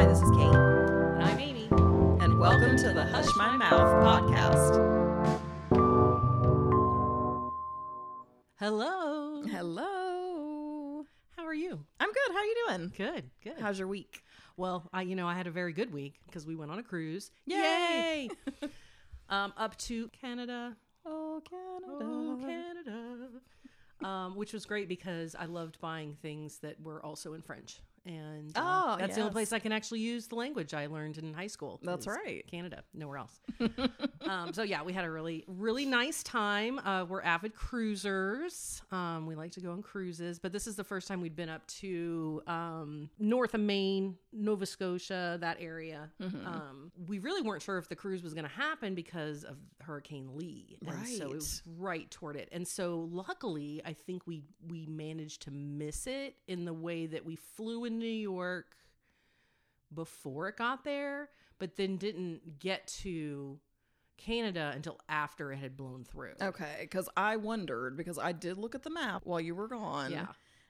Hi, 0.00 0.06
this 0.06 0.22
is 0.22 0.30
Kate, 0.30 0.54
And 0.54 1.22
I'm 1.22 1.38
Amy. 1.38 1.68
and 2.24 2.38
welcome 2.38 2.74
to 2.78 2.90
the 2.94 3.04
Hush 3.04 3.36
My 3.36 3.54
Mouth 3.54 4.02
podcast. 4.02 4.76
Hello. 8.58 9.42
Hello. 9.42 11.04
How 11.36 11.44
are 11.44 11.52
you? 11.52 11.84
I'm 12.00 12.08
good. 12.12 12.32
How 12.32 12.38
are 12.38 12.44
you 12.46 12.56
doing? 12.66 12.92
Good. 12.96 13.30
Good. 13.44 13.60
How's 13.60 13.78
your 13.78 13.88
week? 13.88 14.24
well, 14.56 14.88
I 14.90 15.02
you 15.02 15.14
know 15.14 15.28
I 15.28 15.34
had 15.34 15.46
a 15.46 15.50
very 15.50 15.74
good 15.74 15.92
week 15.92 16.14
because 16.24 16.46
we 16.46 16.56
went 16.56 16.70
on 16.70 16.78
a 16.78 16.82
cruise. 16.82 17.30
Yay! 17.44 18.30
um, 19.28 19.52
up 19.58 19.76
to 19.80 20.08
Canada. 20.18 20.78
Oh, 21.04 21.42
Canada. 21.44 21.98
Oh, 22.06 22.38
Canada. 22.40 23.28
Um, 24.02 24.34
which 24.34 24.54
was 24.54 24.64
great 24.64 24.88
because 24.88 25.34
I 25.38 25.44
loved 25.44 25.78
buying 25.78 26.16
things 26.22 26.60
that 26.60 26.80
were 26.80 27.04
also 27.04 27.34
in 27.34 27.42
French. 27.42 27.80
And 28.06 28.56
uh, 28.56 28.60
Oh, 28.62 28.96
that's 28.98 29.14
the 29.14 29.20
only 29.22 29.32
place 29.32 29.52
I 29.52 29.58
can 29.58 29.72
actually 29.72 30.00
use 30.00 30.26
the 30.26 30.34
language 30.34 30.72
I 30.72 30.86
learned 30.86 31.18
in 31.18 31.34
high 31.34 31.46
school. 31.46 31.80
That's 31.82 32.06
right. 32.06 32.44
Canada, 32.50 32.82
nowhere 32.94 33.18
else. 33.18 33.40
um, 34.28 34.52
so 34.52 34.62
yeah, 34.62 34.82
we 34.82 34.92
had 34.92 35.04
a 35.04 35.10
really, 35.10 35.44
really 35.46 35.84
nice 35.84 36.22
time. 36.22 36.78
Uh, 36.78 37.04
we're 37.04 37.22
avid 37.22 37.54
cruisers. 37.54 38.82
Um, 38.90 39.26
we 39.26 39.34
like 39.34 39.52
to 39.52 39.60
go 39.60 39.72
on 39.72 39.82
cruises, 39.82 40.38
but 40.38 40.52
this 40.52 40.66
is 40.66 40.76
the 40.76 40.84
first 40.84 41.08
time 41.08 41.20
we'd 41.20 41.36
been 41.36 41.48
up 41.50 41.66
to 41.66 42.42
um, 42.46 43.10
north 43.18 43.54
of 43.54 43.60
Maine, 43.60 44.16
Nova 44.32 44.64
Scotia, 44.66 45.36
that 45.40 45.58
area. 45.60 46.08
Mm-hmm. 46.22 46.46
Um, 46.46 46.92
we 47.06 47.18
really 47.18 47.42
weren't 47.42 47.62
sure 47.62 47.78
if 47.78 47.88
the 47.88 47.96
cruise 47.96 48.22
was 48.22 48.32
going 48.32 48.44
to 48.46 48.50
happen 48.50 48.94
because 48.94 49.44
of 49.44 49.56
Hurricane 49.80 50.30
Lee, 50.36 50.78
and 50.86 51.06
so 51.06 51.24
it 51.24 51.34
was 51.34 51.62
right 51.78 52.10
toward 52.10 52.36
it. 52.36 52.48
And 52.52 52.66
so 52.66 53.08
luckily, 53.12 53.82
I 53.84 53.92
think 53.92 54.26
we 54.26 54.42
we 54.68 54.86
managed 54.86 55.42
to 55.42 55.50
miss 55.50 56.06
it 56.06 56.36
in 56.48 56.64
the 56.64 56.72
way 56.72 57.06
that 57.06 57.24
we 57.24 57.36
flew 57.36 57.84
in 57.84 57.89
New 57.98 58.06
York 58.06 58.76
before 59.92 60.48
it 60.48 60.56
got 60.56 60.84
there, 60.84 61.30
but 61.58 61.76
then 61.76 61.96
didn't 61.96 62.58
get 62.58 62.86
to 63.02 63.58
Canada 64.16 64.72
until 64.74 64.98
after 65.08 65.52
it 65.52 65.56
had 65.56 65.76
blown 65.76 66.04
through. 66.04 66.34
Okay, 66.40 66.78
because 66.80 67.08
I 67.16 67.36
wondered 67.36 67.96
because 67.96 68.18
I 68.18 68.32
did 68.32 68.58
look 68.58 68.74
at 68.74 68.82
the 68.82 68.90
map 68.90 69.22
while 69.24 69.40
you 69.40 69.54
were 69.54 69.68
gone. 69.68 70.12
Yeah. 70.12 70.26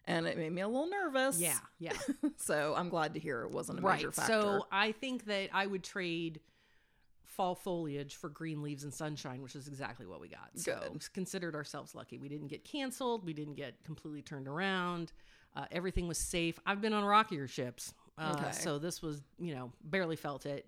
And 0.07 0.27
it 0.27 0.39
made 0.39 0.53
me 0.53 0.63
a 0.63 0.67
little 0.67 0.89
nervous. 0.89 1.39
Yeah, 1.39 1.59
yeah. 1.79 1.93
so 2.37 2.75
I'm 2.77 2.89
glad 2.89 3.15
to 3.15 3.21
hear 3.21 3.43
it 3.43 3.51
wasn't 3.51 3.81
a 3.81 3.83
right. 3.83 3.99
major 3.99 4.11
factor. 4.11 4.33
So 4.33 4.67
I 4.73 4.93
think 4.93 5.27
that 5.27 5.51
I 5.53 5.67
would 5.67 5.85
trade 5.85 6.41
fall 7.41 7.55
foliage 7.55 8.17
for 8.17 8.29
green 8.29 8.63
leaves 8.63 8.83
and 8.83 8.93
sunshine, 8.93 9.43
which 9.43 9.55
is 9.55 9.69
exactly 9.69 10.07
what 10.07 10.21
we 10.21 10.29
got. 10.29 10.51
So 10.57 10.79
Good. 10.93 11.13
considered 11.13 11.55
ourselves 11.55 11.95
lucky. 11.95 12.19
We 12.19 12.29
didn't 12.29 12.49
get 12.49 12.65
canceled. 12.65 13.25
We 13.25 13.33
didn't 13.35 13.55
get 13.55 13.83
completely 13.85 14.23
turned 14.23 14.49
around. 14.49 15.13
Uh, 15.57 15.65
everything 15.73 16.07
was 16.09 16.19
safe. 16.19 16.59
I've 16.65 16.81
been 16.81 16.93
on 16.93 17.05
rockier 17.05 17.49
ships, 17.49 17.93
uh, 18.19 18.35
Okay. 18.37 18.53
so 18.53 18.79
this 18.79 19.03
was 19.03 19.23
you 19.39 19.55
know 19.55 19.73
barely 19.83 20.17
felt 20.17 20.47
it 20.47 20.67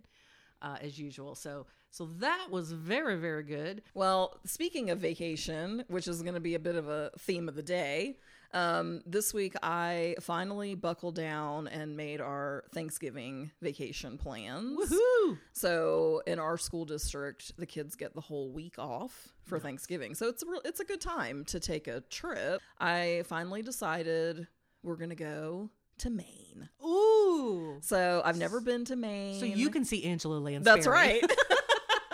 uh, 0.61 0.77
as 0.81 0.99
usual. 0.99 1.35
So 1.35 1.67
so 1.91 2.07
that 2.19 2.49
was 2.51 2.73
very 2.73 3.17
very 3.17 3.43
good. 3.45 3.83
Well, 3.95 4.41
speaking 4.45 4.91
of 4.91 4.99
vacation, 4.99 5.85
which 5.89 6.09
is 6.09 6.23
going 6.23 6.35
to 6.35 6.41
be 6.41 6.55
a 6.55 6.59
bit 6.59 6.75
of 6.77 6.89
a 6.89 7.11
theme 7.19 7.49
of 7.49 7.55
the 7.55 7.63
day, 7.63 8.19
um, 8.55 9.03
this 9.07 9.33
week 9.33 9.55
I 9.63 10.17
finally 10.21 10.75
buckled 10.75 11.15
down 11.15 11.69
and 11.69 11.97
made 11.97 12.21
our 12.21 12.65
Thanksgiving 12.75 13.51
vacation 13.63 14.19
plans. 14.19 14.91
Woohoo! 14.91 15.39
So 15.53 16.23
in 16.27 16.39
our 16.39 16.59
school 16.59 16.85
district, 16.85 17.57
the 17.57 17.67
kids 17.67 17.95
get 17.95 18.15
the 18.15 18.21
whole 18.21 18.51
week 18.51 18.79
off 18.79 19.33
for 19.45 19.59
Thanksgiving. 19.59 20.15
So 20.15 20.29
it's 20.29 20.43
a 20.43 20.47
real, 20.47 20.61
it's 20.65 20.81
a 20.81 20.85
good 20.85 21.01
time 21.01 21.45
to 21.47 21.61
take 21.61 21.87
a 21.89 22.01
trip. 22.03 22.61
I 22.81 23.23
finally 23.27 23.63
decided 23.63 24.47
we're 24.83 24.97
going 24.97 25.11
to 25.11 25.17
go 25.17 25.71
to 25.99 26.11
Maine. 26.11 26.69
Ooh. 26.85 27.79
So 27.81 28.23
I've 28.25 28.37
never 28.37 28.61
been 28.61 28.85
to 28.87 28.97
Maine. 28.97 29.39
So 29.39 29.47
you 29.47 29.71
can 29.71 29.85
see 29.85 30.05
Angela 30.05 30.39
Lansbury. 30.39 30.63
That's 30.63 30.87
right. 30.87 31.23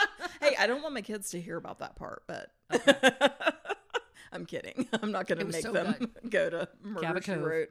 hey, 0.40 0.54
I 0.58 0.66
don't 0.66 0.82
want 0.82 0.94
my 0.94 1.02
kids 1.02 1.30
to 1.30 1.40
hear 1.40 1.56
about 1.56 1.78
that 1.78 1.96
part, 1.96 2.22
but 2.26 2.50
I'm 4.32 4.46
kidding. 4.46 4.88
I'm 5.02 5.12
not 5.12 5.26
going 5.26 5.38
to 5.38 5.44
make 5.44 5.62
so 5.62 5.72
them 5.72 6.10
go 6.28 6.50
to 6.50 6.68
Murder 6.82 7.22
She 7.22 7.32
Wrote. 7.32 7.68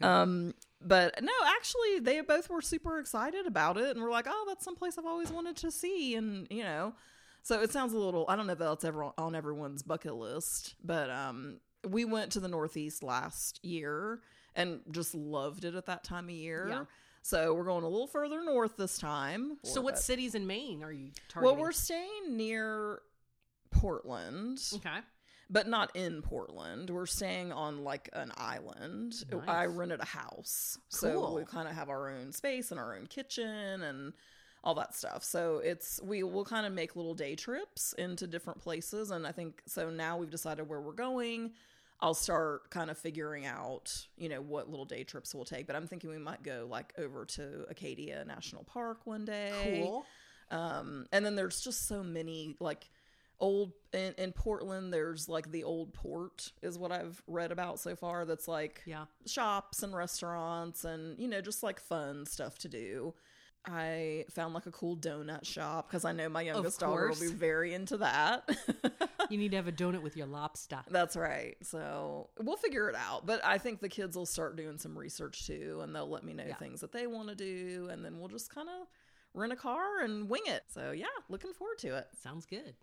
Um, 0.00 0.54
but 0.80 1.22
no, 1.22 1.32
actually, 1.46 2.00
they 2.00 2.20
both 2.20 2.48
were 2.48 2.62
super 2.62 2.98
excited 2.98 3.46
about 3.46 3.76
it, 3.76 3.90
and 3.90 4.02
we're 4.02 4.10
like, 4.10 4.26
"Oh, 4.28 4.44
that's 4.48 4.64
someplace 4.64 4.96
I've 4.96 5.06
always 5.06 5.30
wanted 5.30 5.56
to 5.56 5.70
see," 5.70 6.14
and 6.14 6.46
you 6.50 6.62
know, 6.62 6.94
so 7.42 7.60
it 7.60 7.72
sounds 7.72 7.92
a 7.92 7.98
little. 7.98 8.24
I 8.28 8.36
don't 8.36 8.46
know 8.46 8.52
if 8.52 8.58
that's 8.58 8.84
ever 8.84 9.10
on 9.18 9.34
everyone's 9.34 9.82
bucket 9.82 10.14
list, 10.14 10.76
but 10.84 11.10
um, 11.10 11.58
we 11.88 12.04
went 12.04 12.32
to 12.32 12.40
the 12.40 12.48
Northeast 12.48 13.02
last 13.02 13.64
year 13.64 14.20
and 14.58 14.80
just 14.90 15.14
loved 15.14 15.64
it 15.64 15.74
at 15.74 15.86
that 15.86 16.04
time 16.04 16.24
of 16.24 16.30
year. 16.32 16.66
Yeah. 16.68 16.84
So 17.22 17.54
we're 17.54 17.64
going 17.64 17.84
a 17.84 17.88
little 17.88 18.06
further 18.06 18.44
north 18.44 18.76
this 18.76 18.98
time. 18.98 19.58
so 19.62 19.80
what 19.80 19.98
cities 19.98 20.34
in 20.34 20.46
Maine 20.46 20.82
are 20.82 20.92
you 20.92 21.10
targeting? 21.28 21.56
Well, 21.56 21.62
we're 21.62 21.72
staying 21.72 22.36
near 22.36 23.00
Portland, 23.70 24.60
okay. 24.74 24.98
but 25.48 25.68
not 25.68 25.94
in 25.94 26.22
Portland. 26.22 26.90
We're 26.90 27.06
staying 27.06 27.52
on 27.52 27.84
like 27.84 28.08
an 28.14 28.32
island. 28.36 29.14
Nice. 29.30 29.42
I 29.46 29.66
rented 29.66 30.00
a 30.00 30.06
house. 30.06 30.78
So 30.88 31.12
Cool. 31.12 31.34
we 31.36 31.44
kind 31.44 31.68
of 31.68 31.74
have 31.74 31.88
our 31.88 32.10
own 32.10 32.32
space 32.32 32.70
and 32.70 32.80
our 32.80 32.96
own 32.96 33.06
kitchen 33.06 33.82
and 33.82 34.12
all 34.64 34.74
that 34.74 34.94
stuff. 34.94 35.22
So 35.22 35.58
it's 35.58 36.00
we 36.02 36.22
will 36.22 36.44
kind 36.44 36.66
of 36.66 36.72
make 36.72 36.96
little 36.96 37.14
day 37.14 37.36
trips 37.36 37.92
into 37.98 38.26
different 38.26 38.60
places 38.60 39.10
and 39.10 39.26
I 39.26 39.32
think 39.32 39.62
so 39.66 39.90
now 39.90 40.16
we've 40.16 40.30
decided 40.30 40.68
where 40.68 40.80
we're 40.80 40.92
going. 40.92 41.52
I'll 42.00 42.14
start 42.14 42.70
kind 42.70 42.90
of 42.90 42.98
figuring 42.98 43.44
out, 43.44 44.06
you 44.16 44.28
know, 44.28 44.40
what 44.40 44.70
little 44.70 44.84
day 44.84 45.02
trips 45.04 45.34
we'll 45.34 45.44
take, 45.44 45.66
but 45.66 45.74
I'm 45.74 45.86
thinking 45.88 46.10
we 46.10 46.18
might 46.18 46.42
go 46.44 46.66
like 46.70 46.92
over 46.96 47.24
to 47.24 47.66
Acadia 47.68 48.24
National 48.24 48.62
Park 48.64 49.04
one 49.04 49.24
day. 49.24 49.52
Cool. 49.82 50.06
Um, 50.50 51.06
and 51.12 51.26
then 51.26 51.34
there's 51.34 51.60
just 51.60 51.88
so 51.88 52.02
many 52.04 52.54
like 52.60 52.88
old 53.40 53.72
in, 53.92 54.14
in 54.16 54.32
Portland. 54.32 54.92
There's 54.92 55.28
like 55.28 55.50
the 55.50 55.64
old 55.64 55.92
port 55.92 56.52
is 56.62 56.78
what 56.78 56.92
I've 56.92 57.20
read 57.26 57.50
about 57.52 57.80
so 57.80 57.96
far. 57.96 58.24
That's 58.24 58.46
like 58.48 58.82
Yeah. 58.86 59.04
shops 59.26 59.82
and 59.82 59.94
restaurants 59.94 60.84
and 60.84 61.18
you 61.18 61.28
know 61.28 61.40
just 61.40 61.62
like 61.62 61.80
fun 61.80 62.26
stuff 62.26 62.58
to 62.58 62.68
do. 62.68 63.14
I 63.68 64.24
found 64.30 64.54
like 64.54 64.66
a 64.66 64.70
cool 64.70 64.96
donut 64.96 65.44
shop 65.44 65.88
because 65.88 66.04
I 66.04 66.12
know 66.12 66.28
my 66.28 66.42
youngest 66.42 66.80
daughter 66.80 67.08
will 67.08 67.20
be 67.20 67.28
very 67.28 67.74
into 67.74 67.98
that. 67.98 68.48
You 69.30 69.36
need 69.36 69.50
to 69.50 69.56
have 69.58 69.68
a 69.68 69.72
donut 69.72 70.00
with 70.00 70.16
your 70.16 70.26
lobster. 70.26 70.78
That's 70.88 71.14
right. 71.14 71.54
So 71.62 72.30
we'll 72.40 72.56
figure 72.56 72.88
it 72.88 72.94
out. 72.96 73.26
But 73.26 73.44
I 73.44 73.58
think 73.58 73.80
the 73.80 73.88
kids 73.90 74.16
will 74.16 74.24
start 74.24 74.56
doing 74.56 74.78
some 74.78 74.96
research 74.96 75.46
too, 75.46 75.80
and 75.82 75.94
they'll 75.94 76.08
let 76.08 76.24
me 76.24 76.32
know 76.32 76.44
Yeah. 76.46 76.54
things 76.54 76.80
that 76.80 76.92
they 76.92 77.06
want 77.06 77.28
to 77.28 77.34
do, 77.34 77.88
and 77.90 78.02
then 78.02 78.18
we'll 78.18 78.28
just 78.30 78.48
kind 78.54 78.70
of 78.70 78.86
rent 79.34 79.52
a 79.52 79.56
car 79.56 80.00
and 80.02 80.30
wing 80.30 80.40
it. 80.46 80.62
So 80.68 80.92
yeah, 80.92 81.04
looking 81.28 81.52
forward 81.52 81.76
to 81.80 81.98
it. 81.98 82.06
Sounds 82.22 82.46
good. 82.46 82.74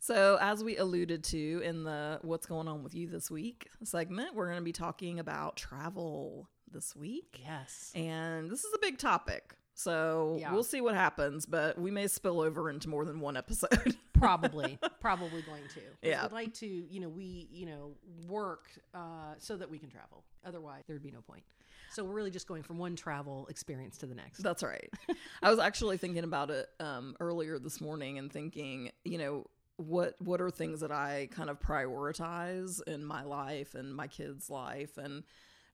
So, 0.00 0.38
as 0.40 0.62
we 0.64 0.76
alluded 0.78 1.24
to 1.24 1.60
in 1.64 1.82
the 1.84 2.20
What's 2.22 2.46
Going 2.46 2.68
On 2.68 2.82
with 2.82 2.94
You 2.94 3.08
This 3.08 3.30
Week 3.30 3.68
segment, 3.84 4.34
we're 4.34 4.46
going 4.46 4.58
to 4.60 4.64
be 4.64 4.72
talking 4.72 5.18
about 5.18 5.56
travel 5.56 6.48
this 6.72 6.94
week. 6.96 7.40
Yes. 7.44 7.92
And 7.94 8.50
this 8.50 8.64
is 8.64 8.72
a 8.74 8.78
big 8.78 8.98
topic. 8.98 9.54
So, 9.74 10.38
Yeah. 10.40 10.52
we'll 10.52 10.64
see 10.64 10.80
what 10.80 10.94
happens, 10.96 11.46
but 11.46 11.78
we 11.78 11.90
may 11.92 12.08
spill 12.08 12.40
over 12.40 12.68
into 12.68 12.88
more 12.88 13.04
than 13.04 13.20
one 13.20 13.36
episode. 13.36 13.96
Probably. 14.12 14.76
probably 15.00 15.42
going 15.42 15.62
to. 15.74 15.80
Yeah. 16.02 16.22
We'd 16.24 16.32
like 16.32 16.54
to, 16.54 16.66
you 16.66 16.98
know, 16.98 17.08
we, 17.08 17.46
you 17.52 17.66
know, 17.66 17.92
work 18.26 18.66
uh, 18.92 19.34
so 19.38 19.56
that 19.56 19.70
we 19.70 19.78
can 19.78 19.88
travel. 19.88 20.24
Otherwise, 20.44 20.82
there'd 20.88 21.02
be 21.02 21.12
no 21.12 21.20
point. 21.20 21.44
So 21.92 22.02
we're 22.04 22.14
really 22.14 22.32
just 22.32 22.48
going 22.48 22.64
from 22.64 22.78
one 22.78 22.96
travel 22.96 23.46
experience 23.48 23.96
to 23.98 24.06
the 24.06 24.16
next. 24.16 24.38
That's 24.42 24.64
right. 24.64 24.90
I 25.42 25.50
was 25.50 25.60
actually 25.60 25.96
thinking 25.98 26.24
about 26.24 26.50
it 26.50 26.68
um, 26.80 27.14
earlier 27.20 27.60
this 27.60 27.80
morning 27.80 28.18
and 28.18 28.32
thinking, 28.32 28.90
you 29.04 29.18
know, 29.18 29.46
what 29.76 30.16
what 30.20 30.40
are 30.40 30.50
things 30.50 30.80
that 30.80 30.90
I 30.90 31.28
kind 31.30 31.48
of 31.48 31.60
prioritize 31.60 32.82
in 32.88 33.04
my 33.04 33.22
life 33.22 33.76
and 33.76 33.94
my 33.94 34.08
kids' 34.08 34.50
life, 34.50 34.98
and 34.98 35.22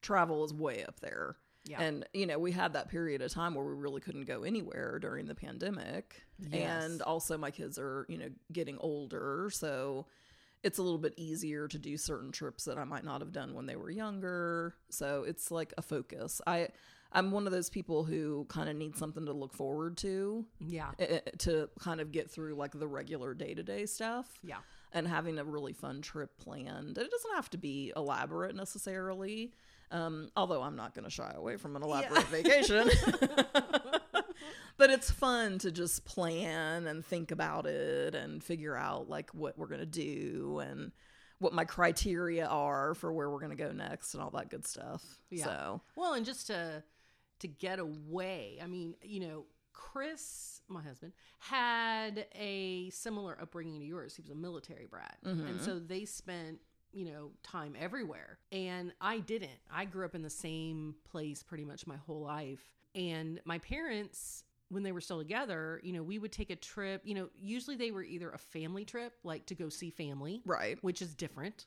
travel 0.04 0.44
is 0.44 0.54
way 0.54 0.84
up 0.84 1.00
there. 1.00 1.34
Yeah. 1.66 1.80
And 1.82 2.06
you 2.12 2.26
know, 2.26 2.38
we 2.38 2.52
had 2.52 2.74
that 2.74 2.88
period 2.90 3.22
of 3.22 3.32
time 3.32 3.54
where 3.54 3.64
we 3.64 3.72
really 3.74 4.00
couldn't 4.00 4.26
go 4.26 4.42
anywhere 4.44 4.98
during 5.00 5.26
the 5.26 5.34
pandemic, 5.34 6.22
Yes. 6.38 6.84
and 6.84 7.02
also 7.02 7.36
my 7.38 7.50
kids 7.50 7.78
are 7.78 8.04
you 8.08 8.18
know 8.18 8.28
getting 8.52 8.76
older, 8.78 9.48
so 9.52 10.06
it's 10.62 10.78
a 10.78 10.82
little 10.82 10.98
bit 10.98 11.14
easier 11.16 11.66
to 11.68 11.78
do 11.78 11.96
certain 11.96 12.32
trips 12.32 12.64
that 12.64 12.78
I 12.78 12.84
might 12.84 13.04
not 13.04 13.20
have 13.20 13.32
done 13.32 13.54
when 13.54 13.66
they 13.66 13.76
were 13.76 13.90
younger. 13.90 14.74
So 14.90 15.24
it's 15.26 15.50
like 15.50 15.72
a 15.78 15.82
focus. 15.82 16.40
I 16.46 16.68
I'm 17.12 17.30
one 17.30 17.46
of 17.46 17.52
those 17.52 17.70
people 17.70 18.02
who 18.04 18.44
kind 18.48 18.68
of 18.68 18.74
need 18.76 18.96
something 18.96 19.24
to 19.26 19.32
look 19.32 19.54
forward 19.54 19.96
to 19.98 20.44
yeah. 20.60 20.90
eh, 20.98 21.20
to 21.38 21.68
kind 21.78 22.00
of 22.00 22.12
get 22.12 22.30
through 22.30 22.56
like 22.56 22.72
the 22.72 22.88
regular 22.88 23.34
day-to-day 23.34 23.86
stuff 23.86 24.26
Yeah. 24.42 24.58
and 24.92 25.06
having 25.06 25.38
a 25.38 25.44
really 25.44 25.72
fun 25.74 26.02
trip 26.02 26.36
planned. 26.38 26.98
It 26.98 27.10
doesn't 27.10 27.34
have 27.36 27.48
to 27.50 27.58
be 27.58 27.92
elaborate 27.96 28.56
necessarily. 28.56 29.52
Um, 29.90 30.30
although 30.36 30.62
I'm 30.62 30.76
not 30.76 30.94
going 30.94 31.04
to 31.04 31.10
shy 31.10 31.32
away 31.34 31.56
from 31.56 31.76
an 31.76 31.82
elaborate 31.82 32.26
vacation. 32.28 32.90
but 34.76 34.90
it's 34.90 35.10
fun 35.10 35.58
to 35.58 35.70
just 35.70 36.04
plan 36.04 36.86
and 36.86 37.04
think 37.04 37.30
about 37.30 37.66
it 37.66 38.14
and 38.14 38.42
figure 38.42 38.76
out 38.76 39.08
like 39.08 39.30
what 39.30 39.56
we're 39.56 39.68
going 39.68 39.80
to 39.80 39.86
do 39.86 40.60
and 40.60 40.92
what 41.38 41.52
my 41.52 41.64
criteria 41.64 42.46
are 42.46 42.94
for 42.94 43.12
where 43.12 43.30
we're 43.30 43.38
going 43.38 43.56
to 43.56 43.62
go 43.62 43.72
next 43.72 44.14
and 44.14 44.22
all 44.22 44.30
that 44.30 44.50
good 44.50 44.66
stuff. 44.66 45.02
Yeah. 45.30 45.44
So, 45.44 45.80
Well, 45.96 46.14
and 46.14 46.24
just 46.24 46.46
to, 46.48 46.82
to 47.40 47.48
get 47.48 47.78
away. 47.78 48.58
I 48.62 48.66
mean, 48.66 48.94
you 49.02 49.20
know, 49.20 49.44
Chris, 49.72 50.60
my 50.68 50.82
husband, 50.82 51.12
had 51.38 52.26
a 52.34 52.90
similar 52.90 53.36
upbringing 53.40 53.80
to 53.80 53.86
yours. 53.86 54.16
He 54.16 54.22
was 54.22 54.30
a 54.30 54.34
military 54.34 54.86
brat. 54.86 55.18
Mm-hmm. 55.24 55.46
And 55.46 55.60
so 55.60 55.78
they 55.78 56.04
spent, 56.04 56.60
you 56.94 57.04
know, 57.04 57.30
time 57.42 57.74
everywhere. 57.78 58.38
And 58.52 58.92
I 59.00 59.18
didn't. 59.18 59.58
I 59.72 59.84
grew 59.84 60.04
up 60.04 60.14
in 60.14 60.22
the 60.22 60.30
same 60.30 60.94
place 61.10 61.42
pretty 61.42 61.64
much 61.64 61.86
my 61.86 61.96
whole 61.96 62.20
life. 62.22 62.62
And 62.94 63.40
my 63.44 63.58
parents, 63.58 64.44
when 64.68 64.82
they 64.84 64.92
were 64.92 65.00
still 65.00 65.18
together, 65.18 65.80
you 65.82 65.92
know, 65.92 66.02
we 66.02 66.18
would 66.18 66.32
take 66.32 66.50
a 66.50 66.56
trip. 66.56 67.02
You 67.04 67.14
know, 67.14 67.28
usually 67.36 67.76
they 67.76 67.90
were 67.90 68.02
either 68.04 68.30
a 68.30 68.38
family 68.38 68.84
trip, 68.84 69.12
like 69.24 69.46
to 69.46 69.54
go 69.54 69.68
see 69.68 69.90
family, 69.90 70.42
Right. 70.46 70.78
which 70.82 71.02
is 71.02 71.14
different 71.14 71.66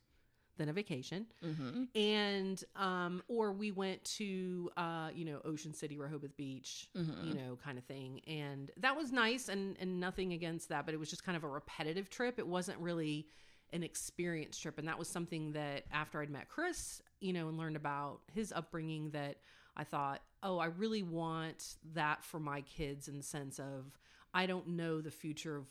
than 0.57 0.69
a 0.69 0.73
vacation 0.73 1.27
Mm-hmm. 1.45 1.83
and 1.93 2.63
um 2.75 3.21
or 3.27 3.51
we 3.53 3.69
went 3.71 4.03
to 4.05 4.71
uh 4.75 5.09
you 5.13 5.23
know 5.23 5.39
ocean 5.45 5.71
city 5.71 5.97
rehoboth 5.99 6.35
beach 6.35 6.89
Mhm. 6.97 7.27
you 7.27 7.33
know 7.35 7.57
kind 7.63 7.77
of 7.77 7.83
thing 7.83 8.21
and 8.25 8.71
that 8.77 8.97
was 8.97 9.11
nice 9.11 9.49
and 9.49 9.77
and 9.79 9.99
nothing 9.99 10.33
against 10.33 10.69
that 10.69 10.85
but 10.85 10.95
it 10.95 10.97
was 10.97 11.11
just 11.11 11.23
kind 11.23 11.35
of 11.37 11.43
a 11.43 11.47
repetitive 11.47 12.09
trip 12.09 12.39
it 12.39 12.47
wasn't 12.47 12.79
really 12.79 13.27
an 13.73 13.83
experience 13.83 14.57
trip 14.57 14.77
and 14.79 14.87
that 14.87 14.97
was 14.97 15.07
something 15.07 15.51
that 15.51 15.83
after 15.91 16.21
i'd 16.21 16.29
met 16.29 16.47
chris 16.49 17.01
you 17.19 17.33
know 17.33 17.47
and 17.49 17.57
learned 17.57 17.75
about 17.75 18.19
his 18.33 18.51
upbringing 18.53 19.09
that 19.11 19.37
i 19.75 19.83
thought 19.83 20.21
oh 20.43 20.57
i 20.59 20.65
really 20.67 21.03
want 21.03 21.75
that 21.93 22.23
for 22.23 22.39
my 22.39 22.61
kids 22.61 23.07
in 23.07 23.17
the 23.17 23.23
sense 23.23 23.59
of 23.59 23.97
i 24.33 24.45
don't 24.45 24.67
know 24.67 25.01
the 25.01 25.11
future 25.11 25.55
of 25.57 25.65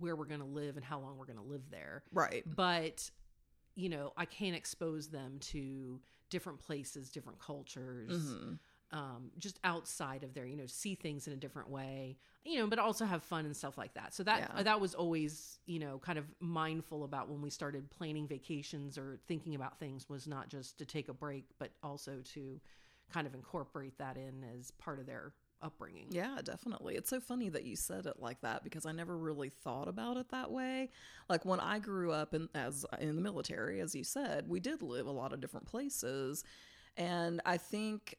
where 0.00 0.14
we're 0.14 0.26
going 0.26 0.40
to 0.40 0.46
live 0.46 0.76
and 0.76 0.84
how 0.84 0.98
long 1.00 1.16
we're 1.16 1.24
going 1.24 1.38
to 1.38 1.42
live 1.42 1.62
there 1.70 2.02
Right. 2.12 2.42
but 2.46 3.10
you 3.74 3.88
know 3.88 4.12
i 4.16 4.24
can't 4.26 4.54
expose 4.56 5.08
them 5.08 5.38
to 5.40 6.00
different 6.30 6.58
places 6.58 7.10
different 7.10 7.38
cultures 7.38 8.12
Mm-hmm. 8.12 8.52
Um, 8.90 9.30
just 9.38 9.58
outside 9.64 10.24
of 10.24 10.32
there 10.34 10.46
you 10.46 10.56
know 10.56 10.66
see 10.66 10.94
things 10.94 11.26
in 11.26 11.32
a 11.32 11.36
different 11.36 11.68
way 11.68 12.16
you 12.44 12.58
know 12.58 12.66
but 12.66 12.78
also 12.78 13.04
have 13.04 13.22
fun 13.22 13.44
and 13.44 13.56
stuff 13.56 13.76
like 13.76 13.92
that 13.94 14.14
so 14.14 14.22
that 14.22 14.50
Yeah. 14.56 14.62
that 14.62 14.80
was 14.80 14.94
always 14.94 15.58
you 15.66 15.78
know 15.78 15.98
kind 15.98 16.18
of 16.18 16.24
mindful 16.40 17.04
about 17.04 17.28
when 17.28 17.42
we 17.42 17.50
started 17.50 17.90
planning 17.90 18.26
vacations 18.26 18.96
or 18.96 19.18
thinking 19.28 19.54
about 19.54 19.78
things 19.78 20.08
was 20.08 20.26
not 20.26 20.48
just 20.48 20.78
to 20.78 20.86
take 20.86 21.08
a 21.08 21.14
break 21.14 21.44
but 21.58 21.70
also 21.82 22.20
to 22.34 22.60
kind 23.12 23.26
of 23.26 23.34
incorporate 23.34 23.98
that 23.98 24.16
in 24.16 24.44
as 24.58 24.70
part 24.72 24.98
of 24.98 25.06
their 25.06 25.32
upbringing 25.60 26.06
Yeah, 26.10 26.38
definitely. 26.44 26.94
It's 26.94 27.10
so 27.10 27.18
funny 27.20 27.48
that 27.48 27.64
you 27.64 27.74
said 27.74 28.06
it 28.06 28.20
like 28.20 28.40
that 28.42 28.62
because 28.62 28.86
I 28.86 28.92
never 28.92 29.18
really 29.18 29.48
thought 29.48 29.88
about 29.88 30.16
it 30.16 30.28
that 30.30 30.50
way. 30.52 30.90
Like 31.28 31.44
when 31.44 31.58
I 31.58 31.80
grew 31.80 32.12
up 32.12 32.32
in 32.32 32.48
as 32.54 32.86
in 33.00 33.16
the 33.16 33.22
military, 33.22 33.80
as 33.80 33.92
you 33.94 34.04
said, 34.04 34.48
we 34.48 34.60
did 34.60 34.82
live 34.82 35.06
a 35.06 35.10
lot 35.10 35.32
of 35.32 35.40
different 35.40 35.66
places. 35.66 36.44
And 36.96 37.40
I 37.44 37.56
think 37.56 38.16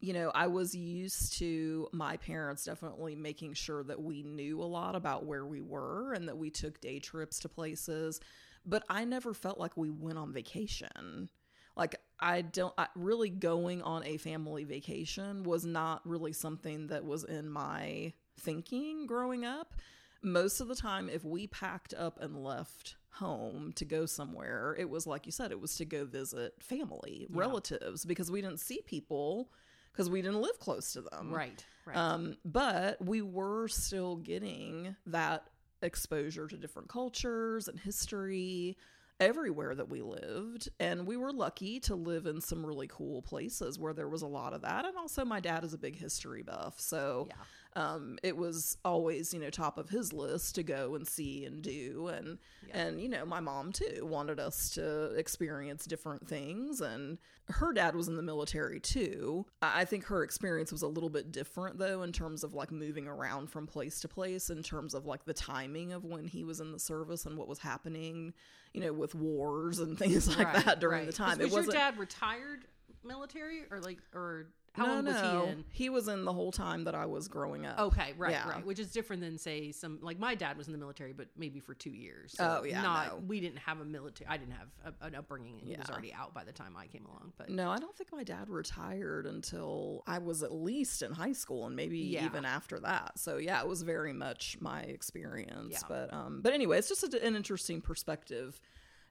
you 0.00 0.12
know, 0.12 0.30
I 0.34 0.46
was 0.46 0.74
used 0.74 1.38
to 1.38 1.88
my 1.92 2.16
parents 2.18 2.64
definitely 2.64 3.16
making 3.16 3.54
sure 3.54 3.82
that 3.84 4.00
we 4.02 4.22
knew 4.22 4.60
a 4.60 4.64
lot 4.64 4.94
about 4.94 5.24
where 5.24 5.46
we 5.46 5.60
were 5.60 6.12
and 6.12 6.28
that 6.28 6.36
we 6.36 6.50
took 6.50 6.80
day 6.80 6.98
trips 6.98 7.38
to 7.40 7.48
places, 7.48 8.20
but 8.64 8.84
I 8.90 9.04
never 9.04 9.32
felt 9.32 9.58
like 9.58 9.76
we 9.76 9.90
went 9.90 10.18
on 10.18 10.32
vacation. 10.32 11.30
Like 11.76 11.96
I 12.20 12.42
don't 12.42 12.74
I, 12.78 12.88
really 12.94 13.30
going 13.30 13.82
on 13.82 14.04
a 14.04 14.16
family 14.16 14.64
vacation 14.64 15.42
was 15.44 15.64
not 15.66 16.06
really 16.06 16.32
something 16.32 16.86
that 16.88 17.04
was 17.04 17.24
in 17.24 17.50
my 17.50 18.12
thinking 18.38 19.06
growing 19.06 19.44
up. 19.44 19.74
Most 20.22 20.60
of 20.60 20.68
the 20.68 20.74
time 20.74 21.08
if 21.08 21.24
we 21.24 21.46
packed 21.46 21.94
up 21.94 22.20
and 22.20 22.42
left 22.42 22.96
home 23.12 23.72
to 23.76 23.84
go 23.84 24.04
somewhere, 24.06 24.74
it 24.78 24.88
was 24.90 25.06
like 25.06 25.26
you 25.26 25.32
said 25.32 25.52
it 25.52 25.60
was 25.60 25.76
to 25.76 25.84
go 25.84 26.04
visit 26.04 26.54
family, 26.62 27.26
Yeah. 27.30 27.38
relatives 27.40 28.04
because 28.04 28.30
we 28.30 28.40
didn't 28.42 28.60
see 28.60 28.80
people 28.86 29.50
because 29.96 30.10
we 30.10 30.20
didn't 30.20 30.42
live 30.42 30.58
close 30.58 30.92
to 30.92 31.00
them. 31.00 31.32
right 31.32 31.64
right 31.86 31.96
Um, 31.96 32.36
but 32.44 33.02
we 33.04 33.22
were 33.22 33.68
still 33.68 34.16
getting 34.16 34.94
that 35.06 35.48
exposure 35.82 36.46
to 36.46 36.56
different 36.56 36.88
cultures 36.88 37.68
and 37.68 37.80
history 37.80 38.76
everywhere 39.18 39.74
that 39.74 39.88
we 39.88 40.02
lived. 40.02 40.68
And 40.78 41.06
we 41.06 41.16
were 41.16 41.32
lucky 41.32 41.80
to 41.80 41.94
live 41.94 42.26
in 42.26 42.40
some 42.40 42.64
really 42.66 42.88
cool 42.88 43.22
places 43.22 43.78
where 43.78 43.94
there 43.94 44.08
was 44.08 44.22
a 44.22 44.26
lot 44.26 44.52
of 44.52 44.62
that. 44.62 44.84
And 44.84 44.96
also, 44.96 45.24
my 45.24 45.40
dad 45.40 45.64
is 45.64 45.72
a 45.72 45.78
big 45.78 45.96
history 45.96 46.42
buff. 46.42 46.78
So 46.78 47.26
yeah 47.30 47.36
um, 47.76 48.18
it 48.22 48.36
was 48.36 48.76
always, 48.84 49.32
you 49.34 49.38
know, 49.38 49.50
top 49.50 49.76
of 49.78 49.88
his 49.90 50.12
list 50.12 50.54
to 50.56 50.62
go 50.62 50.94
and 50.96 51.06
see 51.06 51.44
and 51.44 51.62
do. 51.62 52.08
And, 52.08 52.38
Yeah. 52.66 52.78
and, 52.86 53.00
you 53.00 53.08
know, 53.08 53.24
my 53.26 53.38
mom 53.38 53.70
too 53.72 54.00
wanted 54.02 54.40
us 54.40 54.70
to 54.70 55.12
experience 55.14 55.84
different 55.84 56.26
things. 56.26 56.80
And 56.80 57.18
her 57.48 57.72
dad 57.74 57.94
was 57.94 58.08
in 58.08 58.16
the 58.16 58.22
military 58.22 58.80
too. 58.80 59.46
I 59.62 59.84
think 59.84 60.04
her 60.06 60.24
experience 60.24 60.72
was 60.72 60.82
a 60.82 60.88
little 60.88 61.10
bit 61.10 61.30
different 61.30 61.78
though, 61.78 62.02
in 62.02 62.12
terms 62.12 62.42
of 62.42 62.54
like 62.54 62.72
moving 62.72 63.06
around 63.06 63.50
from 63.50 63.66
place 63.66 64.00
to 64.00 64.08
place, 64.08 64.48
in 64.50 64.62
terms 64.62 64.94
of 64.94 65.04
like 65.06 65.24
the 65.26 65.34
timing 65.34 65.92
of 65.92 66.02
when 66.04 66.26
he 66.26 66.42
was 66.44 66.60
in 66.60 66.72
the 66.72 66.80
service 66.80 67.26
and 67.26 67.36
what 67.36 67.46
was 67.46 67.58
happening, 67.58 68.32
you 68.72 68.80
know, 68.80 68.92
with 68.92 69.14
wars 69.14 69.78
and 69.80 69.98
things 69.98 70.26
like 70.36 70.52
Right, 70.54 70.64
that 70.64 70.80
during 70.80 71.00
right. 71.00 71.06
the 71.06 71.12
time. 71.12 71.38
Was, 71.38 71.46
it 71.48 71.52
wasn't. 71.52 71.74
your 71.74 71.82
dad 71.82 71.98
retired 71.98 72.64
military 73.04 73.62
or 73.70 73.80
like 73.80 73.98
or 74.14 74.48
how 74.76 74.86
no, 74.86 74.94
long 74.94 75.04
was 75.06 75.14
no. 75.14 75.44
he 75.44 75.50
in? 75.52 75.64
He 75.70 75.90
was 75.90 76.08
in 76.08 76.24
the 76.24 76.32
whole 76.32 76.52
time 76.52 76.84
that 76.84 76.94
I 76.94 77.06
was 77.06 77.28
growing 77.28 77.64
up. 77.64 77.78
Okay, 77.78 78.12
right, 78.18 78.32
Yeah. 78.32 78.48
right. 78.48 78.66
Which 78.66 78.78
is 78.78 78.92
different 78.92 79.22
than 79.22 79.38
say 79.38 79.72
some 79.72 79.98
like 80.02 80.18
my 80.18 80.34
dad 80.34 80.58
was 80.58 80.66
in 80.66 80.72
the 80.72 80.78
military, 80.78 81.12
but 81.12 81.28
maybe 81.36 81.60
for 81.60 81.74
two 81.74 81.90
years. 81.90 82.36
Oh, 82.38 82.64
yeah, 82.64 82.82
not 82.82 83.08
no. 83.08 83.24
we 83.26 83.40
didn't 83.40 83.58
have 83.58 83.80
a 83.80 83.84
military. 83.84 84.28
I 84.28 84.36
didn't 84.36 84.52
have 84.54 84.68
a, 85.00 85.06
an 85.06 85.14
upbringing, 85.14 85.58
and 85.60 85.68
he 85.68 85.76
was 85.76 85.88
already 85.88 86.12
out 86.12 86.34
by 86.34 86.44
the 86.44 86.52
time 86.52 86.74
I 86.76 86.86
came 86.86 87.06
along. 87.06 87.32
But 87.38 87.48
No, 87.48 87.70
I 87.70 87.78
don't 87.78 87.96
think 87.96 88.12
my 88.12 88.22
dad 88.22 88.48
retired 88.50 89.26
until 89.26 90.02
I 90.06 90.18
was 90.18 90.42
at 90.42 90.52
least 90.52 91.02
in 91.02 91.12
high 91.12 91.32
school 91.32 91.66
and 91.66 91.74
maybe 91.74 91.98
Yeah. 91.98 92.26
even 92.26 92.44
after 92.44 92.78
that. 92.80 93.18
So 93.18 93.38
yeah, 93.38 93.60
it 93.62 93.68
was 93.68 93.82
very 93.82 94.12
much 94.12 94.58
my 94.60 94.80
experience. 94.82 95.72
Yeah. 95.72 95.80
But 95.88 96.12
um 96.12 96.40
but 96.42 96.52
anyway, 96.52 96.78
it's 96.78 96.88
just 96.88 97.02
a, 97.02 97.24
an 97.26 97.34
interesting 97.36 97.80
perspective 97.80 98.60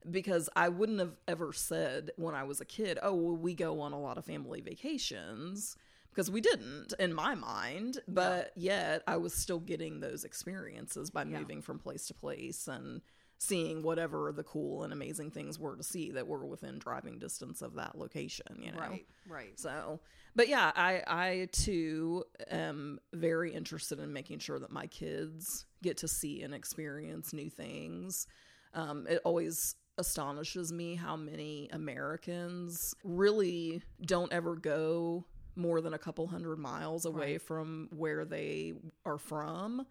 because 0.09 0.49
I 0.55 0.69
wouldn't 0.69 0.99
have 0.99 1.15
ever 1.27 1.53
said 1.53 2.11
when 2.17 2.35
I 2.35 2.43
was 2.43 2.61
a 2.61 2.65
kid, 2.65 2.99
"Oh, 3.01 3.13
well, 3.15 3.35
we 3.37 3.53
go 3.53 3.81
on 3.81 3.93
a 3.93 3.99
lot 3.99 4.17
of 4.17 4.25
family 4.25 4.61
vacations." 4.61 5.75
Because 6.09 6.31
we 6.31 6.39
didn't 6.39 6.93
in 6.97 7.13
my 7.13 7.35
mind, 7.35 7.99
but 8.07 8.53
yet 8.55 9.03
I 9.05 9.17
was 9.17 9.33
still 9.33 9.59
getting 9.59 9.99
those 9.99 10.23
experiences 10.23 11.09
by 11.11 11.25
Yeah. 11.25 11.39
moving 11.39 11.61
from 11.61 11.77
place 11.77 12.07
to 12.07 12.13
place 12.13 12.69
and 12.69 13.01
seeing 13.37 13.83
whatever 13.83 14.31
the 14.31 14.43
cool 14.43 14.83
and 14.83 14.93
amazing 14.93 15.31
things 15.31 15.59
were 15.59 15.75
to 15.75 15.83
see 15.83 16.11
that 16.11 16.25
were 16.25 16.45
within 16.45 16.79
driving 16.79 17.19
distance 17.19 17.61
of 17.61 17.73
that 17.73 17.97
location, 17.97 18.61
you 18.61 18.71
know. 18.71 18.79
right, 18.79 19.05
right. 19.27 19.59
So, 19.59 19.99
but 20.35 20.47
yeah, 20.47 20.71
I 20.73 21.03
I 21.05 21.49
too 21.51 22.23
am 22.49 22.99
very 23.13 23.53
interested 23.53 23.99
in 23.99 24.13
making 24.13 24.39
sure 24.39 24.59
that 24.59 24.71
my 24.71 24.87
kids 24.87 25.65
get 25.83 25.97
to 25.97 26.07
see 26.07 26.43
and 26.43 26.53
experience 26.53 27.33
new 27.33 27.49
things. 27.49 28.25
Um, 28.73 29.05
it 29.09 29.19
always 29.25 29.75
astonishes 29.97 30.71
me 30.73 30.95
how 30.95 31.15
many 31.15 31.69
Americans 31.71 32.93
really 33.03 33.81
don't 34.05 34.31
ever 34.33 34.55
go 34.55 35.25
more 35.55 35.79
than 35.81 35.93
a 35.93 35.97
couple 35.97 36.27
hundred 36.27 36.57
miles 36.59 37.05
away 37.05 37.33
Right. 37.33 37.41
from 37.41 37.89
where 37.95 38.25
they 38.25 38.73
are 39.05 39.17
from. 39.17 39.85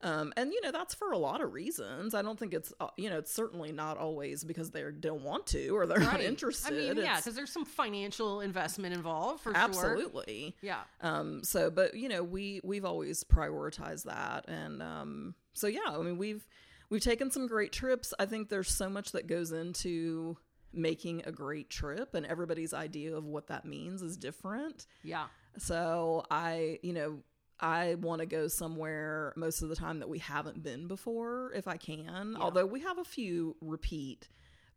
Um, 0.00 0.32
and 0.36 0.52
you 0.52 0.60
know 0.60 0.70
that's 0.70 0.94
for 0.94 1.10
a 1.10 1.18
lot 1.18 1.40
of 1.40 1.52
reasons. 1.54 2.14
I 2.14 2.22
don't 2.22 2.38
think 2.38 2.54
it's 2.54 2.72
uh, 2.78 2.86
you 2.96 3.10
know 3.10 3.18
it's 3.18 3.32
certainly 3.34 3.72
not 3.72 3.98
always 3.98 4.44
because 4.44 4.70
they 4.70 4.84
don't 5.00 5.24
want 5.24 5.46
to 5.48 5.70
or 5.70 5.86
they're 5.86 5.98
not 5.98 6.20
interested. 6.20 6.72
I 6.72 6.94
mean, 6.94 7.04
yeah, 7.04 7.16
because 7.16 7.34
there's 7.34 7.50
some 7.50 7.64
financial 7.64 8.40
investment 8.40 8.94
involved 8.94 9.40
for 9.42 9.50
sure. 9.52 9.60
absolutely 9.60 10.54
Yeah, 10.62 10.82
um 11.00 11.42
so 11.42 11.68
but 11.68 11.94
you 11.94 12.08
know 12.08 12.22
we 12.22 12.60
we've 12.62 12.84
always 12.84 13.24
prioritized 13.24 14.04
that 14.04 14.44
and 14.48 14.80
um 14.84 15.34
so 15.54 15.66
yeah 15.66 15.80
i 15.88 15.98
mean 15.98 16.16
we've 16.16 16.46
we've 16.90 17.02
taken 17.02 17.30
some 17.30 17.46
great 17.46 17.72
trips. 17.72 18.14
I 18.18 18.26
think 18.26 18.48
there's 18.48 18.70
so 18.70 18.88
much 18.88 19.12
that 19.12 19.26
goes 19.26 19.52
into 19.52 20.36
making 20.72 21.22
a 21.24 21.32
great 21.32 21.70
trip 21.70 22.14
and 22.14 22.26
everybody's 22.26 22.74
idea 22.74 23.16
of 23.16 23.24
what 23.24 23.46
that 23.48 23.64
means 23.64 24.02
is 24.02 24.16
different. 24.16 24.86
Yeah, 25.02 25.26
so 25.56 26.24
i 26.30 26.78
you 26.82 26.92
know 26.92 27.18
i 27.60 27.96
want 27.96 28.20
to 28.20 28.26
go 28.26 28.46
somewhere 28.48 29.32
most 29.36 29.62
of 29.62 29.68
the 29.68 29.76
time 29.76 29.98
that 29.98 30.08
we 30.08 30.18
haven't 30.18 30.62
been 30.62 30.86
before 30.86 31.52
if 31.54 31.66
i 31.66 31.76
can. 31.76 32.34
Yeah. 32.36 32.38
although 32.38 32.66
we 32.66 32.80
have 32.80 32.98
a 32.98 33.04
few 33.04 33.56
repeat 33.60 34.28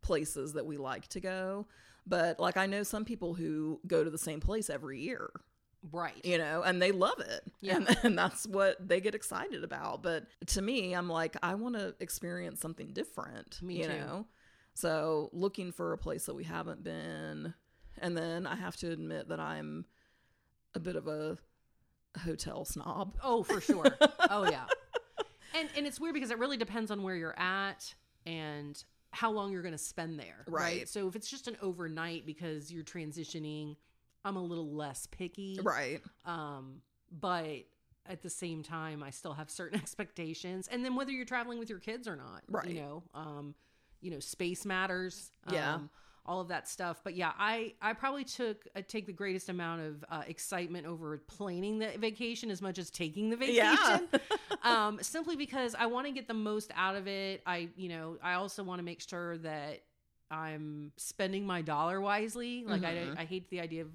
places 0.02 0.54
that 0.54 0.66
we 0.66 0.76
like 0.76 1.06
to 1.08 1.20
go 1.20 1.66
but 2.06 2.40
like 2.40 2.56
i 2.56 2.66
know 2.66 2.82
some 2.82 3.04
people 3.04 3.34
who 3.34 3.80
go 3.86 4.02
to 4.02 4.10
the 4.10 4.18
same 4.18 4.40
place 4.40 4.68
every 4.68 4.98
year 4.98 5.30
right. 5.90 6.24
you 6.24 6.38
know, 6.38 6.62
and 6.62 6.80
they 6.80 6.92
love 6.92 7.18
it. 7.20 7.42
Yeah. 7.60 7.76
And, 7.76 7.96
and 8.02 8.18
that's 8.18 8.46
what 8.46 8.76
they 8.86 9.00
get 9.00 9.14
excited 9.14 9.64
about. 9.64 10.02
But 10.02 10.26
to 10.48 10.62
me, 10.62 10.94
I'm 10.94 11.08
like, 11.08 11.36
I 11.42 11.54
want 11.54 11.74
to 11.76 11.94
experience 12.00 12.60
something 12.60 12.92
different, 12.92 13.60
Me 13.62 13.78
you 13.78 13.84
too. 13.84 13.88
know? 13.88 14.26
So 14.74 15.30
looking 15.32 15.72
for 15.72 15.92
a 15.92 15.98
place 15.98 16.26
that 16.26 16.34
we 16.34 16.44
haven't 16.44 16.82
been. 16.82 17.54
And 17.98 18.16
then 18.16 18.46
I 18.46 18.56
have 18.56 18.76
to 18.76 18.90
admit 18.90 19.28
that 19.28 19.40
I'm 19.40 19.84
a 20.74 20.80
bit 20.80 20.96
of 20.96 21.06
a 21.06 21.36
hotel 22.24 22.64
snob. 22.64 23.16
Oh, 23.22 23.42
for 23.42 23.60
sure. 23.60 23.96
oh 24.30 24.48
yeah. 24.50 24.64
And 25.54 25.68
and 25.76 25.86
it's 25.86 26.00
weird 26.00 26.14
because 26.14 26.30
it 26.30 26.38
really 26.38 26.56
depends 26.56 26.90
on 26.90 27.02
where 27.02 27.14
you're 27.14 27.38
at 27.38 27.94
and 28.24 28.82
how 29.10 29.30
long 29.30 29.52
you're 29.52 29.60
going 29.60 29.72
to 29.72 29.78
spend 29.78 30.18
there. 30.18 30.44
Right. 30.48 30.88
So 30.88 31.06
if 31.08 31.14
it's 31.14 31.28
just 31.28 31.46
an 31.46 31.58
overnight 31.60 32.24
because 32.24 32.72
you're 32.72 32.84
transitioning 32.84 33.76
I'm 34.24 34.36
a 34.36 34.42
little 34.42 34.72
less 34.72 35.06
picky. 35.06 35.58
Right. 35.62 36.00
Um, 36.24 36.82
but 37.10 37.64
at 38.06 38.22
the 38.22 38.30
same 38.30 38.62
time, 38.62 39.02
I 39.02 39.10
still 39.10 39.34
have 39.34 39.50
certain 39.50 39.78
expectations. 39.82 40.68
And 40.70 40.84
then 40.84 40.94
whether 40.96 41.10
you're 41.10 41.24
traveling 41.24 41.58
with 41.58 41.70
your 41.70 41.78
kids 41.80 42.06
or 42.08 42.16
not, 42.16 42.42
Right. 42.48 42.68
You 42.68 42.74
know, 42.80 43.02
um, 43.14 43.54
you 44.00 44.10
know, 44.10 44.20
space 44.20 44.64
matters. 44.64 45.30
Yeah. 45.50 45.74
Um, 45.74 45.90
all 46.24 46.40
of 46.40 46.48
that 46.48 46.68
stuff. 46.68 47.00
But 47.02 47.14
yeah, 47.16 47.32
I 47.36 47.74
I 47.82 47.94
probably 47.94 48.22
took 48.22 48.64
I 48.76 48.80
take 48.82 49.06
the 49.06 49.12
greatest 49.12 49.48
amount 49.48 49.82
of 49.82 50.04
uh, 50.08 50.22
excitement 50.28 50.86
over 50.86 51.18
planning 51.18 51.80
the 51.80 51.90
vacation 51.98 52.48
as 52.50 52.62
much 52.62 52.78
as 52.78 52.90
taking 52.90 53.28
the 53.30 53.36
vacation. 53.36 54.08
Yeah. 54.12 54.18
um, 54.62 54.98
simply 55.02 55.34
because 55.34 55.74
I 55.76 55.86
want 55.86 56.06
to 56.06 56.12
get 56.12 56.28
the 56.28 56.34
most 56.34 56.70
out 56.76 56.94
of 56.94 57.08
it. 57.08 57.42
I 57.44 57.70
you 57.76 57.88
know 57.88 58.18
I 58.22 58.34
also 58.34 58.62
want 58.62 58.78
to 58.78 58.84
make 58.84 59.00
sure 59.00 59.36
that 59.38 59.82
I'm 60.30 60.92
spending 60.96 61.44
my 61.44 61.60
dollar 61.60 62.00
wisely. 62.00 62.64
Like 62.64 62.82
Mhm. 62.82 63.16
I 63.18 63.22
I 63.22 63.24
hate 63.24 63.50
the 63.50 63.60
idea 63.60 63.82
of 63.82 63.88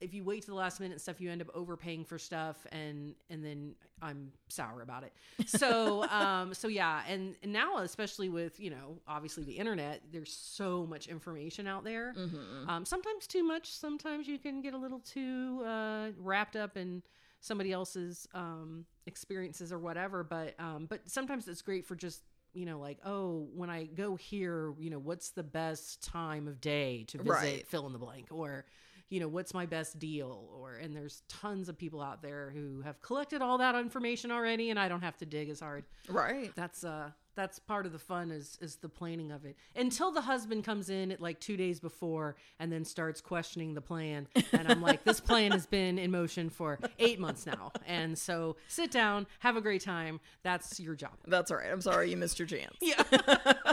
if 0.00 0.12
you 0.14 0.24
wait 0.24 0.42
to 0.42 0.48
the 0.48 0.54
last 0.54 0.80
minute 0.80 0.92
and 0.94 1.00
stuff, 1.00 1.20
you 1.20 1.30
end 1.30 1.40
up 1.40 1.48
overpaying 1.54 2.04
for 2.04 2.18
stuff, 2.18 2.66
and 2.72 3.14
and 3.30 3.44
then 3.44 3.74
I'm 4.02 4.32
sour 4.48 4.82
about 4.82 5.04
it. 5.04 5.12
So 5.46 6.06
um 6.10 6.54
so 6.54 6.68
yeah, 6.68 7.02
and, 7.08 7.34
and 7.42 7.52
now 7.52 7.78
especially 7.78 8.28
with 8.28 8.58
you 8.60 8.70
know 8.70 8.98
obviously 9.08 9.44
the 9.44 9.56
internet, 9.58 10.02
there's 10.12 10.32
so 10.32 10.86
much 10.86 11.06
information 11.08 11.66
out 11.66 11.84
there. 11.84 12.16
hmm 12.16 12.64
Um, 12.66 12.84
sometimes 12.84 13.26
too 13.26 13.42
much. 13.44 13.70
Sometimes 13.72 14.26
you 14.28 14.38
can 14.38 14.60
get 14.60 14.74
a 14.74 14.78
little 14.78 15.00
too 15.00 15.62
uh, 15.64 16.08
wrapped 16.18 16.56
up 16.56 16.76
in 16.76 17.02
somebody 17.40 17.72
else's 17.72 18.26
um, 18.34 18.84
experiences 19.06 19.72
or 19.72 19.78
whatever. 19.78 20.24
But 20.24 20.54
um, 20.58 20.86
but 20.88 21.08
sometimes 21.08 21.48
it's 21.48 21.62
great 21.62 21.86
for 21.86 21.94
just 21.94 22.22
you 22.54 22.64
know 22.66 22.78
like 22.78 22.98
oh 23.04 23.48
when 23.54 23.70
I 23.70 23.84
go 23.84 24.16
here, 24.16 24.74
you 24.78 24.90
know 24.90 24.98
what's 24.98 25.30
the 25.30 25.42
best 25.42 26.02
time 26.02 26.48
of 26.48 26.60
day 26.60 27.04
to 27.08 27.18
visit 27.18 27.30
Right. 27.40 27.66
fill 27.66 27.86
in 27.86 27.92
the 27.92 27.98
blank 27.98 28.26
or 28.30 28.64
you 29.08 29.20
know 29.20 29.28
what's 29.28 29.54
my 29.54 29.66
best 29.66 29.98
deal? 29.98 30.48
Or 30.58 30.74
and 30.74 30.94
there's 30.96 31.22
tons 31.28 31.68
of 31.68 31.78
people 31.78 32.00
out 32.02 32.22
there 32.22 32.50
who 32.54 32.82
have 32.82 33.00
collected 33.02 33.42
all 33.42 33.58
that 33.58 33.74
information 33.74 34.30
already 34.30 34.70
and 34.70 34.78
I 34.78 34.88
don't 34.88 35.02
have 35.02 35.16
to 35.18 35.26
dig 35.26 35.48
as 35.48 35.60
hard. 35.60 35.84
Right. 36.08 36.52
that's 36.56 36.84
uh 36.84 37.10
that's 37.36 37.58
part 37.58 37.84
of 37.84 37.92
the 37.92 37.98
fun 37.98 38.30
is 38.30 38.56
is 38.62 38.76
the 38.76 38.88
planning 38.88 39.30
of 39.30 39.44
it. 39.44 39.56
Until 39.76 40.10
the 40.10 40.22
husband 40.22 40.64
comes 40.64 40.88
in 40.90 41.12
at 41.12 41.20
like 41.20 41.38
two 41.38 41.56
days 41.56 41.78
before 41.80 42.34
and 42.58 42.72
then 42.72 42.84
starts 42.84 43.20
questioning 43.20 43.74
the 43.74 43.82
plan 43.82 44.26
and 44.52 44.70
i'm 44.72 44.80
like 44.80 45.04
this 45.04 45.20
plan 45.20 45.52
has 45.52 45.66
been 45.66 45.98
in 45.98 46.10
motion 46.10 46.48
for 46.50 46.78
eight 46.98 47.20
months 47.20 47.46
now. 47.46 47.72
And 47.86 48.18
so 48.18 48.56
sit 48.68 48.90
down 48.90 49.26
have 49.40 49.56
a 49.56 49.60
great 49.60 49.82
time. 49.82 50.18
That's 50.42 50.80
your 50.80 50.94
job. 50.94 51.12
That's 51.26 51.50
all 51.50 51.58
right. 51.58 51.70
I'm 51.70 51.80
sorry 51.82 52.10
you 52.10 52.16
missed 52.16 52.38
your 52.38 52.48
chance. 52.48 52.76
yeah 52.80 53.02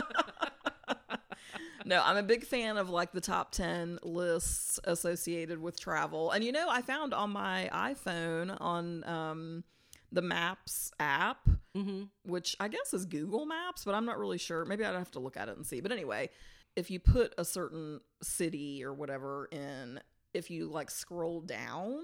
No, 1.84 2.02
I'm 2.02 2.16
a 2.16 2.22
big 2.22 2.44
fan 2.44 2.76
of 2.76 2.88
like 2.88 3.12
the 3.12 3.20
top 3.20 3.52
10 3.52 3.98
lists 4.02 4.80
associated 4.84 5.60
with 5.60 5.78
travel. 5.78 6.30
And 6.30 6.42
you 6.42 6.52
know, 6.52 6.66
I 6.68 6.82
found 6.82 7.12
on 7.12 7.30
my 7.30 7.68
iPhone 7.72 8.56
on 8.60 9.04
um, 9.04 9.64
the 10.10 10.22
Maps 10.22 10.92
app, 10.98 11.46
mm-hmm. 11.76 12.04
which 12.24 12.56
I 12.58 12.68
guess 12.68 12.94
is 12.94 13.04
Google 13.04 13.44
Maps, 13.44 13.84
but 13.84 13.94
I'm 13.94 14.06
not 14.06 14.18
really 14.18 14.38
sure. 14.38 14.64
Maybe 14.64 14.84
I'd 14.84 14.94
have 14.94 15.10
to 15.12 15.20
look 15.20 15.36
at 15.36 15.48
it 15.48 15.56
and 15.56 15.66
see. 15.66 15.80
But 15.80 15.92
anyway, 15.92 16.30
if 16.74 16.90
you 16.90 17.00
put 17.00 17.34
a 17.36 17.44
certain 17.44 18.00
city 18.22 18.82
or 18.82 18.94
whatever 18.94 19.48
in, 19.52 20.00
if 20.32 20.50
you 20.50 20.68
like 20.68 20.90
scroll 20.90 21.40
down, 21.40 22.00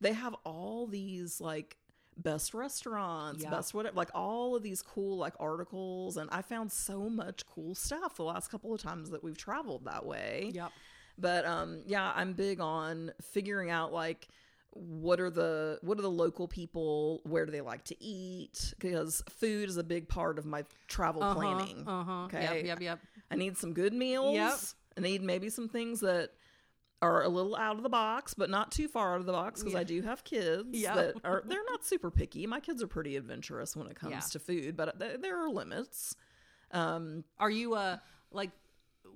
they 0.00 0.12
have 0.12 0.34
all 0.44 0.86
these 0.86 1.40
like 1.40 1.76
best 2.16 2.54
restaurants, 2.54 3.42
Yeah. 3.42 3.50
best 3.50 3.74
whatever, 3.74 3.96
like 3.96 4.10
all 4.14 4.54
of 4.56 4.62
these 4.62 4.82
cool 4.82 5.16
like 5.16 5.34
articles. 5.40 6.16
And 6.16 6.28
I 6.30 6.42
found 6.42 6.70
so 6.72 7.08
much 7.08 7.46
cool 7.46 7.74
stuff 7.74 8.16
the 8.16 8.24
last 8.24 8.48
couple 8.50 8.74
of 8.74 8.80
times 8.80 9.10
that 9.10 9.22
we've 9.24 9.36
traveled 9.38 9.84
that 9.86 10.04
way. 10.04 10.50
yep 10.54 10.70
But 11.18 11.44
um 11.46 11.82
yeah, 11.86 12.12
I'm 12.14 12.32
big 12.34 12.60
on 12.60 13.12
figuring 13.22 13.70
out 13.70 13.92
like 13.92 14.28
what 14.74 15.20
are 15.20 15.28
the 15.28 15.78
what 15.82 15.98
are 15.98 16.02
the 16.02 16.10
local 16.10 16.48
people 16.48 17.20
where 17.24 17.44
do 17.44 17.52
they 17.52 17.60
like 17.60 17.84
to 17.84 18.02
eat 18.02 18.72
because 18.78 19.22
food 19.28 19.68
is 19.68 19.76
a 19.76 19.84
big 19.84 20.08
part 20.08 20.38
of 20.38 20.46
my 20.46 20.64
travel 20.88 21.22
uh-huh, 21.22 21.34
planning 21.34 21.84
uh-huh 21.86 22.24
Okay. 22.24 22.40
yep 22.40 22.64
yep 22.64 22.80
yep 22.80 22.98
i 23.30 23.34
need 23.36 23.58
some 23.58 23.74
good 23.74 23.92
meals 23.92 24.32
Yep. 24.34 24.58
i 24.96 25.00
need 25.02 25.22
maybe 25.22 25.50
some 25.50 25.68
things 25.68 26.00
that 26.00 26.30
are 27.02 27.22
a 27.22 27.28
little 27.28 27.54
out 27.56 27.76
of 27.76 27.82
the 27.82 27.88
box 27.88 28.32
but 28.32 28.48
not 28.48 28.70
too 28.72 28.88
far 28.88 29.14
out 29.14 29.20
of 29.20 29.26
the 29.26 29.32
box 29.32 29.60
because 29.60 29.74
Yeah. 29.74 29.80
i 29.80 29.84
do 29.84 30.00
have 30.02 30.24
kids 30.24 30.68
Yep. 30.72 30.94
that 30.94 31.14
are 31.24 31.42
they're 31.44 31.64
not 31.68 31.84
super 31.84 32.10
picky 32.10 32.46
my 32.46 32.60
kids 32.60 32.82
are 32.82 32.86
pretty 32.86 33.16
adventurous 33.16 33.76
when 33.76 33.86
it 33.88 33.96
comes 33.96 34.12
Yeah. 34.12 34.20
to 34.20 34.38
food 34.38 34.76
but 34.76 34.98
th- 34.98 35.20
there 35.20 35.38
are 35.44 35.50
limits 35.50 36.16
um 36.70 37.24
Are 37.38 37.50
you 37.50 37.74
uh 37.74 37.98
like 38.30 38.50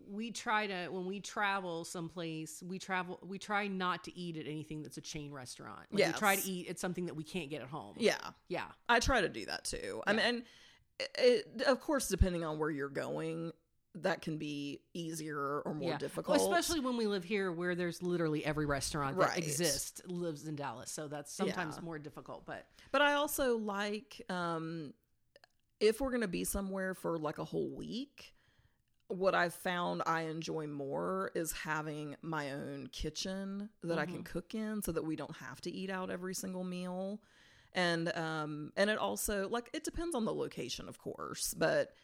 we 0.09 0.31
try 0.31 0.67
to 0.67 0.89
when 0.89 1.07
we 1.07 1.21
travel 1.21 1.85
someplace 1.85 2.63
we 2.67 2.79
travel 2.79 3.19
we 3.27 3.39
try 3.39 3.67
not 3.69 4.05
to 4.05 4.17
eat 4.19 4.37
at 4.37 4.47
anything 4.47 4.83
that's 4.83 4.99
a 4.99 5.01
chain 5.01 5.33
restaurant. 5.33 5.81
Like 5.91 6.07
we 6.07 6.13
try 6.13 6.37
to 6.37 6.49
eat 6.49 6.69
at 6.69 6.79
something 6.79 7.07
that 7.07 7.15
we 7.15 7.25
can't 7.25 7.51
get 7.51 7.63
at 7.63 7.69
home. 7.69 7.95
yeah 7.99 8.17
Yeah. 8.49 8.67
I 8.89 9.01
try 9.01 9.21
to 9.21 9.29
do 9.29 9.47
that 9.47 9.65
too. 9.65 10.03
I 10.07 10.13
mean, 10.13 10.45
it- 11.19 11.63
of 11.67 11.81
course, 11.81 12.09
depending 12.09 12.45
on 12.45 12.59
where 12.59 12.71
you're 12.71 12.89
going, 12.89 13.53
that 14.03 14.21
can 14.23 14.37
be 14.39 14.81
easier 14.95 15.61
or 15.65 15.75
more 15.75 15.91
yeah. 15.93 15.99
difficult. 15.99 16.37
Well, 16.39 16.47
especially 16.53 16.81
when 16.81 16.97
we 16.97 17.07
live 17.07 17.25
here 17.25 17.51
where 17.51 17.75
there's 17.75 18.03
literally 18.03 18.45
every 18.45 18.67
restaurant 18.67 19.19
that 19.19 19.29
Right. 19.31 19.39
exists 19.39 20.03
lives 20.07 20.47
in 20.47 20.55
Dallas. 20.57 20.91
So 20.91 21.09
that's 21.09 21.33
sometimes 21.33 21.77
Yeah. 21.77 21.83
more 21.83 21.99
difficult, 21.99 22.45
but 22.47 22.67
but 22.93 23.01
I 23.03 23.15
also 23.15 23.57
like 23.57 24.21
um, 24.29 24.93
if 25.81 26.01
we're 26.01 26.11
going 26.11 26.21
to 26.23 26.29
be 26.29 26.45
somewhere 26.45 26.95
for 26.95 27.19
like 27.19 27.39
a 27.39 27.45
whole 27.45 27.71
week. 27.71 28.33
What 29.09 29.37
I've 29.37 29.55
found 29.55 30.03
I 30.05 30.23
enjoy 30.23 30.67
more 30.67 31.31
is 31.37 31.53
having 31.53 32.17
my 32.23 32.51
own 32.51 32.89
kitchen 32.91 33.71
that 33.85 34.01
I 34.01 34.05
can 34.05 34.23
Mhm. 34.23 34.25
cook 34.25 34.53
in 34.53 34.83
so 34.83 34.91
that 34.91 35.05
we 35.05 35.15
don't 35.15 35.37
have 35.37 35.61
to 35.61 35.71
eat 35.71 35.91
out 35.91 36.11
every 36.11 36.35
single 36.35 36.65
meal. 36.65 37.23
And 37.73 38.09
um 38.17 38.73
and 38.77 38.91
it 38.91 38.99
also 38.99 39.49
like 39.49 39.71
it 39.73 39.85
depends 39.85 40.17
on 40.17 40.25
the 40.25 40.35
location 40.35 40.89
of 40.89 40.99
course, 40.99 41.55
but 41.55 41.95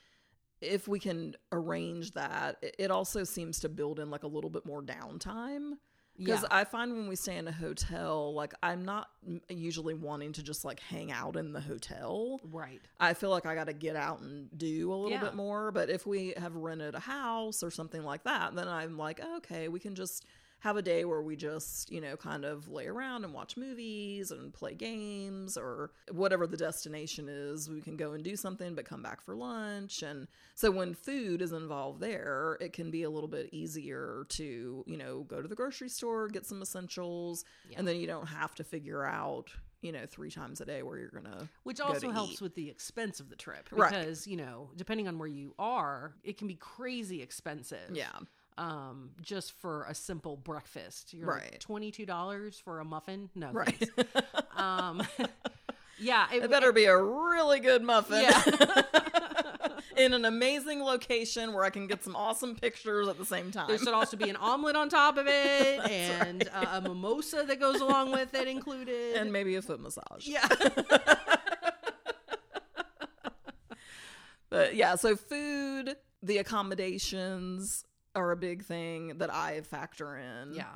if 0.62 0.88
we 0.88 0.98
can 0.98 1.34
arrange 1.50 2.12
that, 2.12 2.56
it- 2.78 2.90
also 2.90 3.24
seems 3.24 3.60
to 3.60 3.68
build 3.68 3.98
in 4.00 4.10
like 4.10 4.22
a 4.22 4.26
little 4.28 4.50
bit 4.50 4.64
more 4.66 4.82
downtime. 4.82 5.72
Because 6.18 6.42
yeah. 6.42 6.48
I 6.50 6.64
find 6.64 6.92
when 6.92 7.08
we 7.08 7.16
stay 7.16 7.38
in 7.38 7.48
a 7.48 7.52
hotel, 7.52 8.34
like 8.34 8.52
I'm 8.62 8.84
not 8.84 9.08
usually 9.48 9.94
wanting 9.94 10.32
to 10.34 10.42
just 10.42 10.62
like 10.62 10.78
hang 10.80 11.10
out 11.10 11.36
in 11.36 11.52
the 11.54 11.60
hotel. 11.60 12.38
right. 12.50 12.82
I 13.00 13.14
feel 13.14 13.30
like 13.30 13.46
I 13.46 13.54
got 13.54 13.68
to 13.68 13.72
get 13.72 13.96
out 13.96 14.20
and 14.20 14.50
do 14.56 14.92
a 14.92 14.94
little 14.94 15.10
Yeah. 15.10 15.20
bit 15.24 15.34
more. 15.34 15.72
But 15.72 15.88
if 15.88 16.06
we 16.06 16.34
have 16.36 16.54
rented 16.54 16.94
a 16.94 17.00
house 17.00 17.62
or 17.62 17.70
something 17.70 18.02
like 18.04 18.24
that, 18.24 18.54
then 18.54 18.68
I'm 18.68 18.98
like, 18.98 19.20
okay, 19.38 19.68
we 19.68 19.80
can 19.80 19.94
just 19.94 20.26
have 20.62 20.76
a 20.76 20.82
day 20.82 21.04
where 21.04 21.20
we 21.22 21.34
just, 21.34 21.90
you 21.90 22.00
know, 22.00 22.16
kind 22.16 22.44
of 22.44 22.68
lay 22.68 22.86
around 22.86 23.24
and 23.24 23.34
watch 23.34 23.56
movies 23.56 24.30
and 24.30 24.54
play 24.54 24.74
games 24.74 25.56
or 25.56 25.90
whatever 26.12 26.46
the 26.46 26.56
destination 26.56 27.28
is. 27.28 27.68
We 27.68 27.80
can 27.80 27.96
go 27.96 28.12
and 28.12 28.22
do 28.22 28.36
something, 28.36 28.76
but 28.76 28.84
come 28.84 29.02
back 29.02 29.20
for 29.20 29.34
lunch. 29.34 30.02
And 30.02 30.28
so 30.54 30.70
when 30.70 30.94
food 30.94 31.42
is 31.42 31.50
involved 31.50 32.00
there, 32.00 32.58
it 32.60 32.72
can 32.72 32.92
be 32.92 33.02
a 33.02 33.10
little 33.10 33.28
bit 33.28 33.48
easier 33.52 34.24
to, 34.28 34.84
you 34.86 34.96
know, 34.96 35.24
go 35.24 35.42
to 35.42 35.48
the 35.48 35.56
grocery 35.56 35.88
store, 35.88 36.28
get 36.28 36.46
some 36.46 36.62
essentials, 36.62 37.44
Yeah. 37.68 37.80
and 37.80 37.88
then 37.88 37.96
you 37.96 38.06
don't 38.06 38.26
have 38.28 38.54
to 38.54 38.62
figure 38.62 39.04
out, 39.04 39.50
you 39.80 39.90
know, 39.90 40.06
three 40.06 40.30
times 40.30 40.60
a 40.60 40.64
day 40.64 40.84
where 40.84 40.96
you're 40.96 41.08
going 41.10 41.24
to 41.24 41.48
Which 41.64 41.78
go 41.78 41.86
also 41.86 42.06
to 42.06 42.12
helps 42.12 42.34
eat. 42.34 42.40
with 42.40 42.54
the 42.54 42.70
expense 42.70 43.18
of 43.18 43.30
the 43.30 43.36
trip 43.36 43.68
Right. 43.72 43.90
because, 43.90 44.28
you 44.28 44.36
know, 44.36 44.70
depending 44.76 45.08
on 45.08 45.18
where 45.18 45.26
you 45.26 45.56
are, 45.58 46.14
it 46.22 46.38
can 46.38 46.46
be 46.46 46.54
crazy 46.54 47.20
expensive. 47.20 47.90
Yeah. 47.92 48.12
Um, 48.58 49.10
just 49.22 49.52
for 49.52 49.84
a 49.84 49.94
simple 49.94 50.36
breakfast. 50.36 51.14
You're 51.14 51.26
Right. 51.26 51.52
like 51.52 51.60
$22 51.84 52.60
for 52.62 52.80
a 52.80 52.84
muffin? 52.84 53.30
No. 53.34 53.50
Right. 53.52 53.82
Um, 54.56 55.02
yeah. 55.98 56.26
It, 56.32 56.44
It 56.44 56.50
better 56.50 56.72
be 56.72 56.84
a 56.84 56.96
really 56.96 57.58
good 57.58 57.82
muffin. 57.82 58.22
Yeah. 58.22 58.42
In 59.96 60.12
an 60.14 60.24
amazing 60.26 60.82
location 60.82 61.52
where 61.52 61.64
I 61.64 61.70
can 61.70 61.86
get 61.86 62.04
some 62.04 62.14
awesome 62.14 62.54
pictures 62.54 63.08
at 63.08 63.18
the 63.18 63.24
same 63.24 63.50
time. 63.50 63.68
There 63.68 63.78
should 63.78 63.88
also 63.94 64.16
be 64.16 64.28
an 64.30 64.36
omelet 64.36 64.76
on 64.76 64.88
top 64.88 65.16
of 65.16 65.26
it 65.26 65.80
and 65.90 66.48
uh, 66.54 66.66
a 66.74 66.80
mimosa 66.82 67.44
that 67.46 67.58
goes 67.60 67.80
along 67.80 68.12
with 68.12 68.34
it 68.34 68.46
included. 68.46 69.16
and 69.16 69.32
maybe 69.32 69.54
a 69.56 69.62
foot 69.62 69.80
massage. 69.80 70.26
yeah. 70.28 70.46
But 74.50 74.74
yeah, 74.76 74.96
so 74.96 75.16
food, 75.16 75.96
the 76.22 76.38
accommodations 76.38 77.84
are 78.14 78.30
a 78.30 78.36
big 78.36 78.64
thing 78.64 79.18
that 79.18 79.32
I 79.32 79.60
factor 79.62 80.16
in. 80.16 80.54
yeah. 80.54 80.66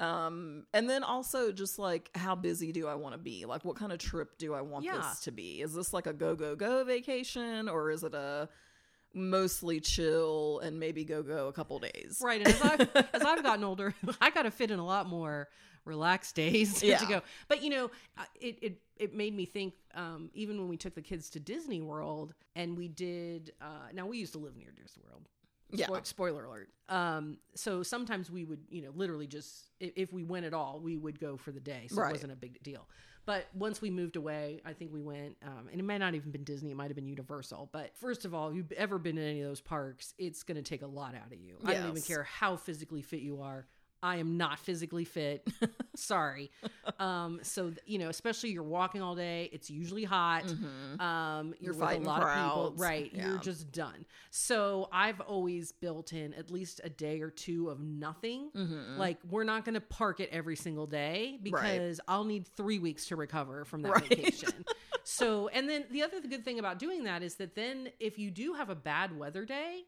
Um, 0.00 0.64
and 0.74 0.90
then 0.90 1.04
also 1.04 1.52
just 1.52 1.78
like 1.78 2.10
how 2.16 2.34
busy 2.34 2.72
do 2.72 2.88
I 2.88 2.94
want 2.96 3.14
to 3.14 3.18
be? 3.18 3.44
Like 3.44 3.64
what 3.64 3.76
kind 3.76 3.92
of 3.92 3.98
trip 3.98 4.36
do 4.36 4.52
I 4.52 4.60
want 4.62 4.84
Yeah. 4.84 4.96
this 4.98 5.20
to 5.20 5.30
be? 5.32 5.60
Is 5.60 5.74
this 5.74 5.92
like 5.92 6.06
a 6.08 6.12
go 6.12 6.34
go 6.34 6.56
go 6.56 6.82
vacation 6.82 7.68
or 7.68 7.90
is 7.90 8.02
it 8.02 8.12
a 8.14 8.48
mostly 9.14 9.78
chill 9.80 10.60
and 10.60 10.80
maybe 10.80 11.04
go 11.04 11.22
go 11.22 11.46
a 11.48 11.52
couple 11.52 11.78
days? 11.78 12.18
Right. 12.22 12.40
And 12.40 12.48
as 12.48 12.62
I've, 12.62 12.80
as 13.14 13.22
I've 13.22 13.42
gotten 13.42 13.62
older, 13.64 13.94
I 14.20 14.30
got 14.30 14.42
to 14.42 14.50
fit 14.50 14.70
in 14.70 14.78
a 14.80 14.84
lot 14.86 15.06
more 15.06 15.48
relaxed 15.84 16.34
days 16.44 16.82
Yeah. 16.82 16.98
to 16.98 17.06
go. 17.06 17.20
But 17.48 17.62
you 17.62 17.70
know, 17.70 17.90
it 18.40 18.58
it 18.62 18.78
it 18.96 19.14
made 19.14 19.34
me 19.34 19.44
think. 19.44 19.74
Um, 19.94 20.30
even 20.32 20.58
when 20.58 20.68
we 20.68 20.78
took 20.78 20.94
the 20.94 21.02
kids 21.02 21.28
to 21.30 21.38
Disney 21.40 21.80
World 21.82 22.34
and 22.56 22.76
we 22.78 22.88
did. 22.88 23.52
Uh, 23.60 23.88
now 23.92 24.06
we 24.06 24.16
used 24.18 24.32
to 24.32 24.38
live 24.38 24.56
near 24.56 24.70
Disney 24.70 25.02
World. 25.06 25.28
Yeah. 25.72 25.86
Spo- 25.86 26.06
spoiler 26.06 26.44
alert. 26.44 26.68
Um, 26.88 27.38
so 27.54 27.82
sometimes 27.82 28.30
we 28.30 28.44
would, 28.44 28.60
you 28.68 28.82
know, 28.82 28.90
literally 28.94 29.26
just 29.26 29.70
if, 29.80 29.92
if 29.96 30.12
we 30.12 30.22
went 30.24 30.44
at 30.46 30.52
all, 30.54 30.80
we 30.80 30.96
would 30.96 31.18
go 31.18 31.36
for 31.36 31.50
the 31.52 31.60
day, 31.60 31.86
so 31.88 31.96
Right. 31.96 32.10
it 32.10 32.12
wasn't 32.12 32.32
a 32.32 32.36
big 32.36 32.62
deal. 32.62 32.88
But 33.24 33.46
once 33.54 33.80
we 33.80 33.88
moved 33.88 34.16
away, 34.16 34.60
I 34.64 34.72
think 34.72 34.92
we 34.92 35.00
went, 35.00 35.36
um, 35.46 35.68
and 35.70 35.80
it 35.80 35.84
might 35.84 35.98
not 35.98 36.14
even 36.16 36.32
been 36.32 36.42
Disney; 36.42 36.72
it 36.72 36.76
might 36.76 36.88
have 36.88 36.96
been 36.96 37.06
Universal. 37.06 37.70
But 37.72 37.96
first 37.96 38.24
of 38.24 38.34
all, 38.34 38.48
if 38.50 38.56
you've 38.56 38.72
ever 38.72 38.98
been 38.98 39.16
in 39.16 39.24
any 39.24 39.40
of 39.42 39.48
those 39.48 39.60
parks, 39.60 40.12
it's 40.18 40.42
going 40.42 40.56
to 40.56 40.62
take 40.62 40.82
a 40.82 40.88
lot 40.88 41.14
out 41.14 41.32
of 41.32 41.38
you. 41.38 41.56
I 41.64 41.74
don't 41.74 41.88
even 41.90 42.02
care 42.02 42.24
how 42.24 42.56
physically 42.56 43.00
fit 43.00 43.20
you 43.20 43.40
are. 43.42 43.66
I 44.02 44.16
am 44.16 44.36
not 44.36 44.58
physically 44.58 45.04
fit. 45.04 45.46
Sorry. 45.94 46.50
Um, 46.98 47.40
so 47.42 47.72
you 47.86 47.98
know, 47.98 48.08
especially 48.08 48.50
you're 48.50 48.62
walking 48.62 49.00
all 49.02 49.14
day. 49.14 49.48
It's 49.52 49.70
usually 49.70 50.04
hot. 50.04 50.44
Mhm. 50.44 51.00
Um, 51.00 51.54
you're, 51.60 51.72
You're 51.74 51.80
with 51.86 51.96
a 51.98 52.00
lot 52.00 52.22
of 52.22 52.34
people, 52.34 52.74
right? 52.78 53.12
You're 53.14 53.38
just 53.38 53.70
done. 53.72 54.04
So 54.30 54.88
I've 54.92 55.20
always 55.20 55.72
built 55.72 56.12
in 56.12 56.34
at 56.34 56.50
least 56.50 56.80
a 56.82 56.88
day 56.88 57.20
or 57.20 57.30
two 57.30 57.68
of 57.68 57.80
nothing. 57.80 58.50
Mhm. 58.54 58.96
Like 58.98 59.18
we're 59.30 59.44
not 59.44 59.64
going 59.64 59.74
to 59.74 59.80
park 59.80 60.20
it 60.20 60.30
every 60.32 60.56
single 60.56 60.86
day 60.86 61.38
because 61.42 62.00
I'll 62.08 62.24
need 62.24 62.46
three 62.46 62.78
weeks 62.78 63.06
to 63.08 63.16
recover 63.16 63.64
from 63.64 63.82
that 63.82 63.92
Right. 63.92 64.08
vacation. 64.08 64.64
so, 65.04 65.48
and 65.48 65.68
then 65.68 65.84
the 65.90 66.02
other 66.02 66.20
good 66.20 66.44
thing 66.44 66.58
about 66.58 66.78
doing 66.78 67.04
that 67.04 67.22
is 67.22 67.36
that 67.36 67.54
then 67.54 67.90
if 68.00 68.18
you 68.18 68.30
do 68.30 68.54
have 68.54 68.70
a 68.70 68.74
bad 68.74 69.16
weather 69.18 69.44
day, 69.44 69.82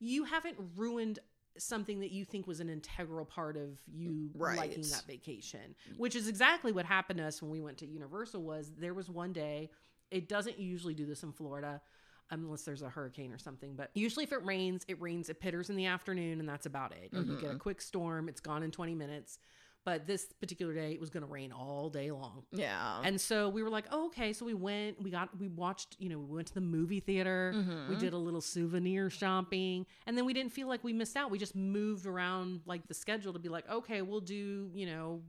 you 0.00 0.24
haven't 0.24 0.56
ruined 0.76 1.18
something 1.56 2.00
that 2.00 2.10
you 2.10 2.24
think 2.24 2.46
was 2.46 2.60
an 2.60 2.68
integral 2.68 3.24
part 3.24 3.56
of 3.56 3.78
you 3.86 4.30
Right. 4.34 4.58
liking 4.58 4.82
that 4.82 5.04
vacation 5.06 5.74
which 5.96 6.16
is 6.16 6.28
exactly 6.28 6.72
what 6.72 6.84
happened 6.84 7.18
to 7.18 7.24
us 7.24 7.40
when 7.40 7.50
we 7.50 7.60
went 7.60 7.78
to 7.78 7.86
universal 7.86 8.42
was 8.42 8.72
there 8.78 8.94
was 8.94 9.08
one 9.08 9.32
day 9.32 9.70
it 10.10 10.28
doesn't 10.28 10.58
usually 10.58 10.94
do 10.94 11.06
this 11.06 11.22
in 11.22 11.32
florida 11.32 11.80
unless 12.30 12.62
there's 12.62 12.82
a 12.82 12.88
hurricane 12.88 13.32
or 13.32 13.38
something 13.38 13.74
but 13.76 13.90
usually 13.94 14.24
if 14.24 14.32
it 14.32 14.44
rains 14.44 14.84
it 14.88 15.00
rains 15.00 15.28
it 15.28 15.40
pitters 15.40 15.70
in 15.70 15.76
the 15.76 15.86
afternoon 15.86 16.40
and 16.40 16.48
that's 16.48 16.66
about 16.66 16.92
it. 16.92 17.10
Or 17.12 17.20
you 17.22 17.36
get 17.36 17.44
a 17.44 17.48
mm-hmm. 17.48 17.58
quick 17.58 17.80
storm 17.80 18.28
it's 18.28 18.40
gone 18.40 18.62
in 18.62 18.70
20 18.70 18.94
minutes 18.94 19.38
but 19.84 20.06
this 20.06 20.32
particular 20.40 20.72
day 20.74 20.92
it 20.92 21.00
was 21.00 21.10
going 21.10 21.22
to 21.24 21.30
rain 21.30 21.52
all 21.52 21.90
day 21.90 22.10
long 22.10 22.42
yeah. 22.52 23.00
and 23.04 23.20
so 23.20 23.48
we 23.48 23.62
were 23.62 23.68
like, 23.70 23.84
oh, 23.90 24.06
okay. 24.06 24.32
So 24.32 24.44
we 24.46 24.54
went, 24.54 25.02
we 25.02 25.10
got, 25.10 25.28
we 25.38 25.48
watched, 25.48 25.96
you 25.98 26.08
know, 26.08 26.18
we 26.18 26.36
went 26.36 26.46
to 26.48 26.54
the 26.54 26.60
movie 26.60 27.00
theater. 27.00 27.52
Mm-hmm. 27.54 27.90
We 27.90 27.96
did 27.96 28.12
a 28.12 28.18
little 28.18 28.40
souvenir 28.40 29.10
shopping. 29.10 29.86
And 30.06 30.16
then 30.16 30.24
we 30.24 30.32
didn't 30.32 30.52
feel 30.52 30.68
like 30.68 30.82
we 30.84 30.92
missed 30.92 31.16
out. 31.16 31.30
We 31.30 31.38
just 31.38 31.54
moved 31.54 32.06
around 32.06 32.60
like 32.66 32.86
the 32.88 32.94
schedule 32.94 33.32
to 33.32 33.38
be 33.38 33.48
like, 33.48 33.68
okay, 33.70 34.02
we'll 34.02 34.20
do, 34.20 34.70
you 34.74 34.86
know, 34.86 35.20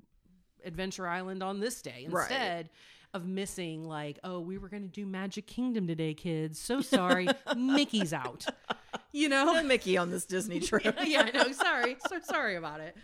Adventure 0.64 1.08
Island 1.08 1.44
on 1.44 1.60
this 1.60 1.82
day 1.82 2.08
Right. 2.10 2.24
instead 2.24 2.70
of 3.14 3.26
missing 3.26 3.84
like, 3.88 4.20
oh, 4.24 4.40
we 4.40 4.58
were 4.58 4.68
going 4.68 4.84
to 4.84 4.90
do 4.90 5.06
Magic 5.06 5.48
Kingdom 5.48 5.88
today, 5.88 6.14
kids. 6.14 6.60
So 6.60 6.82
sorry. 6.82 7.28
Mickey's 7.58 8.14
out. 8.14 8.46
You 9.12 9.30
know? 9.30 9.54
No 9.54 9.64
Mickey 9.64 9.98
on 9.98 10.12
this 10.12 10.26
Disney 10.26 10.60
trip. 10.62 10.96
yeah, 11.06 11.30
I 11.34 11.38
know. 11.38 11.52
Sorry. 11.52 11.98
So 12.10 12.20
sorry 12.20 12.56
about 12.56 12.82
it. 12.82 12.96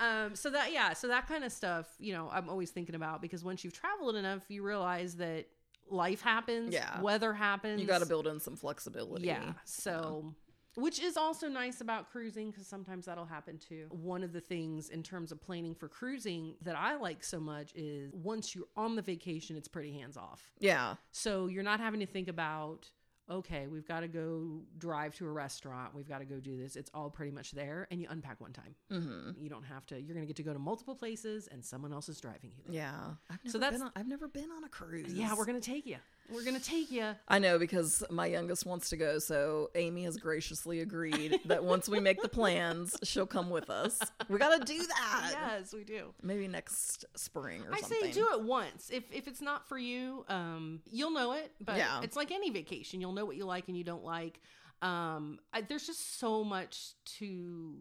Um, 0.00 0.34
so 0.34 0.50
that 0.50 0.72
yeah, 0.72 0.94
so 0.94 1.08
that 1.08 1.28
kind 1.28 1.44
of 1.44 1.52
stuff, 1.52 1.86
you 1.98 2.12
know, 2.12 2.28
I'm 2.32 2.48
always 2.48 2.70
thinking 2.70 2.94
about 2.94 3.20
because 3.22 3.44
once 3.44 3.62
you've 3.62 3.72
traveled 3.74 4.16
enough, 4.16 4.42
you 4.48 4.62
realize 4.62 5.16
that 5.16 5.46
life 5.90 6.22
happens, 6.22 6.72
Yeah. 6.72 7.00
weather 7.00 7.32
happens. 7.34 7.80
You 7.80 7.86
got 7.86 7.98
to 8.00 8.06
build 8.06 8.26
in 8.26 8.40
some 8.40 8.56
flexibility. 8.56 9.26
Yeah. 9.26 9.52
So 9.64 10.34
which 10.76 11.00
is 11.00 11.16
also 11.16 11.48
nice 11.48 11.80
about 11.80 12.10
cruising 12.10 12.50
because 12.50 12.66
sometimes 12.66 13.06
that'll 13.06 13.24
happen 13.26 13.58
too. 13.58 13.86
One 13.90 14.22
of 14.22 14.32
the 14.32 14.40
things 14.40 14.88
in 14.88 15.02
terms 15.02 15.32
of 15.32 15.40
planning 15.42 15.74
for 15.74 15.88
cruising 15.88 16.54
that 16.62 16.76
I 16.76 16.96
like 16.96 17.24
so 17.24 17.40
much 17.40 17.72
is 17.74 18.12
once 18.14 18.54
you're 18.54 18.68
on 18.76 18.94
the 18.94 19.02
vacation, 19.02 19.56
it's 19.56 19.66
pretty 19.68 19.92
hands 19.92 20.16
off. 20.16 20.48
Yeah. 20.60 20.94
So 21.10 21.48
you're 21.48 21.64
not 21.64 21.80
having 21.80 22.00
to 22.00 22.06
think 22.06 22.28
about, 22.28 22.88
okay, 23.30 23.66
we've 23.68 23.86
got 23.86 24.00
to 24.00 24.08
go 24.08 24.60
drive 24.78 25.14
to 25.16 25.26
a 25.26 25.30
restaurant. 25.30 25.94
We've 25.94 26.08
got 26.08 26.18
to 26.18 26.24
go 26.24 26.40
do 26.40 26.56
this. 26.56 26.76
It's 26.76 26.90
all 26.92 27.10
pretty 27.10 27.30
much 27.30 27.52
there. 27.52 27.86
And 27.90 28.00
you 28.00 28.08
unpack 28.10 28.40
one 28.40 28.52
time. 28.52 28.74
Mm-hmm. 28.90 29.30
You 29.42 29.48
don't 29.48 29.62
have 29.64 29.86
to, 29.86 30.00
you're 30.00 30.14
going 30.14 30.26
to 30.26 30.26
get 30.26 30.36
to 30.36 30.42
go 30.42 30.52
to 30.52 30.58
multiple 30.58 30.94
places 30.96 31.48
and 31.50 31.64
someone 31.64 31.92
else 31.92 32.08
is 32.08 32.20
driving 32.20 32.50
you 32.56 32.62
there. 32.66 32.74
Yeah. 32.74 32.92
I've 33.30 33.50
So 33.50 33.58
that's- 33.58 33.78
been 33.78 33.86
on, 33.86 33.92
I've 33.96 34.08
never 34.08 34.26
been 34.28 34.50
on 34.50 34.64
a 34.64 34.68
cruise. 34.68 35.12
Yeah, 35.14 35.34
we're 35.36 35.46
going 35.46 35.60
to 35.60 35.70
take 35.70 35.86
you. 35.86 35.96
We're 36.32 36.44
going 36.44 36.56
to 36.56 36.62
take 36.62 36.90
you. 36.90 37.10
I 37.28 37.38
know 37.38 37.58
because 37.58 38.02
my 38.10 38.26
youngest 38.26 38.66
wants 38.66 38.88
to 38.90 38.96
go, 38.96 39.18
so 39.18 39.70
Amy 39.74 40.04
has 40.04 40.16
graciously 40.16 40.80
agreed 40.80 41.40
that 41.46 41.64
once 41.64 41.88
we 41.88 42.00
make 42.00 42.20
the 42.22 42.28
plans, 42.28 42.96
she'll 43.02 43.26
come 43.26 43.50
with 43.50 43.70
us. 43.70 43.98
We 44.28 44.38
got 44.38 44.58
to 44.58 44.64
do 44.72 44.78
that. 44.86 45.30
Yes, 45.32 45.72
we 45.74 45.84
do. 45.84 46.14
Maybe 46.22 46.46
next 46.48 47.04
spring 47.16 47.60
or 47.62 47.64
something. 47.64 47.74
I 47.74 47.80
something. 47.80 48.12
say 48.12 48.20
do 48.20 48.28
it 48.34 48.42
once. 48.42 48.90
If 48.92 49.04
if 49.12 49.26
it's 49.28 49.40
not 49.40 49.68
for 49.68 49.78
you, 49.78 50.24
um, 50.28 50.80
you'll 50.90 51.10
know 51.12 51.32
it. 51.32 51.52
But 51.60 51.76
Yeah. 51.78 52.00
it's 52.02 52.16
like 52.16 52.30
any 52.30 52.50
vacation. 52.50 53.00
You'll 53.00 53.12
know 53.12 53.24
what 53.24 53.36
you 53.36 53.44
like 53.44 53.68
and 53.68 53.76
you 53.76 53.84
don't 53.84 54.04
like. 54.04 54.40
Um, 54.82 55.38
I, 55.52 55.60
there's 55.60 55.86
just 55.86 56.18
so 56.18 56.44
much 56.44 56.94
to 57.18 57.74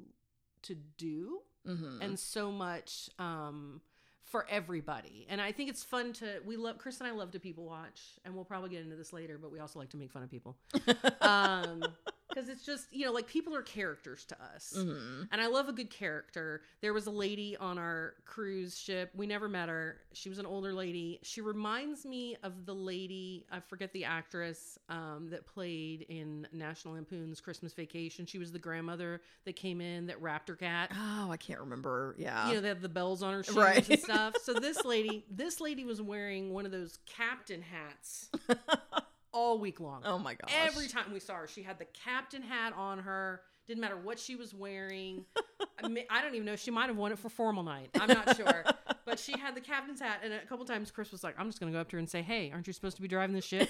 to 0.63 0.75
do 0.97 1.39
Mm-hmm. 1.67 2.01
and 2.01 2.17
so 2.17 2.51
much 2.53 3.09
um 3.19 3.81
for 4.29 4.45
everybody. 4.49 5.25
And 5.29 5.41
I 5.41 5.51
think 5.51 5.69
it's 5.69 5.83
fun 5.83 6.13
to 6.13 6.39
we 6.45 6.55
love 6.55 6.77
Chris 6.77 6.99
and 6.99 7.07
I 7.07 7.11
love 7.11 7.31
to 7.31 7.39
people 7.39 7.65
watch 7.65 8.01
and 8.23 8.33
we'll 8.35 8.45
probably 8.45 8.69
get 8.69 8.81
into 8.81 8.95
this 8.95 9.11
later, 9.11 9.37
but 9.37 9.51
we 9.51 9.59
also 9.59 9.79
like 9.79 9.89
to 9.89 9.97
make 9.97 10.11
fun 10.11 10.23
of 10.23 10.31
people. 10.31 10.55
um 11.21 11.83
because 12.29 12.47
it's 12.49 12.65
just, 12.65 12.85
you 12.93 13.05
know, 13.05 13.11
like 13.11 13.27
people 13.27 13.55
are 13.55 13.61
characters 13.61 14.23
to 14.25 14.35
us. 14.41 14.73
Mm-hmm. 14.77 15.23
And 15.31 15.41
I 15.41 15.47
love 15.47 15.67
a 15.67 15.73
good 15.73 15.89
character. 15.89 16.61
There 16.81 16.93
was 16.93 17.07
a 17.07 17.11
lady 17.11 17.57
on 17.57 17.77
our 17.77 18.13
cruise 18.25 18.77
ship. 18.77 19.11
We 19.15 19.25
never 19.27 19.49
met 19.49 19.67
her. 19.69 19.97
She 20.13 20.29
was 20.29 20.37
an 20.37 20.45
older 20.45 20.73
lady. 20.73 21.19
She 21.23 21.41
reminds 21.41 22.05
me 22.05 22.37
of 22.43 22.65
the 22.65 22.73
lady, 22.75 23.45
I 23.51 23.59
forget 23.59 23.91
the 23.93 24.05
actress, 24.05 24.77
um, 24.89 25.27
that 25.31 25.47
played 25.47 26.05
in 26.09 26.47
National 26.53 26.93
Lampoon's 26.93 27.41
Christmas 27.41 27.73
Vacation. 27.73 28.25
She 28.25 28.37
was 28.37 28.51
the 28.51 28.59
grandmother 28.59 29.21
that 29.45 29.55
came 29.55 29.81
in 29.81 30.07
that 30.07 30.21
wrapped 30.21 30.49
her 30.49 30.55
cat. 30.55 30.91
Oh, 30.95 31.31
I 31.31 31.37
can't 31.37 31.59
remember. 31.59 32.15
Yeah. 32.17 32.47
You 32.49 32.55
know, 32.55 32.61
they 32.61 32.67
have 32.69 32.81
the 32.81 32.89
bells 32.89 33.23
on 33.23 33.33
her 33.33 33.43
shoes 33.43 33.55
Right. 33.55 33.89
and 33.89 33.99
stuff. 33.99 34.35
So 34.43 34.53
this 34.53 34.83
lady, 34.85 35.25
this 35.31 35.59
lady 35.59 35.83
was 35.83 36.01
wearing 36.01 36.53
one 36.53 36.65
of 36.65 36.71
those 36.71 36.99
captain 37.05 37.61
hats 37.61 38.29
all 39.31 39.59
week 39.59 39.79
long. 39.79 40.01
oh 40.05 40.17
my 40.17 40.33
gosh. 40.33 40.53
Every 40.55 40.87
time 40.87 41.11
we 41.13 41.19
saw 41.19 41.35
her, 41.35 41.47
she 41.47 41.63
had 41.63 41.79
the 41.79 41.85
captain 41.85 42.41
hat 42.41 42.73
on 42.75 42.99
her. 42.99 43.41
Didn't 43.67 43.81
matter 43.81 43.97
what 43.97 44.17
she 44.17 44.35
was 44.35 44.51
wearing. 44.53 45.25
I, 45.83 45.87
mean, 45.87 46.05
I 46.09 46.23
don't 46.23 46.33
even 46.33 46.45
know. 46.45 46.55
She 46.55 46.71
might 46.71 46.87
have 46.87 46.97
worn 46.97 47.11
it 47.11 47.19
for 47.19 47.29
formal 47.29 47.61
night. 47.61 47.89
I'm 47.99 48.07
not 48.07 48.35
sure. 48.35 48.65
But 49.05 49.17
she 49.17 49.31
had 49.31 49.55
the 49.55 49.61
captain's 49.61 49.99
hat. 49.99 50.19
And 50.23 50.31
a 50.31 50.45
couple 50.45 50.63
times 50.65 50.91
Chris 50.91 51.11
was 51.11 51.23
like, 51.23 51.33
I'm 51.39 51.47
just 51.47 51.59
going 51.59 51.71
to 51.71 51.75
go 51.75 51.81
up 51.81 51.89
to 51.89 51.95
her 51.95 51.99
and 51.99 52.07
say, 52.07 52.21
Hey, 52.21 52.51
aren't 52.53 52.67
you 52.67 52.73
supposed 52.73 52.95
to 52.97 53.01
be 53.01 53.07
driving 53.07 53.35
this 53.35 53.43
ship? 53.43 53.67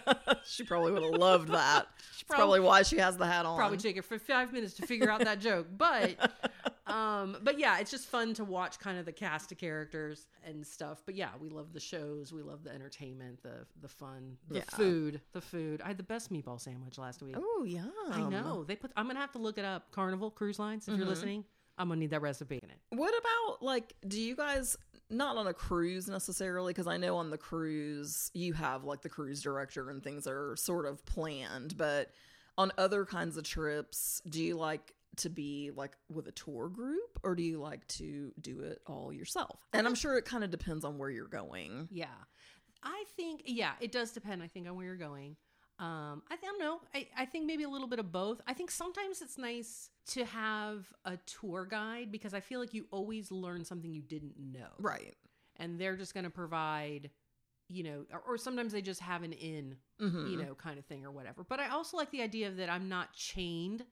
she 0.44 0.64
probably 0.64 0.90
would 0.90 1.04
have 1.04 1.12
loved 1.12 1.48
that. 1.50 1.86
It's 2.12 2.24
prob- 2.24 2.38
probably 2.38 2.58
why 2.58 2.82
she 2.82 2.98
has 2.98 3.16
the 3.16 3.24
hat 3.24 3.46
on. 3.46 3.56
Probably 3.56 3.78
take 3.78 3.94
her 3.94 4.02
for 4.02 4.18
five 4.18 4.52
minutes 4.52 4.74
to 4.74 4.86
figure 4.88 5.08
out 5.08 5.20
that 5.20 5.38
joke. 5.38 5.68
But. 5.78 6.16
Um, 6.92 7.36
but 7.42 7.58
yeah, 7.58 7.78
it's 7.78 7.90
just 7.90 8.06
fun 8.06 8.34
to 8.34 8.44
watch 8.44 8.78
kind 8.78 8.98
of 8.98 9.04
the 9.06 9.12
cast 9.12 9.52
of 9.52 9.58
characters 9.58 10.26
and 10.44 10.66
stuff. 10.66 11.02
But 11.06 11.14
yeah, 11.14 11.30
we 11.40 11.48
love 11.48 11.72
the 11.72 11.80
shows, 11.80 12.32
we 12.32 12.42
love 12.42 12.64
the 12.64 12.70
entertainment, 12.72 13.42
the 13.42 13.66
the 13.80 13.88
fun, 13.88 14.36
the 14.48 14.56
Yeah. 14.56 14.64
food, 14.70 15.20
the 15.32 15.40
food. 15.40 15.80
I 15.82 15.88
had 15.88 15.96
the 15.98 16.02
best 16.02 16.32
meatball 16.32 16.60
sandwich 16.60 16.98
last 16.98 17.22
week. 17.22 17.36
Oh, 17.38 17.64
yeah. 17.66 17.86
I 18.10 18.22
know. 18.22 18.64
They 18.64 18.76
put 18.76 18.90
I'm 18.96 19.06
gonna 19.06 19.20
have 19.20 19.32
to 19.32 19.38
look 19.38 19.58
it 19.58 19.64
up. 19.64 19.90
Carnival 19.92 20.30
Cruise 20.30 20.58
Lines, 20.58 20.88
if 20.88 20.96
you're 20.96 21.06
Mhm. 21.06 21.08
listening. 21.10 21.44
I'm 21.78 21.88
gonna 21.88 22.00
need 22.00 22.10
that 22.10 22.20
recipe 22.20 22.58
in 22.62 22.68
it. 22.70 22.78
What 22.90 23.14
about 23.18 23.62
like 23.62 23.94
do 24.06 24.20
you 24.20 24.36
guys 24.36 24.76
not 25.08 25.36
on 25.36 25.46
a 25.46 25.54
cruise 25.54 26.08
necessarily 26.08 26.72
because 26.72 26.86
I 26.86 26.96
know 26.98 27.16
on 27.16 27.30
the 27.30 27.38
cruise 27.38 28.30
you 28.34 28.52
have 28.52 28.84
like 28.84 29.00
the 29.02 29.08
cruise 29.08 29.42
director 29.42 29.88
and 29.90 30.02
things 30.04 30.26
are 30.26 30.54
sort 30.56 30.84
of 30.86 31.04
planned, 31.06 31.76
but 31.76 32.10
on 32.58 32.70
other 32.76 33.04
kinds 33.06 33.36
of 33.38 33.44
trips, 33.44 34.20
do 34.28 34.42
you 34.42 34.56
like 34.56 34.94
to 35.20 35.30
be 35.30 35.70
like 35.74 35.96
with 36.08 36.26
a 36.28 36.32
tour 36.32 36.68
group 36.68 37.18
or 37.22 37.34
do 37.34 37.42
you 37.42 37.58
like 37.60 37.86
to 37.88 38.32
do 38.40 38.60
it 38.60 38.80
all 38.86 39.12
yourself? 39.12 39.60
And 39.72 39.86
I'm 39.86 39.94
sure 39.94 40.16
it 40.18 40.24
kind 40.24 40.44
of 40.44 40.50
depends 40.50 40.84
on 40.84 40.98
where 40.98 41.10
you're 41.10 41.26
going. 41.28 41.88
Yeah. 41.90 42.06
I 42.82 43.04
think 43.16 43.42
yeah, 43.44 43.72
it 43.80 43.92
does 43.92 44.12
depend, 44.12 44.42
I 44.42 44.48
think, 44.48 44.66
on 44.68 44.76
where 44.76 44.86
you're 44.86 44.96
going. 44.96 45.36
Um, 45.78 46.22
I 46.30 46.36
don't 46.42 46.58
know. 46.58 46.80
I, 46.94 47.06
I 47.16 47.24
think 47.24 47.46
maybe 47.46 47.62
a 47.64 47.68
little 47.68 47.88
bit 47.88 47.98
of 47.98 48.12
both. 48.12 48.40
I 48.46 48.52
think 48.52 48.70
sometimes 48.70 49.22
it's 49.22 49.38
nice 49.38 49.88
to 50.08 50.24
have 50.26 50.86
a 51.06 51.16
tour 51.26 51.66
guide 51.70 52.12
because 52.12 52.34
I 52.34 52.40
feel 52.40 52.60
like 52.60 52.74
you 52.74 52.86
always 52.90 53.30
learn 53.30 53.64
something 53.64 53.92
you 53.92 54.02
didn't 54.02 54.34
know. 54.38 54.68
Right. 54.78 55.14
And 55.56 55.78
they're 55.80 55.96
just 55.96 56.12
gonna 56.14 56.30
provide, 56.30 57.10
you 57.68 57.82
know, 57.82 58.04
or, 58.12 58.20
or 58.28 58.38
sometimes 58.38 58.72
they 58.72 58.82
just 58.82 59.00
have 59.00 59.22
an 59.22 59.32
in 59.32 59.76
Mm-hmm. 60.00 60.28
you 60.28 60.38
know, 60.38 60.54
kind 60.54 60.78
of 60.78 60.86
thing 60.86 61.04
or 61.04 61.10
whatever. 61.10 61.44
But 61.44 61.60
I 61.60 61.68
also 61.68 61.98
like 61.98 62.10
the 62.10 62.22
idea 62.22 62.50
that 62.50 62.70
I'm 62.70 62.88
not 62.88 63.12
chained 63.12 63.84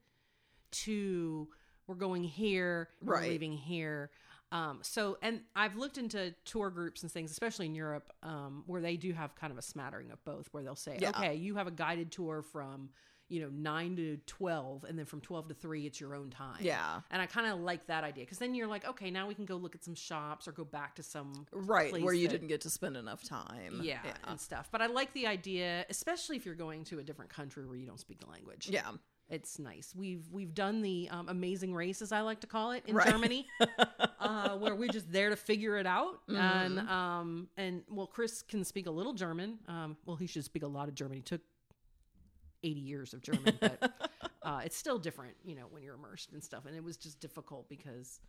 to 0.71 1.47
we're 1.87 1.95
going 1.95 2.23
here, 2.23 2.89
we're 3.01 3.15
Right. 3.15 3.29
leaving 3.31 3.53
here. 3.53 4.11
Um, 4.51 4.79
so, 4.83 5.17
and 5.23 5.41
I've 5.55 5.75
looked 5.75 5.97
into 5.97 6.33
tour 6.45 6.69
groups 6.69 7.01
and 7.03 7.11
things, 7.11 7.31
especially 7.31 7.65
in 7.67 7.75
Europe, 7.75 8.11
um, 8.23 8.63
where 8.67 8.81
they 8.81 8.95
do 8.97 9.11
have 9.13 9.33
kind 9.35 9.51
of 9.51 9.57
a 9.57 9.61
smattering 9.63 10.11
of 10.11 10.23
both, 10.23 10.47
where 10.51 10.63
they'll 10.63 10.75
say, 10.75 10.97
Yeah. 11.01 11.09
okay, 11.09 11.35
you 11.35 11.55
have 11.55 11.65
a 11.67 11.71
guided 11.71 12.11
tour 12.11 12.41
from, 12.43 12.89
you 13.27 13.41
know, 13.41 13.49
nine 13.49 13.95
to 13.95 14.17
12, 14.25 14.83
and 14.85 14.97
then 14.97 15.05
from 15.05 15.21
12 15.21 15.49
to 15.49 15.53
three, 15.53 15.85
it's 15.85 15.99
your 15.99 16.15
own 16.15 16.31
time. 16.31 16.57
Yeah. 16.61 17.01
And 17.11 17.21
I 17.21 17.27
kind 17.27 17.45
of 17.51 17.59
like 17.59 17.85
that 17.87 18.03
idea 18.03 18.23
because 18.25 18.39
then 18.39 18.55
you're 18.55 18.65
like, 18.67 18.87
okay, 18.87 19.11
now 19.11 19.27
we 19.27 19.35
can 19.35 19.45
go 19.45 19.55
look 19.55 19.75
at 19.75 19.83
some 19.83 19.93
shops 19.93 20.47
or 20.47 20.51
go 20.51 20.65
back 20.65 20.95
to 20.95 21.03
some 21.03 21.45
Right. 21.51 21.91
place 21.91 22.03
Where 22.03 22.13
you 22.15 22.27
that- 22.27 22.33
didn't 22.33 22.47
get 22.47 22.61
to 22.61 22.71
spend 22.71 22.97
enough 22.97 23.23
time. 23.23 23.81
yeah, 23.83 24.01
Yeah. 24.03 24.13
and 24.25 24.39
stuff. 24.41 24.69
But 24.71 24.81
I 24.81 24.87
like 24.87 25.13
the 25.13 25.27
idea, 25.27 25.85
especially 25.89 26.37
if 26.37 26.45
you're 26.45 26.55
going 26.55 26.83
to 26.85 26.97
a 26.99 27.03
different 27.03 27.29
country 27.31 27.67
where 27.67 27.75
you 27.77 27.85
don't 27.85 27.99
speak 27.99 28.19
the 28.19 28.27
language. 28.27 28.67
Yeah. 28.67 28.91
It's 29.29 29.59
nice. 29.59 29.93
We've 29.95 30.23
we've 30.31 30.53
done 30.53 30.81
the 30.81 31.07
um, 31.11 31.29
amazing 31.29 31.73
race, 31.73 32.01
as 32.01 32.11
I 32.11 32.21
like 32.21 32.39
to 32.41 32.47
call 32.47 32.71
it, 32.71 32.83
in 32.87 32.95
Right. 32.95 33.07
Germany, 33.09 33.45
uh, 34.19 34.57
where 34.57 34.75
we're 34.75 34.89
just 34.89 35.11
there 35.11 35.29
to 35.29 35.35
figure 35.35 35.77
it 35.77 35.85
out. 35.85 36.19
And 36.27 36.79
um, 36.79 37.47
and 37.57 37.83
well, 37.89 38.07
Chris 38.07 38.41
can 38.41 38.63
speak 38.63 38.87
a 38.87 38.91
little 38.91 39.13
German. 39.13 39.59
Um, 39.67 39.97
well, 40.05 40.15
he 40.15 40.27
should 40.27 40.43
speak 40.45 40.63
a 40.63 40.67
lot 40.67 40.87
of 40.87 40.95
German. 40.95 41.17
He 41.17 41.21
took 41.23 41.41
eighty 42.63 42.79
years 42.81 43.13
of 43.13 43.21
German, 43.21 43.57
but 43.59 43.91
uh, 44.43 44.61
it's 44.65 44.75
still 44.75 44.97
different, 44.97 45.35
you 45.45 45.55
know, 45.55 45.67
when 45.69 45.83
you're 45.83 45.95
immersed 45.95 46.31
and 46.33 46.43
stuff. 46.43 46.65
And 46.65 46.75
it 46.75 46.83
was 46.83 46.97
just 46.97 47.19
difficult 47.19 47.69
because 47.69 48.19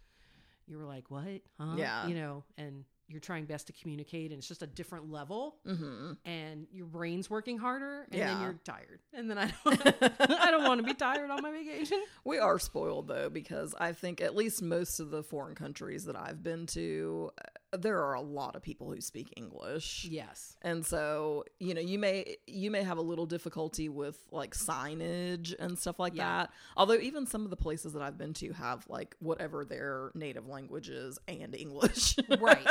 you 0.67 0.77
were 0.79 0.85
like, 0.85 1.11
"What? 1.11 1.41
Huh?" 1.59 1.75
Yeah. 1.77 2.07
you 2.07 2.15
know, 2.15 2.45
and 2.59 2.85
you're 3.11 3.21
trying 3.21 3.45
best 3.45 3.67
to 3.67 3.73
communicate, 3.73 4.31
and 4.31 4.39
it's 4.39 4.49
just 4.49 4.63
a 4.63 4.67
different 4.67 5.11
level 5.11 5.57
hmm 5.67 6.13
and 6.25 6.67
your 6.73 6.87
brain's 6.87 7.29
working 7.29 7.59
harder 7.59 8.07
and 8.11 8.21
then 8.21 8.41
you're 8.43 8.55
tired. 8.65 9.01
And 9.13 9.29
then 9.31 9.39
i 9.39 9.53
don't 9.65 9.87
i 10.21 10.51
don't 10.51 10.65
want 10.65 10.81
to 10.81 10.87
be 10.87 10.95
tired 10.95 11.31
on 11.31 11.43
my 11.43 11.51
vacation. 11.51 12.01
We 12.25 12.39
are 12.39 12.59
spoiled 12.59 13.09
though, 13.09 13.29
because 13.31 13.75
I 13.79 13.93
think 13.93 14.21
at 14.21 14.35
least 14.37 14.63
most 14.63 15.01
of 15.01 15.11
the 15.11 15.23
foreign 15.23 15.55
countries 15.55 16.05
that 16.05 16.17
I've 16.17 16.43
been 16.43 16.67
to, 16.75 17.31
there 17.73 17.99
are 18.05 18.15
a 18.15 18.21
lot 18.21 18.57
of 18.57 18.63
people 18.63 18.91
who 18.93 19.01
speak 19.01 19.33
English. 19.37 20.05
yes 20.11 20.57
And 20.63 20.85
so, 20.85 21.45
you 21.59 21.75
know, 21.75 21.81
you 21.81 21.99
may 21.99 22.37
you 22.47 22.71
may 22.71 22.83
have 22.83 22.99
a 22.99 23.03
little 23.03 23.27
difficulty 23.27 23.89
with 23.89 24.19
like 24.33 24.55
signage 24.55 25.55
and 25.59 25.79
stuff 25.79 25.99
like 25.99 26.15
Yeah. 26.15 26.25
that. 26.43 26.51
Although 26.77 26.95
even 26.95 27.27
some 27.27 27.45
of 27.45 27.51
the 27.51 27.57
places 27.57 27.93
that 27.93 28.03
I've 28.03 28.19
been 28.19 28.35
to 28.35 28.53
have 28.53 28.85
like 28.89 29.15
whatever 29.21 29.65
their 29.65 30.11
native 30.15 30.49
language 30.49 30.89
is 30.89 31.19
and 31.29 31.55
English. 31.55 32.17
right 32.41 32.67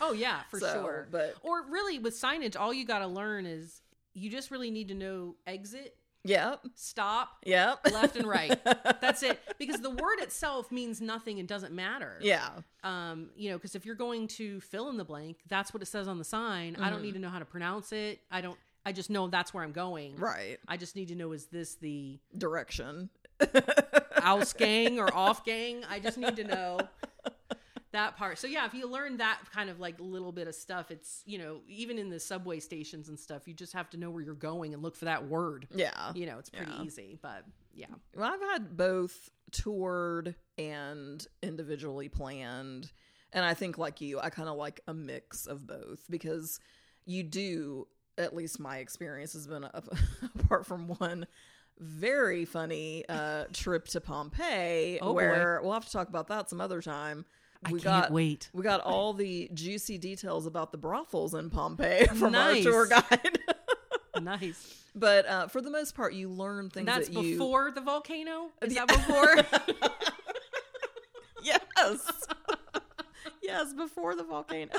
oh 0.00 0.12
yeah 0.12 0.40
for 0.50 0.58
So, 0.58 0.72
sure 0.74 1.08
But 1.10 1.34
or 1.42 1.64
really 1.70 1.98
with 2.00 2.14
signage 2.20 2.56
all 2.58 2.74
you 2.74 2.84
got 2.84 2.98
to 3.00 3.06
learn 3.06 3.46
is 3.46 3.80
you 4.14 4.30
just 4.30 4.50
really 4.50 4.70
need 4.70 4.88
to 4.88 4.94
know 4.94 5.36
exit 5.46 5.96
yep. 6.24 6.60
stop 6.74 7.28
Yep. 7.46 7.92
left 7.92 8.16
and 8.16 8.26
right 8.26 8.58
that's 9.00 9.22
it 9.22 9.38
because 9.58 9.80
the 9.80 9.90
word 9.90 10.18
itself 10.20 10.72
means 10.72 11.00
nothing 11.00 11.38
and 11.38 11.46
doesn't 11.48 11.72
matter 11.74 12.18
Yeah. 12.22 12.48
um 12.82 13.30
you 13.36 13.50
know 13.50 13.56
because 13.56 13.74
if 13.74 13.84
you're 13.86 13.94
going 13.94 14.26
to 14.28 14.60
fill 14.60 14.88
in 14.88 14.96
the 14.96 15.04
blank 15.04 15.38
that's 15.48 15.72
what 15.74 15.82
it 15.82 15.86
says 15.86 16.08
on 16.08 16.18
the 16.18 16.24
sign 16.24 16.76
i 16.80 16.90
don't 16.90 17.02
need 17.02 17.14
to 17.14 17.20
know 17.20 17.28
how 17.28 17.38
to 17.38 17.44
pronounce 17.44 17.92
it 17.92 18.20
i 18.30 18.40
don't 18.40 18.58
i 18.86 18.92
just 18.92 19.10
know 19.10 19.28
that's 19.28 19.52
where 19.54 19.62
i'm 19.62 19.72
going 19.72 20.16
Right. 20.16 20.58
i 20.66 20.76
just 20.76 20.96
need 20.96 21.08
to 21.08 21.14
know 21.14 21.32
is 21.32 21.46
this 21.46 21.74
the 21.76 22.18
Direction. 22.36 23.10
Ausgang 24.16 24.98
or 24.98 25.12
off 25.14 25.44
gang. 25.44 25.84
I 25.88 25.98
just 25.98 26.16
need 26.18 26.36
to 26.36 26.44
know 26.44 26.78
that 27.94 28.16
part. 28.16 28.38
So 28.38 28.46
yeah, 28.46 28.64
if 28.66 28.74
you 28.74 28.86
learn 28.88 29.16
that 29.16 29.40
kind 29.52 29.70
of 29.70 29.80
like 29.80 29.96
little 29.98 30.30
bit 30.30 30.46
of 30.46 30.54
stuff, 30.54 30.90
it's 30.90 31.22
you 31.26 31.38
know 31.38 31.60
even 31.66 31.98
in 31.98 32.10
the 32.10 32.20
subway 32.20 32.60
stations 32.60 33.08
and 33.08 33.18
stuff, 33.18 33.48
you 33.48 33.54
just 33.54 33.72
have 33.72 33.88
to 33.90 33.96
know 33.96 34.10
where 34.10 34.22
you're 34.22 34.34
going 34.34 34.74
and 34.74 34.82
look 34.82 34.94
for 34.96 35.06
that 35.06 35.26
word. 35.26 35.66
Yeah. 35.74 36.12
You 36.14 36.26
know, 36.26 36.38
it's 36.38 36.50
pretty 36.50 36.70
Yeah. 36.72 36.82
easy. 36.82 37.18
But 37.20 37.44
yeah, 37.72 37.86
Well, 38.14 38.32
I've 38.32 38.40
had 38.40 38.76
both 38.76 39.30
toured 39.50 40.34
and 40.58 41.26
individually 41.42 42.08
planned. 42.08 42.92
And 43.32 43.44
I 43.44 43.54
think, 43.54 43.78
like 43.78 44.00
you, 44.00 44.20
I 44.20 44.30
kind 44.30 44.48
of 44.48 44.56
like 44.56 44.80
a 44.86 44.94
mix 44.94 45.46
of 45.46 45.66
both 45.66 46.00
because 46.08 46.60
you 47.04 47.24
do, 47.24 47.88
at 48.16 48.34
least 48.36 48.60
my 48.60 48.78
experience 48.78 49.32
has 49.32 49.48
been, 49.48 49.64
a, 49.64 49.82
apart 50.38 50.66
from 50.66 50.86
one 50.86 51.26
very 51.80 52.44
funny 52.44 53.04
uh, 53.08 53.46
trip 53.52 53.88
to 53.88 54.00
Pompeii, 54.00 55.00
Oh, 55.02 55.06
boy. 55.08 55.14
where 55.16 55.60
we'll 55.64 55.72
have 55.72 55.84
to 55.86 55.90
talk 55.90 56.08
about 56.08 56.28
that 56.28 56.48
some 56.48 56.60
other 56.60 56.80
time. 56.80 57.24
I 57.64 57.72
We 57.72 57.80
can't 57.80 58.02
got 58.04 58.10
wait. 58.12 58.50
we 58.52 58.62
got 58.62 58.80
all 58.80 59.12
the 59.12 59.48
juicy 59.54 59.98
details 59.98 60.46
about 60.46 60.70
the 60.72 60.78
brothels 60.78 61.34
in 61.34 61.50
Pompeii 61.50 62.06
from 62.14 62.32
Nice. 62.32 62.64
our 62.66 62.72
tour 62.72 62.86
guide. 62.86 63.38
Nice. 64.22 64.84
but 64.94 65.26
uh, 65.26 65.46
for 65.48 65.60
the 65.60 65.70
most 65.70 65.96
part, 65.96 66.14
you 66.14 66.28
learn 66.28 66.70
things 66.70 66.86
That's 66.86 67.08
that 67.08 67.14
you 67.14 67.20
That's 67.22 67.30
before 67.32 67.72
the 67.72 67.80
volcano. 67.80 68.50
Is 68.62 68.72
Yeah. 68.74 68.84
that 68.86 68.96
before? 69.06 69.90
Yes. 71.42 72.10
yes, 73.42 73.72
before 73.74 74.14
the 74.16 74.24
volcano. 74.24 74.72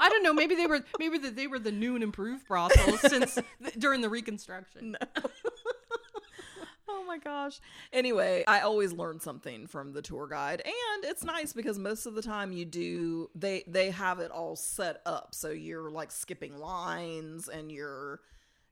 I 0.00 0.08
don't 0.08 0.24
know. 0.24 0.32
Maybe 0.34 0.56
they 0.56 0.66
were. 0.66 0.80
Maybe 0.98 1.18
that 1.18 1.36
they 1.36 1.46
were 1.46 1.60
the 1.60 1.70
new 1.70 1.94
and 1.94 2.02
improved 2.02 2.48
brothels 2.48 3.00
since 3.00 3.38
during 3.78 4.00
the 4.00 4.08
Reconstruction. 4.08 4.96
Oh 7.04 7.06
my 7.06 7.18
gosh. 7.18 7.60
Anyway, 7.92 8.44
I 8.48 8.60
always 8.60 8.92
learn 8.92 9.20
something 9.20 9.66
from 9.66 9.92
the 9.92 10.02
tour 10.02 10.26
guide 10.26 10.62
and 10.64 11.04
it's 11.04 11.22
nice 11.24 11.52
because 11.52 11.78
most 11.78 12.06
of 12.06 12.14
the 12.14 12.22
time 12.22 12.52
you 12.52 12.64
do 12.64 13.28
they 13.34 13.62
they 13.66 13.90
have 13.90 14.18
it 14.20 14.30
all 14.30 14.56
set 14.56 15.00
up 15.06 15.34
so 15.34 15.50
you're 15.50 15.90
like 15.90 16.10
skipping 16.10 16.56
lines 16.58 17.48
and 17.48 17.70
your 17.70 18.20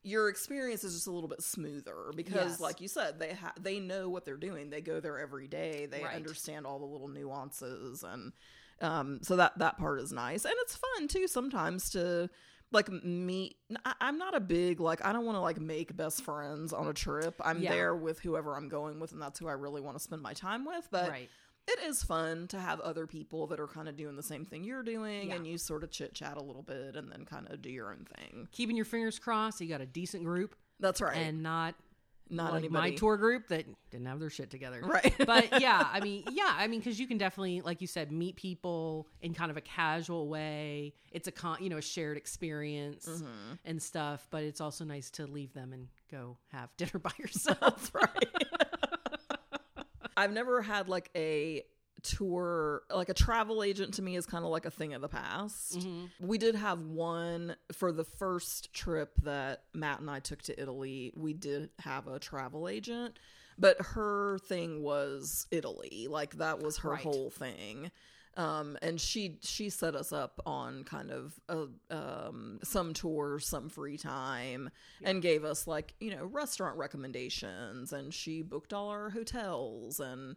your 0.04 0.28
experience 0.28 0.82
is 0.82 0.94
just 0.94 1.06
a 1.06 1.10
little 1.12 1.28
bit 1.28 1.42
smoother 1.42 2.10
because 2.16 2.34
Yes. 2.52 2.60
like 2.60 2.80
you 2.80 2.88
said 2.88 3.18
they 3.20 3.34
ha- 3.34 3.52
they 3.60 3.78
know 3.78 4.08
what 4.08 4.24
they're 4.24 4.36
doing. 4.36 4.70
They 4.70 4.80
go 4.80 4.98
there 5.00 5.18
every 5.18 5.46
day. 5.46 5.86
They 5.86 6.02
Right. 6.02 6.16
understand 6.16 6.66
all 6.66 6.78
the 6.78 6.86
little 6.86 7.08
nuances 7.08 8.02
and 8.02 8.32
um 8.80 9.20
so 9.22 9.36
that 9.36 9.56
that 9.58 9.78
part 9.78 10.00
is 10.00 10.12
nice 10.12 10.44
and 10.44 10.54
it's 10.62 10.74
fun 10.76 11.06
too 11.06 11.28
sometimes 11.28 11.90
to 11.90 12.28
like 12.72 12.90
meet 13.04 13.56
I, 13.84 13.94
i'm 14.00 14.18
not 14.18 14.34
a 14.36 14.40
big 14.40 14.80
like 14.80 15.04
i 15.04 15.12
don't 15.12 15.24
want 15.24 15.36
to 15.36 15.40
like 15.40 15.60
make 15.60 15.96
best 15.96 16.24
friends 16.24 16.72
on 16.72 16.88
a 16.88 16.92
trip 16.92 17.34
i'm 17.44 17.60
Yeah. 17.62 17.70
there 17.72 17.94
with 17.96 18.20
whoever 18.20 18.56
i'm 18.56 18.68
going 18.68 18.98
with 19.00 19.12
and 19.12 19.20
that's 19.22 19.38
who 19.38 19.48
i 19.48 19.52
really 19.52 19.80
want 19.80 19.96
to 19.96 20.02
spend 20.02 20.22
my 20.22 20.32
time 20.32 20.64
with 20.64 20.88
but 20.90 21.10
right. 21.10 21.28
it 21.68 21.78
is 21.86 22.02
fun 22.02 22.48
to 22.48 22.58
have 22.58 22.80
other 22.80 23.06
people 23.06 23.46
that 23.48 23.60
are 23.60 23.66
kind 23.68 23.88
of 23.88 23.96
doing 23.96 24.16
the 24.16 24.22
same 24.22 24.44
thing 24.44 24.64
you're 24.64 24.82
doing 24.82 25.28
Yeah. 25.28 25.34
and 25.36 25.46
you 25.46 25.58
sort 25.58 25.84
of 25.84 25.90
chit 25.90 26.14
chat 26.14 26.36
a 26.36 26.42
little 26.42 26.62
bit 26.62 26.96
and 26.96 27.10
then 27.10 27.24
kind 27.24 27.46
of 27.50 27.60
do 27.62 27.70
your 27.70 27.90
own 27.90 28.06
thing 28.16 28.48
Keeping 28.52 28.76
your 28.76 28.84
fingers 28.84 29.18
crossed. 29.18 29.60
You 29.60 29.68
got 29.68 29.80
a 29.80 29.86
decent 29.86 30.24
group 30.24 30.56
that's 30.80 31.00
right 31.00 31.16
and 31.16 31.42
not 31.42 31.74
not 32.32 32.52
like 32.52 32.60
anybody 32.60 32.90
my 32.92 32.96
tour 32.96 33.16
group 33.16 33.48
that 33.48 33.64
didn't 33.90 34.06
have 34.06 34.18
their 34.18 34.30
shit 34.30 34.50
together. 34.50 34.80
right 34.82 35.14
but 35.26 35.60
yeah, 35.60 35.86
I 35.92 36.00
mean, 36.00 36.24
yeah, 36.32 36.52
I 36.56 36.66
mean, 36.66 36.80
because 36.80 36.98
you 36.98 37.06
can 37.06 37.18
definitely, 37.18 37.60
like 37.60 37.80
you 37.80 37.86
said, 37.86 38.10
meet 38.10 38.36
people 38.36 39.06
in 39.20 39.34
kind 39.34 39.50
of 39.50 39.56
a 39.56 39.60
casual 39.60 40.28
way. 40.28 40.94
It's 41.12 41.28
a 41.28 41.32
con, 41.32 41.58
you 41.60 41.68
know, 41.70 41.76
a 41.78 41.82
shared 41.82 42.16
experience 42.16 43.06
Mm-hmm. 43.06 43.54
and 43.64 43.82
stuff. 43.82 44.26
But 44.30 44.44
it's 44.44 44.60
also 44.60 44.84
nice 44.84 45.10
to 45.12 45.26
leave 45.26 45.52
them 45.52 45.72
and 45.72 45.88
go 46.10 46.36
have 46.48 46.70
dinner 46.76 46.98
by 47.00 47.12
yourself. 47.18 47.90
right 47.94 48.26
i've 50.16 50.32
never 50.32 50.60
had 50.62 50.88
like 50.88 51.10
a 51.16 51.62
tour 52.02 52.82
like 52.90 53.08
a 53.08 53.14
travel 53.14 53.62
agent 53.62 53.94
to 53.94 54.02
me 54.02 54.16
is 54.16 54.26
kind 54.26 54.44
of 54.44 54.50
like 54.50 54.64
a 54.66 54.70
thing 54.70 54.92
of 54.94 55.00
the 55.00 55.08
past 55.08 55.78
Mhm. 55.78 56.10
we 56.20 56.38
did 56.38 56.54
have 56.54 56.80
one 56.82 57.56
for 57.72 57.92
the 57.92 58.04
first 58.04 58.72
trip 58.72 59.12
that 59.22 59.64
matt 59.72 60.00
and 60.00 60.10
i 60.10 60.20
took 60.20 60.42
to 60.42 60.60
italy 60.60 61.12
we 61.16 61.32
did 61.32 61.70
have 61.78 62.06
a 62.08 62.18
travel 62.18 62.68
agent 62.68 63.18
but 63.58 63.76
her 63.80 64.38
thing 64.40 64.82
was 64.82 65.46
italy 65.50 66.06
like 66.10 66.36
that 66.38 66.60
was 66.60 66.78
her 66.78 66.90
Right. 66.90 67.02
whole 67.02 67.30
thing 67.30 67.90
um 68.36 68.78
and 68.80 68.98
she 68.98 69.38
she 69.42 69.68
set 69.68 69.94
us 69.94 70.10
up 70.10 70.40
on 70.46 70.84
kind 70.84 71.10
of 71.10 71.38
a, 71.50 71.66
um 71.94 72.58
some 72.64 72.94
tours 72.94 73.46
some 73.46 73.68
free 73.68 73.98
time 73.98 74.70
and 75.04 75.20
gave 75.20 75.44
us 75.44 75.66
like 75.66 75.94
you 76.00 76.10
know 76.10 76.24
restaurant 76.24 76.78
recommendations 76.78 77.92
and 77.92 78.14
she 78.14 78.40
booked 78.40 78.72
all 78.72 78.88
our 78.88 79.10
hotels 79.10 80.00
and 80.00 80.36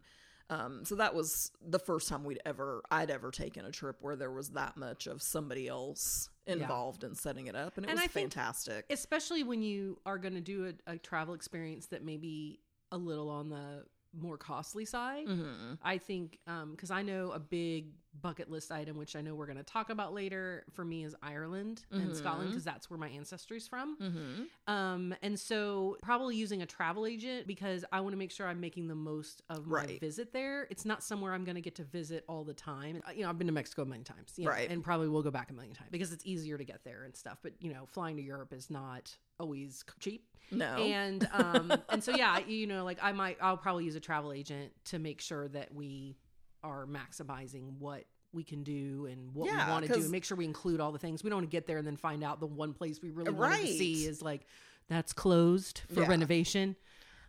um, 0.50 0.84
so 0.84 0.94
that 0.96 1.14
was 1.14 1.50
the 1.66 1.78
first 1.78 2.08
time 2.08 2.24
we'd 2.24 2.40
ever 2.46 2.82
I'd 2.90 3.10
ever 3.10 3.30
taken 3.30 3.64
a 3.64 3.70
trip 3.70 3.96
where 4.00 4.16
there 4.16 4.30
was 4.30 4.50
that 4.50 4.76
much 4.76 5.06
of 5.06 5.22
somebody 5.22 5.68
else 5.68 6.30
involved 6.46 7.02
in 7.02 7.14
setting 7.14 7.46
it 7.48 7.56
up, 7.56 7.76
and 7.76 7.86
it 7.86 7.90
And 7.90 7.98
was 7.98 8.04
I 8.04 8.08
fantastic. 8.08 8.86
Especially 8.90 9.42
when 9.42 9.62
you 9.62 9.98
are 10.06 10.18
going 10.18 10.34
to 10.34 10.40
do 10.40 10.72
a, 10.86 10.92
a 10.92 10.98
travel 10.98 11.34
experience 11.34 11.86
that 11.86 12.04
may 12.04 12.16
be 12.16 12.60
a 12.92 12.96
little 12.96 13.28
on 13.28 13.48
the 13.50 13.84
more 14.18 14.38
costly 14.38 14.84
side. 14.84 15.26
hmm 15.26 15.74
I 15.82 15.98
think 15.98 16.38
because 16.70 16.90
I 16.90 17.02
know 17.02 17.32
a 17.32 17.38
big 17.38 17.88
bucket 18.22 18.50
list 18.50 18.70
item, 18.72 18.96
which 18.96 19.14
I 19.16 19.20
know 19.20 19.34
we're 19.34 19.46
going 19.46 19.58
to 19.58 19.62
talk 19.62 19.90
about 19.90 20.12
later, 20.14 20.64
for 20.72 20.84
me 20.84 21.04
is 21.04 21.14
Ireland 21.22 21.84
and 21.90 22.10
Mhm. 22.12 22.16
Scotland 22.16 22.50
because 22.50 22.64
that's 22.64 22.88
where 22.90 22.98
my 22.98 23.08
ancestry's 23.08 23.68
from. 23.68 23.96
hmm 23.96 24.44
Um, 24.72 25.14
and 25.22 25.38
so 25.38 25.96
probably 26.02 26.36
using 26.36 26.62
a 26.62 26.66
travel 26.66 27.06
agent 27.06 27.46
because 27.46 27.84
I 27.92 28.00
want 28.00 28.12
to 28.14 28.16
make 28.18 28.30
sure 28.32 28.46
I'm 28.46 28.60
making 28.60 28.88
the 28.88 28.94
most 28.94 29.42
of 29.48 29.66
my 29.66 29.72
Right. 29.82 30.00
visit 30.00 30.32
there. 30.32 30.66
It's 30.70 30.84
not 30.84 31.02
somewhere 31.02 31.32
I'm 31.34 31.44
going 31.44 31.54
to 31.54 31.60
get 31.60 31.74
to 31.76 31.84
visit 31.84 32.24
all 32.28 32.44
the 32.44 32.54
time. 32.54 33.02
Uh, 33.06 33.12
You 33.12 33.22
know, 33.22 33.28
I've 33.30 33.38
been 33.38 33.46
to 33.46 33.52
Mexico 33.52 33.82
a 33.82 33.86
million 33.86 34.04
times, 34.04 34.32
you 34.36 34.44
know, 34.44 34.50
Right. 34.50 34.68
and 34.70 34.82
probably 34.82 35.08
will 35.08 35.22
go 35.22 35.30
back 35.30 35.50
a 35.50 35.54
million 35.54 35.74
times 35.74 35.90
because 35.90 36.12
it's 36.12 36.24
easier 36.26 36.58
to 36.58 36.64
get 36.64 36.84
there 36.84 37.04
and 37.04 37.14
stuff. 37.14 37.38
But 37.42 37.52
you 37.60 37.72
know, 37.72 37.86
flying 37.86 38.16
to 38.16 38.22
Europe 38.22 38.52
is 38.52 38.70
not 38.70 39.16
always 39.38 39.84
cheap 40.00 40.26
No, 40.50 40.76
and 40.78 41.28
um 41.30 41.70
and 41.90 42.02
so 42.02 42.10
yeah 42.10 42.38
you 42.38 42.66
know 42.66 42.84
like 42.84 42.96
i 43.02 43.12
might 43.12 43.36
i'll 43.42 43.58
probably 43.58 43.84
use 43.84 43.94
a 43.96 44.00
travel 44.00 44.32
agent 44.32 44.72
to 44.86 44.98
make 44.98 45.20
sure 45.20 45.46
that 45.48 45.74
we 45.74 46.16
are 46.62 46.86
maximizing 46.86 47.78
what 47.78 48.04
we 48.32 48.44
can 48.44 48.62
do 48.62 49.06
and 49.10 49.34
what 49.34 49.46
Yeah, 49.46 49.66
we 49.66 49.72
want 49.72 49.86
to 49.86 49.92
do 49.94 50.00
and 50.00 50.10
make 50.10 50.24
sure 50.24 50.36
we 50.36 50.44
include 50.44 50.80
all 50.80 50.92
the 50.92 50.98
things 50.98 51.24
we 51.24 51.30
don't 51.30 51.38
want 51.38 51.50
to 51.50 51.54
get 51.56 51.66
there 51.66 51.78
and 51.78 51.86
then 51.86 51.96
find 51.96 52.22
out 52.22 52.40
the 52.40 52.46
one 52.46 52.72
place 52.74 53.00
we 53.02 53.10
really 53.10 53.32
want 53.32 53.54
to 53.54 53.66
see 53.66 54.04
is 54.04 54.20
like 54.20 54.42
that's 54.88 55.12
closed 55.12 55.80
for 55.92 56.00
Yeah. 56.00 56.08
renovation 56.08 56.76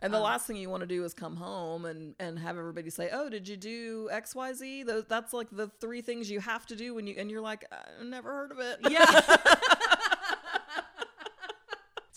and 0.01 0.13
um, 0.13 0.19
the 0.19 0.23
last 0.23 0.45
thing 0.45 0.57
you 0.57 0.69
want 0.69 0.81
to 0.81 0.87
do 0.87 1.03
is 1.05 1.13
come 1.15 1.35
home 1.37 1.85
and 1.85 2.13
and 2.19 2.37
have 2.37 2.55
everybody 2.55 2.91
say, 2.91 3.09
"Oh, 3.11 3.29
did 3.29 3.47
you 3.47 3.57
do 3.57 4.09
X, 4.11 4.35
Y, 4.35 4.53
Z?" 4.53 4.83
Those 4.83 5.05
that's 5.05 5.33
like 5.33 5.47
the 5.51 5.69
three 5.81 6.01
things 6.01 6.29
you 6.29 6.39
have 6.39 6.67
to 6.67 6.75
do 6.75 6.93
when 6.93 7.07
you 7.07 7.15
and 7.17 7.31
you're 7.31 7.41
like, 7.41 7.65
"I 7.71 8.03
never 8.03 8.29
heard 8.29 8.51
of 8.51 8.59
it." 8.59 8.77
yeah 8.91 9.01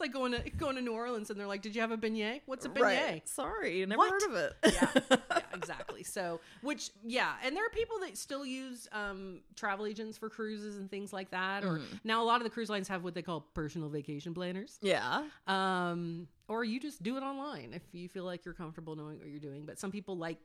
it's 0.01 0.07
like 0.07 0.13
going 0.13 0.33
to 0.33 0.51
going 0.51 0.77
to 0.77 0.83
New 0.83 0.93
Orleans 0.93 1.31
and 1.31 1.39
they're 1.39 1.47
like, 1.47 1.63
"Did 1.63 1.75
you 1.75 1.81
have 1.83 1.91
a 1.91 1.97
beignet? 1.99 2.41
What's 2.47 2.65
a 2.65 2.69
beignet?" 2.69 2.81
Right. 2.83 3.29
Sorry, 3.29 3.85
never 3.87 3.99
What? 3.99 4.11
heard 4.11 4.23
of 4.31 4.35
it. 4.37 4.53
yeah, 4.73 5.01
yeah, 5.11 5.39
exactly. 5.55 6.03
So, 6.03 6.41
which, 6.63 6.91
yeah, 7.05 7.33
and 7.45 7.55
there 7.57 7.65
are 7.67 7.71
people 7.71 7.99
that 8.01 8.17
still 8.17 8.45
use 8.47 8.89
um, 8.93 9.41
travel 9.57 9.87
agents 9.87 10.17
for 10.17 10.29
cruises 10.31 10.77
and 10.77 10.91
things 10.91 11.13
like 11.13 11.31
that. 11.31 11.65
Or 11.65 11.81
now 12.05 12.23
a 12.23 12.25
lot 12.25 12.37
of 12.37 12.45
the 12.45 12.51
cruise 12.51 12.71
lines 12.71 12.89
have 12.89 13.05
what 13.05 13.15
they 13.15 13.23
call 13.23 13.43
personal 13.55 13.89
vacation 13.89 14.33
planners. 14.35 14.79
yeah. 14.81 15.25
Um, 15.47 16.27
or 16.49 16.65
you 16.65 16.81
just 16.81 17.03
do 17.03 17.17
it 17.17 17.23
online 17.23 17.73
if 17.75 17.83
you 17.93 18.09
feel 18.09 18.25
like 18.25 18.45
you're 18.45 18.55
comfortable 18.55 18.97
knowing 18.97 19.19
what 19.19 19.29
you're 19.29 19.39
doing. 19.39 19.65
But 19.67 19.79
some 19.79 19.93
people 19.93 20.17
like 20.17 20.39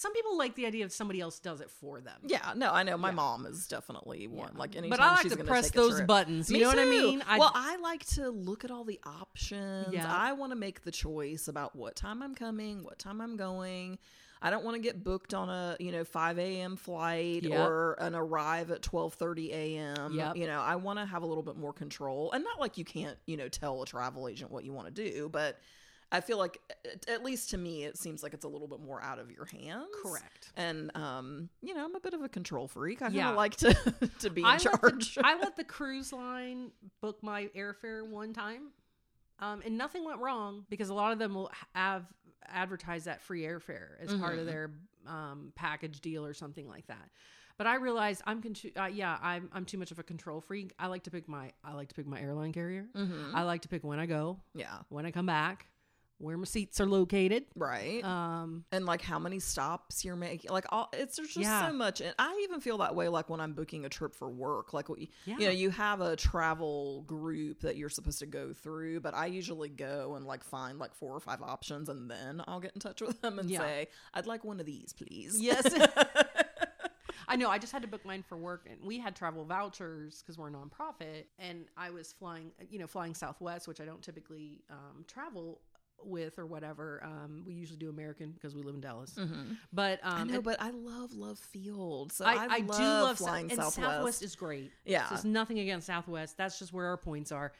some 0.00 0.12
people 0.14 0.38
like 0.38 0.54
the 0.54 0.64
idea 0.64 0.84
of 0.84 0.92
somebody 0.92 1.20
else 1.20 1.40
does 1.40 1.60
it 1.60 1.68
for 1.72 2.00
them. 2.00 2.20
Yeah, 2.24 2.52
no, 2.54 2.70
I 2.72 2.84
know. 2.84 2.96
My 2.96 3.10
mom 3.10 3.46
is 3.46 3.66
definitely 3.66 4.28
one. 4.28 4.52
Like 4.56 4.76
anytime 4.76 4.90
But 4.90 5.00
I 5.00 5.10
like 5.14 5.22
she's 5.22 5.36
to 5.36 5.42
press 5.42 5.72
those 5.72 5.96
trip. 5.96 6.06
buttons. 6.06 6.48
You 6.48 6.54
Me 6.58 6.60
know 6.62 6.68
what 6.68 6.78
I 6.78 6.84
mean? 6.84 7.24
I- 7.26 7.36
well, 7.36 7.50
I 7.52 7.78
like 7.78 8.06
to 8.10 8.30
look 8.30 8.64
at 8.64 8.70
all 8.70 8.84
the 8.84 9.00
options. 9.04 9.92
Yeah. 9.92 10.06
I 10.08 10.34
want 10.34 10.52
to 10.52 10.56
make 10.56 10.84
the 10.84 10.92
choice 10.92 11.48
about 11.48 11.74
what 11.74 11.96
time 11.96 12.22
I'm 12.22 12.36
coming, 12.36 12.84
what 12.84 13.00
time 13.00 13.20
I'm 13.20 13.36
going. 13.36 13.98
I 14.40 14.50
don't 14.50 14.64
want 14.64 14.76
to 14.76 14.80
get 14.80 15.02
booked 15.02 15.34
on 15.34 15.48
a 15.50 15.76
you 15.80 15.90
know 15.90 16.04
5 16.04 16.38
a.m. 16.38 16.76
flight 16.76 17.42
Yep. 17.42 17.58
or 17.58 17.94
an 17.94 18.14
arrive 18.14 18.70
at 18.70 18.82
12:30 18.82 19.50
a.m. 19.50 20.14
Yep. 20.14 20.36
You 20.36 20.46
know, 20.46 20.60
I 20.60 20.76
want 20.76 21.00
to 21.00 21.06
have 21.06 21.22
a 21.24 21.26
little 21.26 21.42
bit 21.42 21.56
more 21.56 21.72
control, 21.72 22.30
and 22.30 22.44
not 22.44 22.60
like 22.60 22.78
you 22.78 22.84
can't 22.84 23.18
you 23.26 23.36
know 23.36 23.48
tell 23.48 23.82
a 23.82 23.86
travel 23.86 24.28
agent 24.28 24.52
what 24.52 24.62
you 24.64 24.72
want 24.72 24.94
to 24.94 25.10
do, 25.10 25.28
but 25.28 25.58
I 26.10 26.20
feel 26.22 26.38
like 26.38 26.58
at- 27.08 27.22
least 27.22 27.50
to 27.50 27.58
me, 27.58 27.84
it 27.84 27.98
seems 27.98 28.22
like 28.22 28.32
it's 28.32 28.44
a 28.44 28.48
little 28.48 28.66
bit 28.68 28.80
more 28.80 29.02
out 29.02 29.18
of 29.18 29.30
your 29.30 29.44
hands. 29.44 29.88
Correct. 30.02 30.50
And 30.56 30.90
um, 30.96 31.50
you 31.60 31.74
know, 31.74 31.84
I'm 31.84 31.94
a 31.94 32.00
bit 32.00 32.14
of 32.14 32.22
a 32.22 32.28
control 32.28 32.66
freak. 32.66 33.02
I 33.02 33.06
kind 33.06 33.12
of 33.12 33.16
Yeah. 33.16 33.30
like 33.30 33.56
to 33.56 33.74
to 34.20 34.30
be 34.30 34.40
in 34.40 34.46
I 34.46 34.52
let, 34.52 34.60
charge. 34.60 35.14
the, 35.16 35.26
I 35.26 35.34
let 35.38 35.56
the 35.56 35.64
cruise 35.64 36.12
line 36.12 36.70
book 37.02 37.22
my 37.22 37.50
airfare 37.56 38.06
one 38.08 38.32
time, 38.32 38.68
um, 39.40 39.62
and 39.66 39.76
nothing 39.76 40.04
went 40.04 40.20
wrong 40.20 40.64
because 40.70 40.88
a 40.88 40.94
lot 40.94 41.12
of 41.12 41.18
them 41.18 41.34
will 41.34 41.50
have 41.74 42.04
advertise 42.50 43.04
that 43.04 43.20
free 43.20 43.42
airfare 43.42 44.00
as 44.00 44.14
part 44.14 44.38
of 44.38 44.46
their 44.46 44.70
um, 45.06 45.52
package 45.54 46.00
deal 46.00 46.24
or 46.24 46.32
something 46.32 46.66
like 46.66 46.86
that. 46.86 47.10
But 47.58 47.66
I 47.66 47.74
realized 47.74 48.22
I'm 48.24 48.40
con- 48.40 48.54
uh, 48.76 48.86
yeah 48.86 49.18
I'm 49.20 49.50
I'm 49.52 49.64
too 49.66 49.76
much 49.78 49.90
of 49.90 49.98
a 49.98 50.02
control 50.02 50.40
freak. 50.40 50.72
I 50.78 50.86
like 50.86 51.02
to 51.02 51.10
pick 51.10 51.28
my 51.28 51.50
I 51.62 51.74
like 51.74 51.88
to 51.88 51.94
pick 51.94 52.06
my 52.06 52.18
airline 52.20 52.52
carrier. 52.52 52.86
Mhm. 52.96 53.34
I 53.34 53.42
like 53.42 53.62
to 53.62 53.68
pick 53.68 53.84
when 53.84 53.98
I 54.00 54.06
go, 54.06 54.38
yeah, 54.54 54.78
when 54.88 55.04
I 55.04 55.10
come 55.10 55.26
back, 55.26 55.66
where 56.18 56.36
my 56.36 56.44
seats 56.44 56.80
are 56.80 56.86
located. 56.86 57.44
right. 57.54 58.02
Um, 58.04 58.64
and 58.72 58.84
like 58.86 59.02
how 59.02 59.18
many 59.18 59.38
stops 59.38 60.04
you're 60.04 60.16
making 60.16 60.50
like 60.50 60.66
all 60.70 60.88
it's 60.92 61.16
there's 61.16 61.28
just 61.28 61.38
Yeah. 61.40 61.68
so 61.68 61.72
much 61.72 62.00
and 62.00 62.14
i 62.18 62.40
even 62.44 62.60
feel 62.60 62.78
that 62.78 62.94
way 62.94 63.08
like 63.08 63.28
when 63.30 63.40
i'm 63.40 63.52
booking 63.52 63.84
a 63.84 63.88
trip 63.88 64.14
for 64.14 64.28
work 64.28 64.72
like 64.72 64.88
what 64.88 64.98
you, 65.00 65.06
you 65.26 65.38
know 65.40 65.50
you 65.50 65.70
have 65.70 66.00
a 66.00 66.16
travel 66.16 67.02
group 67.06 67.60
that 67.60 67.76
you're 67.76 67.88
supposed 67.88 68.18
to 68.18 68.26
go 68.26 68.52
through 68.52 69.00
but 69.00 69.14
i 69.14 69.26
usually 69.26 69.68
go 69.68 70.14
and 70.16 70.26
like 70.26 70.42
find 70.44 70.78
like 70.78 70.94
four 70.94 71.12
or 71.14 71.20
five 71.20 71.40
options 71.42 71.88
and 71.88 72.10
then 72.10 72.42
i'll 72.48 72.60
get 72.60 72.72
in 72.74 72.80
touch 72.80 73.00
with 73.00 73.20
them 73.20 73.38
and 73.38 73.48
Yeah. 73.50 73.60
say 73.60 73.88
i'd 74.14 74.26
like 74.26 74.44
one 74.44 74.58
of 74.60 74.66
these 74.66 74.92
please 74.92 75.40
Yes. 75.40 75.66
I 77.30 77.36
know. 77.36 77.50
I 77.50 77.58
just 77.58 77.72
had 77.72 77.82
to 77.82 77.88
book 77.88 78.06
mine 78.06 78.24
for 78.26 78.38
work, 78.38 78.66
and 78.70 78.78
we 78.82 78.98
had 78.98 79.14
travel 79.14 79.44
vouchers 79.44 80.22
because 80.22 80.38
we're 80.38 80.48
a 80.48 80.50
nonprofit. 80.50 81.24
And 81.38 81.66
I 81.76 81.90
was 81.90 82.10
flying, 82.10 82.52
you 82.70 82.78
know, 82.78 82.86
flying 82.86 83.14
Southwest, 83.14 83.68
which 83.68 83.82
I 83.82 83.84
don't 83.84 84.00
typically 84.00 84.62
um, 84.70 85.04
travel 85.06 85.60
with 86.04 86.38
or 86.38 86.46
whatever. 86.46 87.02
Um, 87.04 87.42
we 87.46 87.54
usually 87.54 87.78
do 87.78 87.88
American 87.88 88.32
because 88.32 88.54
we 88.54 88.62
live 88.62 88.74
in 88.74 88.80
Dallas. 88.80 89.18
But 89.72 90.00
um, 90.02 90.14
i 90.14 90.24
know 90.24 90.34
and 90.36 90.44
but 90.44 90.60
i 90.60 90.70
love 90.70 91.12
love 91.12 91.38
field 91.38 92.12
so 92.12 92.24
I, 92.24 92.32
i, 92.32 92.34
I, 92.34 92.58
love 92.58 92.76
do 92.78 92.82
love 92.82 93.18
flying 93.18 93.48
South, 93.50 93.74
southwest, 93.74 93.76
Southwest 93.76 94.22
is 94.22 94.36
great. 94.36 94.72
Yeah. 94.84 95.06
there's 95.10 95.24
nothing 95.24 95.58
against 95.58 95.86
Southwest. 95.86 96.36
That's 96.36 96.58
just 96.58 96.72
where 96.72 96.86
our 96.86 96.96
points 96.96 97.32
are. 97.32 97.52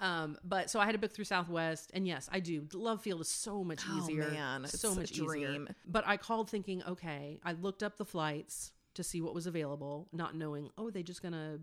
Um, 0.00 0.36
but 0.44 0.70
so 0.70 0.80
I 0.80 0.86
had 0.86 0.92
to 0.92 0.98
book 0.98 1.12
through 1.12 1.26
Southwest, 1.26 1.92
and 1.94 2.06
yes, 2.06 2.28
I 2.32 2.40
do. 2.40 2.66
Love 2.74 3.00
Field 3.00 3.20
is 3.20 3.28
so 3.28 3.62
much 3.62 3.82
Oh, 3.88 3.98
easier. 3.98 4.28
man, 4.28 4.66
so 4.66 4.88
it's 4.88 4.96
a 4.96 5.00
much 5.00 5.12
easier. 5.12 5.66
But 5.86 6.04
I 6.06 6.16
called 6.16 6.50
thinking, 6.50 6.82
okay, 6.82 7.38
I 7.44 7.52
looked 7.52 7.82
up 7.82 7.96
the 7.96 8.04
flights 8.04 8.72
to 8.94 9.04
see 9.04 9.20
what 9.20 9.34
was 9.34 9.46
available, 9.46 10.08
not 10.12 10.34
knowing, 10.34 10.70
oh, 10.78 10.90
they 10.90 11.02
just 11.02 11.22
gonna 11.22 11.58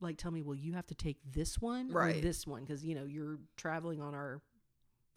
like 0.00 0.16
tell 0.16 0.30
me, 0.30 0.42
well, 0.42 0.54
you 0.54 0.72
have 0.72 0.86
to 0.86 0.94
take 0.94 1.18
this 1.30 1.60
one 1.60 1.90
or 1.94 2.12
this 2.12 2.46
one 2.46 2.64
because 2.64 2.84
you 2.84 2.94
know 2.94 3.04
you're 3.04 3.38
traveling 3.56 4.00
on 4.00 4.14
our 4.14 4.40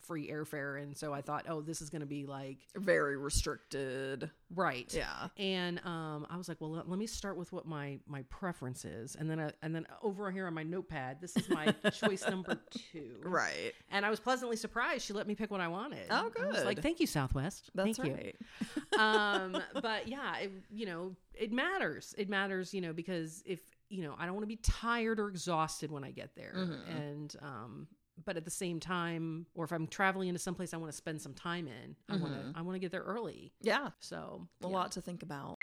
free 0.05 0.29
airfare, 0.29 0.81
and 0.81 0.95
so 0.97 1.13
I 1.13 1.21
thought, 1.21 1.45
oh, 1.49 1.61
this 1.61 1.81
is 1.81 1.89
gonna 1.89 2.05
be 2.05 2.25
like 2.25 2.57
very 2.75 3.17
restricted 3.17 4.29
right, 4.55 4.93
yeah 4.93 5.27
and 5.37 5.79
um, 5.85 6.27
I 6.29 6.37
was 6.37 6.47
like, 6.47 6.61
well, 6.61 6.71
let, 6.71 6.89
let 6.89 6.99
me 6.99 7.07
start 7.07 7.37
with 7.37 7.51
what 7.51 7.65
my 7.65 7.99
my 8.07 8.23
preference 8.23 8.85
is, 8.85 9.15
and 9.15 9.29
then 9.29 9.39
I, 9.39 9.51
and 9.61 9.73
then 9.75 9.85
over 10.01 10.29
here 10.31 10.47
on 10.47 10.53
my 10.53 10.63
notepad, 10.63 11.19
this 11.21 11.35
is 11.37 11.49
my 11.49 11.73
choice 11.91 12.23
number 12.29 12.57
two. 12.71 13.15
right 13.23 13.73
And 13.91 14.05
I 14.05 14.09
was 14.09 14.19
pleasantly 14.19 14.57
surprised. 14.57 15.05
She 15.05 15.13
let 15.13 15.27
me 15.27 15.35
pick 15.35 15.51
what 15.51 15.61
I 15.61 15.67
wanted. 15.67 16.07
Oh, 16.09 16.31
I 16.41 16.45
was 16.47 16.63
like, 16.63 16.77
good. 16.77 16.83
thank 16.83 16.99
you, 16.99 17.07
Southwest. 17.07 17.69
that's 17.75 17.97
thank 17.97 18.07
you. 18.07 18.33
um 18.99 19.57
but 19.81 20.07
yeah 20.07 20.37
it, 20.37 20.51
you 20.71 20.85
know 20.85 21.15
it 21.33 21.51
matters 21.51 22.13
it 22.17 22.29
matters 22.29 22.73
you 22.73 22.81
know 22.81 22.93
because 22.93 23.41
if 23.45 23.59
you 23.89 24.03
know 24.03 24.13
i 24.19 24.25
don't 24.25 24.33
want 24.35 24.43
to 24.43 24.47
be 24.47 24.57
tired 24.57 25.19
or 25.19 25.27
exhausted 25.29 25.91
when 25.91 26.03
i 26.03 26.11
get 26.11 26.35
there 26.35 26.53
Mm-hmm. 26.55 26.91
and 26.97 27.35
um 27.41 27.87
but 28.25 28.37
at 28.37 28.45
the 28.45 28.51
same 28.51 28.79
time 28.79 29.45
or 29.55 29.65
if 29.65 29.71
i'm 29.71 29.87
traveling 29.87 30.27
into 30.29 30.39
someplace 30.39 30.73
i 30.73 30.77
want 30.77 30.91
to 30.91 30.95
spend 30.95 31.21
some 31.21 31.33
time 31.33 31.67
in 31.67 31.95
i 32.09 32.15
want 32.15 32.33
to 32.33 32.39
mm-hmm. 32.39 32.57
i 32.57 32.61
want 32.61 32.75
to 32.75 32.79
get 32.79 32.91
there 32.91 33.01
early. 33.01 33.53
Yeah. 33.61 33.89
So 33.99 34.47
a 34.63 34.67
yeah. 34.67 34.73
lot 34.73 34.91
to 34.93 35.01
think 35.01 35.23
about. 35.23 35.57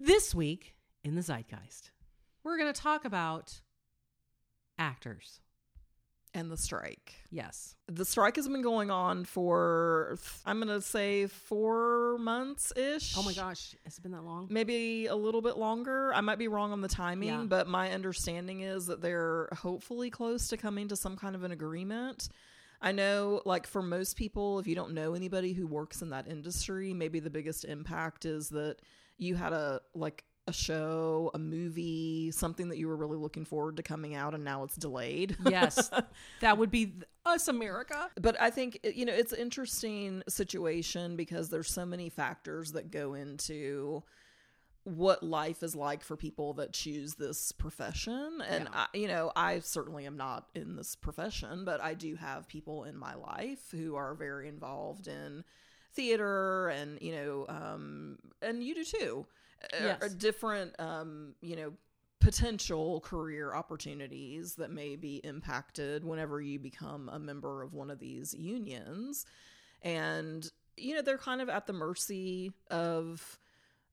This 0.00 0.34
week 0.34 0.74
in 1.04 1.14
the 1.14 1.22
zeitgeist 1.22 1.90
we're 2.44 2.58
going 2.58 2.72
to 2.72 2.80
talk 2.80 3.04
about 3.04 3.60
actors 4.78 5.40
and 6.38 6.50
the 6.50 6.56
strike. 6.56 7.14
Yes. 7.30 7.74
The 7.88 8.04
strike 8.04 8.36
has 8.36 8.48
been 8.48 8.62
going 8.62 8.90
on 8.90 9.24
for 9.24 10.18
i'm 10.46 10.58
gonna 10.60 10.80
say 10.80 11.26
four 11.26 12.16
months 12.18 12.72
ish 12.76 13.16
oh 13.18 13.22
my 13.22 13.32
gosh 13.32 13.74
It's 13.84 13.98
it 13.98 14.02
been 14.02 14.12
that 14.12 14.24
long? 14.24 14.46
Maybe 14.50 15.06
a 15.06 15.16
little 15.16 15.42
bit 15.42 15.56
longer. 15.56 16.12
I 16.14 16.20
might 16.20 16.38
be 16.38 16.48
wrong 16.48 16.72
on 16.72 16.80
the 16.80 16.88
timing 16.88 17.28
Yeah. 17.28 17.44
but 17.48 17.66
my 17.68 17.90
understanding 17.92 18.60
is 18.60 18.86
that 18.86 19.00
they're 19.00 19.48
hopefully 19.52 20.10
close 20.10 20.48
to 20.48 20.56
coming 20.56 20.88
to 20.88 20.96
some 20.96 21.16
kind 21.16 21.34
of 21.34 21.42
an 21.44 21.52
agreement. 21.52 22.28
I 22.80 22.92
know 22.92 23.42
like 23.44 23.66
for 23.66 23.82
most 23.82 24.16
people 24.16 24.58
if 24.60 24.66
you 24.66 24.74
don't 24.74 24.92
know 24.94 25.14
anybody 25.14 25.52
who 25.52 25.66
works 25.66 26.00
in 26.02 26.10
that 26.10 26.28
industry 26.28 26.92
maybe 26.94 27.18
the 27.20 27.30
biggest 27.30 27.64
impact 27.64 28.24
is 28.24 28.50
that 28.50 28.76
you 29.16 29.34
had 29.34 29.52
a 29.52 29.80
like 29.94 30.24
a 30.48 30.52
show 30.52 31.30
a 31.34 31.38
movie 31.38 32.30
something 32.32 32.68
that 32.70 32.78
you 32.78 32.88
were 32.88 32.96
really 32.96 33.16
looking 33.16 33.44
forward 33.44 33.76
to 33.76 33.82
coming 33.82 34.14
out 34.14 34.34
and 34.34 34.42
now 34.44 34.64
it's 34.64 34.76
delayed? 34.76 35.36
Yes. 35.48 35.90
That 36.40 36.58
would 36.58 36.70
be 36.70 36.94
us 37.26 37.48
america. 37.48 38.10
But 38.20 38.40
I 38.40 38.50
think 38.50 38.78
you 38.82 39.04
know 39.04 39.12
it's 39.12 39.32
an 39.32 39.38
interesting 39.40 40.22
situation 40.28 41.16
because 41.16 41.50
there's 41.50 41.70
so 41.70 41.84
many 41.86 42.08
factors 42.08 42.72
that 42.72 42.90
go 42.90 43.14
into 43.14 44.02
what 44.84 45.22
life 45.22 45.62
is 45.62 45.76
like 45.76 46.02
for 46.02 46.16
people 46.16 46.54
that 46.54 46.72
choose 46.72 47.14
this 47.16 47.52
profession. 47.52 48.42
And 48.48 48.64
Yeah. 48.72 48.86
I, 48.92 48.96
you 48.96 49.08
know 49.08 49.30
I 49.36 49.60
certainly 49.60 50.06
am 50.06 50.16
not 50.16 50.46
in 50.54 50.76
this 50.76 50.96
profession 50.96 51.64
but 51.64 51.80
I 51.82 51.94
do 51.94 52.14
have 52.16 52.48
people 52.48 52.84
in 52.84 52.96
my 52.96 53.14
life 53.14 53.70
who 53.70 53.96
are 53.96 54.14
very 54.14 54.48
involved 54.48 55.06
in 55.08 55.44
theater 55.94 56.68
and 56.68 57.00
you 57.00 57.12
know 57.12 57.46
um 57.48 58.18
and 58.42 58.62
you 58.62 58.74
do 58.74 58.84
too 58.84 59.26
Yes. 59.72 60.14
different 60.14 60.78
um 60.78 61.34
you 61.40 61.56
know 61.56 61.72
potential 62.20 63.00
career 63.00 63.54
opportunities 63.54 64.56
that 64.56 64.70
may 64.70 64.96
be 64.96 65.16
impacted 65.24 66.04
whenever 66.04 66.40
you 66.40 66.58
become 66.58 67.08
a 67.12 67.18
member 67.18 67.62
of 67.62 67.74
one 67.74 67.90
of 67.90 67.98
these 67.98 68.34
unions. 68.34 69.24
And 69.82 70.48
you 70.76 70.94
know 70.94 71.02
they're 71.02 71.18
kind 71.18 71.40
of 71.40 71.48
at 71.48 71.66
the 71.66 71.72
mercy 71.72 72.52
of 72.70 73.38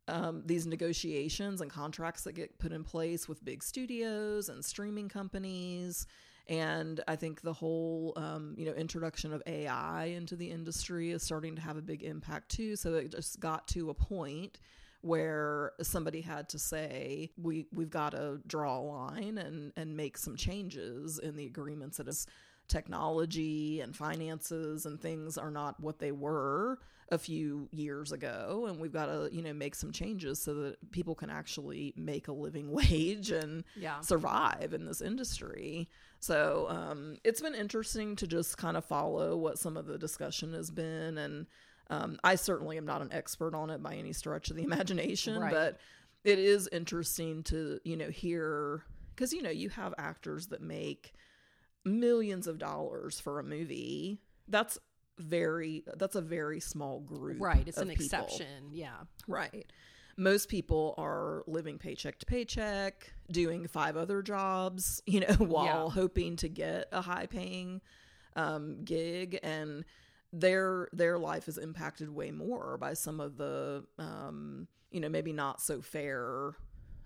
um, 0.08 0.44
these 0.46 0.68
negotiations 0.68 1.62
and 1.62 1.72
contracts 1.72 2.24
that 2.24 2.34
get 2.34 2.60
put 2.60 2.72
in 2.72 2.84
place 2.84 3.28
with 3.28 3.44
big 3.44 3.64
studios 3.64 4.50
and 4.50 4.64
streaming 4.64 5.10
companies. 5.10 6.06
And 6.48 7.02
i 7.08 7.16
think 7.16 7.42
the 7.42 7.54
whole 7.54 8.14
um, 8.18 8.54
you 8.56 8.66
know 8.66 8.74
introduction 8.74 9.34
of 9.34 9.42
ai 9.48 10.06
into 10.06 10.36
the 10.36 10.52
industry 10.52 11.10
is 11.10 11.24
starting 11.24 11.56
to 11.56 11.62
have 11.62 11.78
a 11.78 11.82
big 11.82 12.04
impact 12.04 12.50
too. 12.50 12.76
So 12.76 12.96
it 12.96 13.12
just 13.12 13.40
got 13.40 13.68
to 13.70 13.90
a 13.90 13.94
point 13.94 14.60
where 15.06 15.72
somebody 15.82 16.22
had 16.22 16.50
to 16.50 16.58
say 16.60 17.30
we 17.42 17.68
we've 17.74 17.90
got 17.92 18.12
to 18.12 18.40
draw 18.48 18.80
a 18.80 18.82
line 18.82 19.38
and 19.38 19.72
and 19.78 19.96
make 19.96 20.18
some 20.18 20.36
changes 20.36 21.20
in 21.20 21.36
the 21.36 21.46
agreements 21.46 21.98
that 21.98 22.08
is 22.08 22.26
technology 22.68 23.82
and 23.82 23.96
finances 23.96 24.86
and 24.86 25.00
things 25.02 25.38
are 25.38 25.52
not 25.52 25.80
what 25.80 26.00
they 26.00 26.12
were 26.12 26.80
a 27.10 27.18
few 27.20 27.70
years 27.72 28.12
ago 28.12 28.66
and 28.68 28.80
we've 28.80 28.94
got 28.94 29.06
to 29.06 29.30
you 29.32 29.44
know 29.44 29.54
make 29.54 29.76
some 29.76 29.92
changes 29.92 30.42
so 30.42 30.54
that 30.56 30.92
people 30.92 31.14
can 31.14 31.30
actually 31.30 31.94
make 31.96 32.28
a 32.28 32.32
living 32.34 32.72
wage 32.80 33.30
and 33.30 33.64
Yeah. 33.76 34.00
survive 34.02 34.74
in 34.74 34.86
this 34.86 35.02
industry 35.02 35.88
so 36.20 36.66
um, 36.70 37.18
it's 37.24 37.42
been 37.42 37.54
interesting 37.54 38.16
to 38.16 38.26
just 38.26 38.58
kind 38.58 38.76
of 38.78 38.84
follow 38.86 39.38
what 39.38 39.60
some 39.60 39.78
of 39.78 39.86
the 39.86 40.00
discussion 40.00 40.54
has 40.54 40.72
been 40.72 41.20
and 41.20 41.46
um, 41.90 42.18
i 42.24 42.36
certainly 42.36 42.78
am 42.78 42.86
not 42.86 43.02
an 43.02 43.12
expert 43.12 43.54
on 43.56 43.70
it 43.70 43.82
by 43.84 43.96
any 43.96 44.14
stretch 44.14 44.50
of 44.50 44.56
the 44.56 44.64
imagination 44.70 45.40
Right. 45.40 45.52
but 45.52 45.80
it 46.24 46.40
is 46.40 46.68
interesting 46.72 47.44
to 47.44 47.80
you 47.84 47.96
know 47.98 48.10
hear 48.10 48.84
because 49.16 49.32
you 49.34 49.42
know 49.42 49.50
you 49.52 49.70
have 49.70 49.94
actors 49.98 50.48
that 50.48 50.62
make 50.62 51.14
millions 51.84 52.48
of 52.48 52.58
dollars 52.58 53.20
for 53.20 53.40
a 53.40 53.44
movie, 53.44 54.20
that's 54.48 54.78
very 55.20 55.84
that's 55.98 56.16
a 56.16 56.22
very 56.22 56.60
small 56.60 57.00
group. 57.00 57.40
Right. 57.40 57.66
It's 57.68 57.78
an 57.78 57.90
people. 57.90 58.06
exception. 58.06 58.72
Yeah. 58.72 58.96
Right. 59.28 59.72
Most 60.18 60.50
people 60.50 60.96
are 60.98 61.44
living 61.48 61.78
paycheck 61.78 62.20
to 62.20 62.26
paycheck, 62.26 63.14
doing 63.32 63.68
five 63.68 63.98
other 63.98 64.22
jobs, 64.22 65.02
you 65.06 65.20
know, 65.22 65.34
while 65.36 65.66
Yeah. 65.66 65.90
hoping 65.94 66.36
to 66.38 66.50
get 66.50 66.88
a 66.92 67.02
high 67.02 67.28
paying 67.28 67.82
um, 68.36 68.84
gig 68.84 69.40
and 69.44 69.86
their 70.40 70.90
their 70.92 71.18
life 71.18 71.48
is 71.48 71.58
impacted 71.58 72.10
way 72.10 72.32
more 72.32 72.78
by 72.78 72.94
some 72.94 73.20
of 73.20 73.38
the 73.38 73.86
um, 73.98 74.68
you 74.92 75.00
know, 75.00 75.10
maybe 75.10 75.34
not 75.34 75.62
so 75.62 75.82
fair 75.82 76.56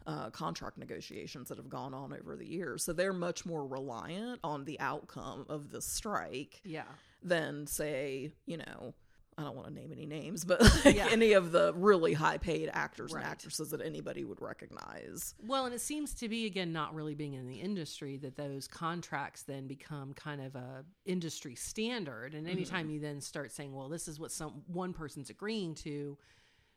uh, 0.07 0.29
contract 0.31 0.77
negotiations 0.77 1.49
that 1.49 1.57
have 1.57 1.69
gone 1.69 1.93
on 1.93 2.13
over 2.13 2.35
the 2.35 2.45
years. 2.47 2.83
So 2.83 2.93
they're 2.93 3.13
much 3.13 3.45
more 3.45 3.65
reliant 3.65 4.39
on 4.43 4.65
the 4.65 4.79
outcome 4.79 5.45
of 5.49 5.69
the 5.71 5.81
strike 5.81 6.61
Yeah. 6.63 6.83
than 7.21 7.67
say, 7.67 8.31
you 8.45 8.57
know, 8.57 8.93
I 9.39 9.43
don't 9.43 9.55
want 9.55 9.69
to 9.69 9.73
name 9.73 9.93
any 9.93 10.05
names, 10.05 10.43
but 10.43 10.61
like 10.85 10.97
Yeah. 10.97 11.07
any 11.09 11.31
of 11.31 11.53
the 11.53 11.73
really 11.73 12.13
high 12.13 12.37
paid 12.37 12.69
actors 12.73 13.13
Right. 13.13 13.23
and 13.23 13.31
actresses 13.31 13.71
that 13.71 13.81
anybody 13.81 14.25
would 14.25 14.41
recognize. 14.41 15.33
Well, 15.41 15.65
and 15.65 15.73
it 15.73 15.79
seems 15.79 16.13
to 16.15 16.27
be 16.27 16.45
again 16.45 16.73
not 16.73 16.93
really 16.93 17.15
being 17.15 17.33
in 17.35 17.47
the 17.47 17.61
industry 17.61 18.17
that 18.17 18.35
those 18.35 18.67
contracts 18.67 19.43
then 19.43 19.65
become 19.65 20.13
kind 20.13 20.41
of 20.41 20.55
a 20.55 20.83
industry 21.05 21.55
standard. 21.55 22.33
And 22.33 22.45
mm-hmm. 22.45 22.57
anytime 22.57 22.89
you 22.89 22.99
then 22.99 23.21
start 23.21 23.53
saying, 23.53 23.73
"Well, 23.73 23.87
this 23.87 24.09
is 24.09 24.19
what 24.19 24.31
some 24.33 24.63
one 24.67 24.91
person's 24.91 25.29
agreeing 25.29 25.75
to," 25.75 26.17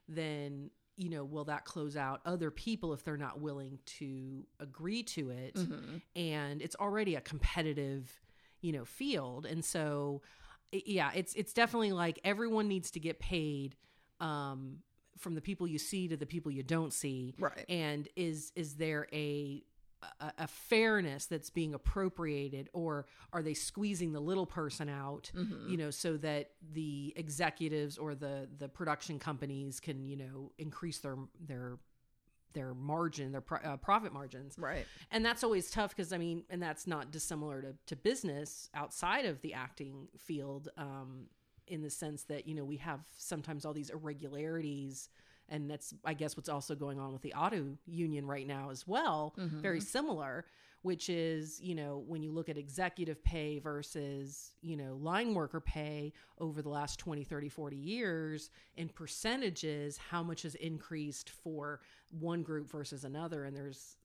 then 0.09 0.71
you 0.97 1.09
know, 1.09 1.25
will 1.25 1.47
that 1.47 1.65
close 1.65 1.97
out 1.97 2.21
other 2.27 2.51
people 2.51 2.93
if 2.93 3.03
they're 3.03 3.17
not 3.17 3.41
willing 3.41 3.79
to 3.87 4.47
agree 4.61 5.03
to 5.03 5.31
it? 5.31 5.55
Mm-hmm. 5.55 5.97
And 6.15 6.61
it's 6.61 6.77
already 6.77 7.15
a 7.15 7.21
competitive, 7.23 8.21
you 8.61 8.73
know, 8.73 8.85
field, 8.85 9.47
and 9.47 9.65
so 9.65 10.21
yeah, 10.73 11.11
it's 11.15 11.35
it's 11.35 11.53
definitely 11.53 11.93
like 11.93 12.19
everyone 12.25 12.69
needs 12.69 12.91
to 12.93 13.01
get 13.01 13.19
paid. 13.21 13.77
Um, 14.21 14.79
from 15.19 15.35
the 15.35 15.41
people 15.41 15.67
you 15.69 15.79
see 15.79 16.09
to 16.09 16.17
the 16.17 16.27
people 16.27 16.51
you 16.51 16.63
don't 16.65 16.93
see 16.93 17.35
Right. 17.39 17.65
and 17.69 18.09
is 18.17 18.51
is 18.57 18.75
there 18.77 19.07
a 19.13 19.63
a, 20.21 20.33
a 20.39 20.47
fairness 20.49 21.27
that's 21.27 21.51
being 21.51 21.75
appropriated 21.75 22.69
or 22.73 23.07
are 23.33 23.43
they 23.43 23.55
squeezing 23.55 24.13
the 24.13 24.21
little 24.21 24.47
person 24.47 24.89
out 24.89 25.31
Mm-hmm. 25.35 25.69
you 25.69 25.77
know 25.77 25.91
so 25.91 26.17
that 26.17 26.51
the 26.73 27.13
executives 27.15 27.99
or 27.99 28.15
the 28.17 28.49
the 28.59 28.69
production 28.69 29.19
companies 29.21 29.79
can 29.81 30.05
you 30.07 30.17
know 30.17 30.51
increase 30.59 30.99
their 30.99 31.17
their 31.47 31.79
their 32.53 32.75
margin 32.75 33.33
their 33.33 33.41
pro, 33.41 33.59
uh, 33.59 33.77
profit 33.77 34.13
margins. 34.13 34.57
Right. 34.59 34.87
and 35.11 35.25
that's 35.25 35.43
always 35.45 35.71
tough 35.71 35.91
because 35.95 36.13
i 36.13 36.19
mean 36.19 36.45
and 36.51 36.63
that's 36.63 36.87
not 36.87 37.11
dissimilar 37.11 37.63
to, 37.63 37.75
to 37.87 37.97
business 37.97 38.69
outside 38.75 39.25
of 39.25 39.41
the 39.43 39.55
acting 39.55 40.09
field 40.19 40.69
um, 40.77 41.27
in 41.67 41.83
the 41.83 41.91
sense 41.91 42.25
that 42.25 42.47
you 42.47 42.55
know 42.55 42.65
we 42.65 42.77
have 42.79 43.01
sometimes 43.17 43.65
all 43.65 43.73
these 43.73 43.91
irregularities 43.91 45.09
and 45.49 45.71
that's 45.71 45.95
i 46.05 46.15
guess 46.15 46.37
what's 46.37 46.49
also 46.49 46.75
going 46.75 46.99
on 46.99 47.13
with 47.13 47.23
the 47.23 47.35
auto 47.35 47.77
union 47.87 48.27
right 48.27 48.47
now 48.47 48.71
as 48.71 48.87
well. 48.87 49.35
Very 49.61 49.81
similar 49.81 50.45
which 50.83 51.09
is 51.09 51.61
you 51.61 51.75
know 51.75 52.03
when 52.07 52.23
you 52.23 52.31
look 52.33 52.49
at 52.49 52.59
executive 52.59 53.23
pay 53.25 53.59
versus 53.59 54.53
you 54.61 54.77
know 54.77 54.97
line 55.01 55.33
worker 55.35 55.61
pay 55.61 56.13
over 56.39 56.61
the 56.63 56.69
last 56.69 56.99
20 56.99 57.25
30 57.25 57.49
40 57.49 57.77
years 57.77 58.51
in 58.77 58.89
percentages 58.89 59.97
how 59.97 60.23
much 60.23 60.43
has 60.43 60.55
increased 60.57 61.31
for 61.31 61.81
one 62.11 62.43
group 62.43 62.71
versus 62.71 63.05
another 63.05 63.45
and 63.45 63.57
there's 63.57 63.97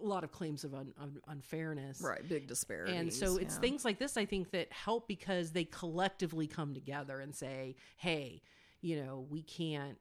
a 0.00 0.04
lot 0.04 0.24
of 0.24 0.32
claims 0.32 0.64
of 0.64 0.72
un- 0.74 0.94
un- 1.00 1.20
unfairness 1.28 2.00
Right. 2.00 2.26
Big 2.26 2.46
disparities. 2.46 2.94
and 2.96 3.12
so 3.12 3.36
it's 3.36 3.54
yeah. 3.56 3.60
things 3.60 3.84
like 3.84 3.98
this 3.98 4.16
i 4.16 4.24
think 4.24 4.50
that 4.52 4.72
help 4.72 5.08
because 5.08 5.50
they 5.52 5.64
collectively 5.64 6.46
come 6.46 6.74
together 6.74 7.20
and 7.20 7.34
say 7.34 7.76
hey 7.96 8.42
you 8.80 9.02
know 9.02 9.26
we 9.28 9.42
can't 9.42 9.98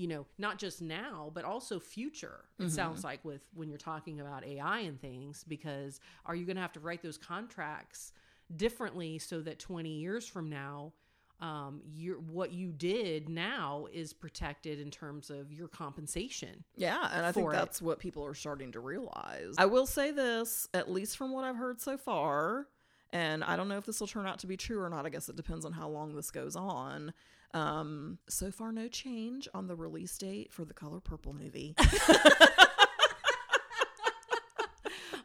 you 0.00 0.08
know 0.08 0.24
not 0.38 0.58
just 0.58 0.80
now 0.80 1.30
but 1.34 1.44
also 1.44 1.78
future 1.78 2.40
it 2.58 2.62
Mm-hmm. 2.62 2.70
sounds 2.70 3.04
like 3.04 3.24
with 3.24 3.42
when 3.54 3.68
you're 3.68 3.76
talking 3.92 4.20
about 4.20 4.44
ai 4.46 4.80
and 4.80 5.00
things 5.00 5.44
because 5.46 6.00
are 6.24 6.34
you 6.34 6.44
going 6.46 6.56
to 6.56 6.62
have 6.62 6.72
to 6.72 6.80
write 6.80 7.02
those 7.02 7.18
contracts 7.18 8.12
differently 8.56 9.18
so 9.18 9.40
that 9.42 9.58
20 9.58 9.90
years 9.90 10.26
from 10.26 10.48
now 10.48 10.92
um, 11.40 11.80
your 11.94 12.16
what 12.18 12.52
you 12.52 12.70
did 12.70 13.28
now 13.30 13.86
is 13.92 14.12
protected 14.12 14.78
in 14.78 14.90
terms 14.90 15.30
of 15.30 15.50
your 15.50 15.68
compensation. 15.68 16.64
Yeah, 16.76 17.08
and 17.14 17.24
I 17.24 17.32
think 17.32 17.48
it. 17.48 17.52
that's 17.52 17.80
what 17.80 17.98
people 17.98 18.26
are 18.26 18.34
starting 18.34 18.72
to 18.72 18.80
realize. 18.80 19.54
I 19.56 19.64
will 19.64 19.86
say 19.86 20.10
this, 20.10 20.68
at 20.74 20.90
least 20.90 21.16
from 21.16 21.32
what 21.32 21.44
I've 21.44 21.56
heard 21.56 21.80
so 21.80 21.96
far, 21.96 22.66
and 23.10 23.42
I 23.42 23.56
don't 23.56 23.68
know 23.68 23.78
if 23.78 23.86
this 23.86 24.00
will 24.00 24.06
turn 24.06 24.26
out 24.26 24.40
to 24.40 24.46
be 24.46 24.58
true 24.58 24.82
or 24.82 24.90
not. 24.90 25.06
I 25.06 25.08
guess 25.08 25.30
it 25.30 25.36
depends 25.36 25.64
on 25.64 25.72
how 25.72 25.88
long 25.88 26.14
this 26.14 26.30
goes 26.30 26.56
on. 26.56 27.14
Um, 27.52 28.18
so 28.28 28.50
far, 28.50 28.72
no 28.72 28.88
change 28.88 29.48
on 29.54 29.66
the 29.66 29.74
release 29.74 30.16
date 30.18 30.52
for 30.52 30.64
the 30.64 30.74
Color 30.74 31.00
Purple 31.00 31.32
movie. 31.32 31.74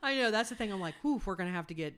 I 0.02 0.16
know 0.16 0.32
that's 0.32 0.50
the 0.50 0.56
thing. 0.56 0.72
I'm 0.72 0.80
like, 0.80 0.96
whew, 1.02 1.22
we're 1.26 1.36
gonna 1.36 1.52
have 1.52 1.68
to 1.68 1.74
get 1.74 1.94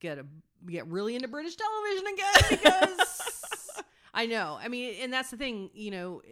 get 0.00 0.18
a 0.18 0.26
get 0.66 0.86
really 0.88 1.14
into 1.14 1.28
British 1.28 1.56
television 1.56 2.06
again 2.06 2.34
because 2.50 3.82
I 4.14 4.26
know. 4.26 4.58
I 4.60 4.68
mean, 4.68 4.96
and 5.00 5.12
that's 5.12 5.30
the 5.30 5.36
thing. 5.36 5.70
You 5.72 5.90
know, 5.90 6.22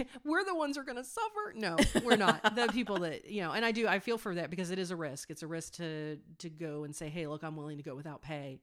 we're 0.24 0.44
the 0.44 0.54
ones 0.54 0.76
who 0.76 0.82
are 0.82 0.84
gonna 0.84 1.04
suffer. 1.04 1.52
No, 1.54 1.76
we're 2.04 2.16
not. 2.16 2.54
the 2.54 2.66
people 2.72 2.98
that 3.00 3.30
you 3.30 3.42
know, 3.42 3.52
and 3.52 3.64
I 3.64 3.72
do. 3.72 3.86
I 3.88 3.98
feel 3.98 4.18
for 4.18 4.34
that 4.34 4.50
because 4.50 4.70
it 4.70 4.78
is 4.78 4.90
a 4.90 4.96
risk. 4.96 5.30
It's 5.30 5.42
a 5.42 5.46
risk 5.46 5.74
to 5.74 6.18
to 6.38 6.50
go 6.50 6.84
and 6.84 6.94
say, 6.94 7.08
hey, 7.08 7.26
look, 7.26 7.42
I'm 7.42 7.56
willing 7.56 7.76
to 7.78 7.82
go 7.82 7.94
without 7.94 8.22
pay, 8.22 8.60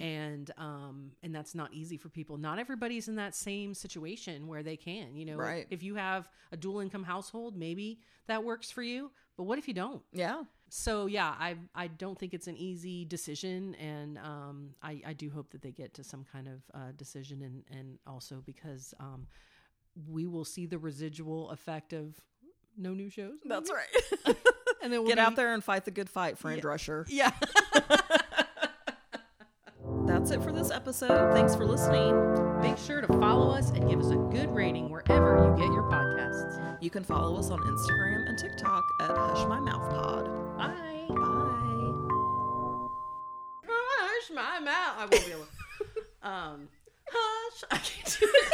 and 0.00 0.50
um, 0.58 1.10
and 1.22 1.34
that's 1.34 1.54
not 1.54 1.72
easy 1.72 1.96
for 1.96 2.08
people. 2.08 2.36
Not 2.38 2.58
everybody's 2.58 3.08
in 3.08 3.16
that 3.16 3.34
same 3.34 3.74
situation 3.74 4.46
where 4.46 4.62
they 4.62 4.76
can. 4.76 5.16
You 5.16 5.24
know, 5.26 5.36
Right. 5.36 5.66
if 5.70 5.82
you 5.82 5.94
have 5.96 6.28
a 6.52 6.56
dual 6.56 6.80
income 6.80 7.04
household, 7.04 7.56
maybe 7.56 8.00
that 8.26 8.44
works 8.44 8.70
for 8.70 8.82
you. 8.82 9.10
But 9.36 9.44
what 9.44 9.58
if 9.58 9.68
you 9.68 9.74
don't? 9.74 10.02
yeah, 10.12 10.42
so 10.70 11.06
yeah 11.06 11.34
i 11.38 11.56
i 11.74 11.86
don't 11.86 12.18
think 12.18 12.34
it's 12.34 12.46
an 12.46 12.56
easy 12.58 13.06
decision 13.06 13.74
and 13.76 14.18
um 14.18 14.68
i 14.82 15.00
i 15.06 15.12
do 15.14 15.30
hope 15.30 15.48
that 15.50 15.62
they 15.62 15.70
get 15.70 15.94
to 15.94 16.04
some 16.04 16.26
kind 16.30 16.46
of 16.46 16.60
uh 16.74 16.92
decision 16.94 17.40
and 17.40 17.64
and 17.78 17.98
also 18.06 18.42
because 18.44 18.92
um 19.00 19.26
we 20.10 20.26
will 20.26 20.44
see 20.44 20.66
the 20.66 20.78
residual 20.78 21.50
effect 21.50 21.92
of 21.92 22.14
no 22.76 22.92
new 22.94 23.10
shows 23.10 23.38
that's 23.44 23.70
right. 23.72 24.36
and 24.82 24.92
then 24.92 25.00
we'll 25.00 25.08
Get 25.08 25.16
be- 25.16 25.20
out 25.20 25.34
there 25.36 25.52
and 25.54 25.64
fight 25.64 25.84
the 25.84 25.90
good 25.90 26.08
fight, 26.08 26.38
friend 26.38 26.62
Rusher. 26.64 27.04
yeah 27.10 27.32
That's 30.06 30.30
it 30.30 30.42
for 30.42 30.52
this 30.52 30.70
episode. 30.70 31.32
Thanks 31.32 31.54
for 31.54 31.64
listening. 31.66 32.60
make 32.60 32.78
sure 32.78 33.00
to 33.00 33.06
follow 33.18 33.50
us 33.54 33.70
and 33.70 33.88
give 33.88 34.00
us 34.00 34.10
a 34.10 34.16
good 34.16 34.50
rating 34.54 34.88
wherever 34.90 35.36
you 35.44 35.50
get 35.56 35.72
your 35.72 35.82
podcasts 35.90 36.76
You 36.82 36.90
can 36.90 37.04
follow 37.04 37.36
us 37.38 37.50
on 37.50 37.58
Instagram 37.60 38.28
and 38.28 38.38
TikTok 38.38 38.82
at 39.02 39.10
Hush 39.10 39.46
My 39.48 39.60
Mouth 39.60 39.90
Pod. 39.90 40.56
bye 40.56 40.74
Bye. 41.08 41.08
hush 43.66 44.30
my 44.34 44.58
mouth 44.60 44.94
i 44.98 45.00
won't 45.00 45.26
be 45.26 45.32
able 45.32 45.46
um 46.22 46.68
hush 47.10 47.64
i 47.70 47.76
can't 47.78 48.18
do 48.20 48.26
it 48.26 48.52